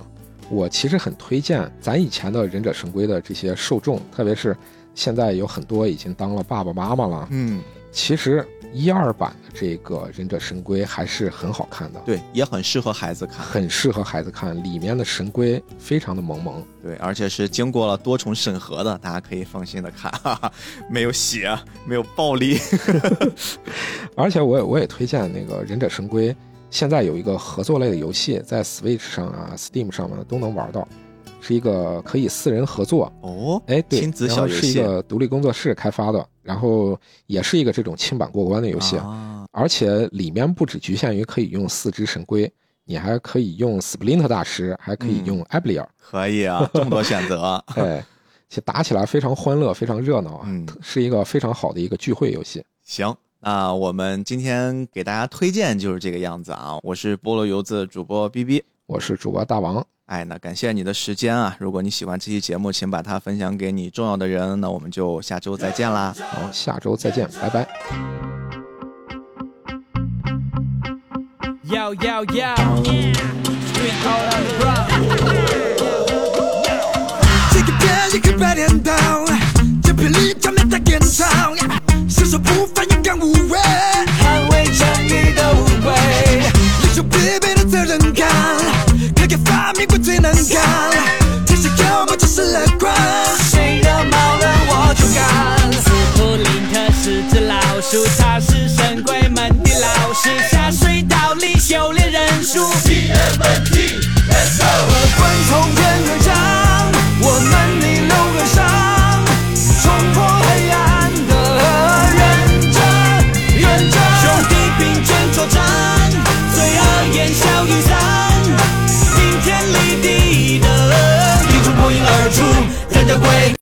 [0.50, 4.56] 我其实很推荐咱以前的忍者神龟的这些受众，特别是
[4.94, 7.28] 现在有很多已经当了爸爸妈妈了。
[7.32, 7.62] 嗯，
[7.92, 8.48] 其实。
[8.74, 14.56] 一二版的这个忍者神龟还是很好看的，对，也很适合孩子看，很适合孩子看。
[14.64, 20.50] 里面的神龟非常的萌萌，对，而且是经过了多重审核的，大家可以放心的看，哈哈，
[20.90, 21.54] 没有血，
[21.86, 22.58] 没有暴力。
[24.16, 26.34] 而且我也我也推荐那个忍者神龟，
[26.70, 30.88] 现在有一个合作类的游戏，在 Switch 上啊、Steam 上面都能玩到。
[31.42, 38.96] 是一个可以四人合作哦，哎，对，亲子小游戏，是一个独立工作室开发的，然后也是一个这种轻版过关的游戏，
[39.52, 42.50] 而且里面不只局限于可以用四只神龟，
[42.86, 48.06] 你还可以用 Splinter 大师，还可以用艾布利尔，可以啊， 这么多选择，哎，
[48.48, 50.48] 且打起来非常欢乐，非常热闹啊，
[50.80, 52.64] 是一个非常好的一个聚会游戏。
[52.84, 59.84] 行，那我们今天给大家推荐就是这个样子啊，我是菠萝油子主播 B B，我是主播大王。
[60.12, 66.14] 哎，那感谢你的时间啊，如果你喜欢这期节目，请把它分享给你重要的人，那我们就下周再见啦。
[66.32, 67.66] 好，下周再见，拜拜。
[89.38, 90.62] 发明鬼最能干，
[91.46, 92.94] 天生幽默就是乐观，
[93.50, 95.72] 谁的矛盾我就干。
[95.82, 102.72] 斯普林特是只老鼠，他是神鬼们的老师，下水道里修炼人数。
[102.84, 104.00] T M T
[104.30, 106.21] S O，不管中间的。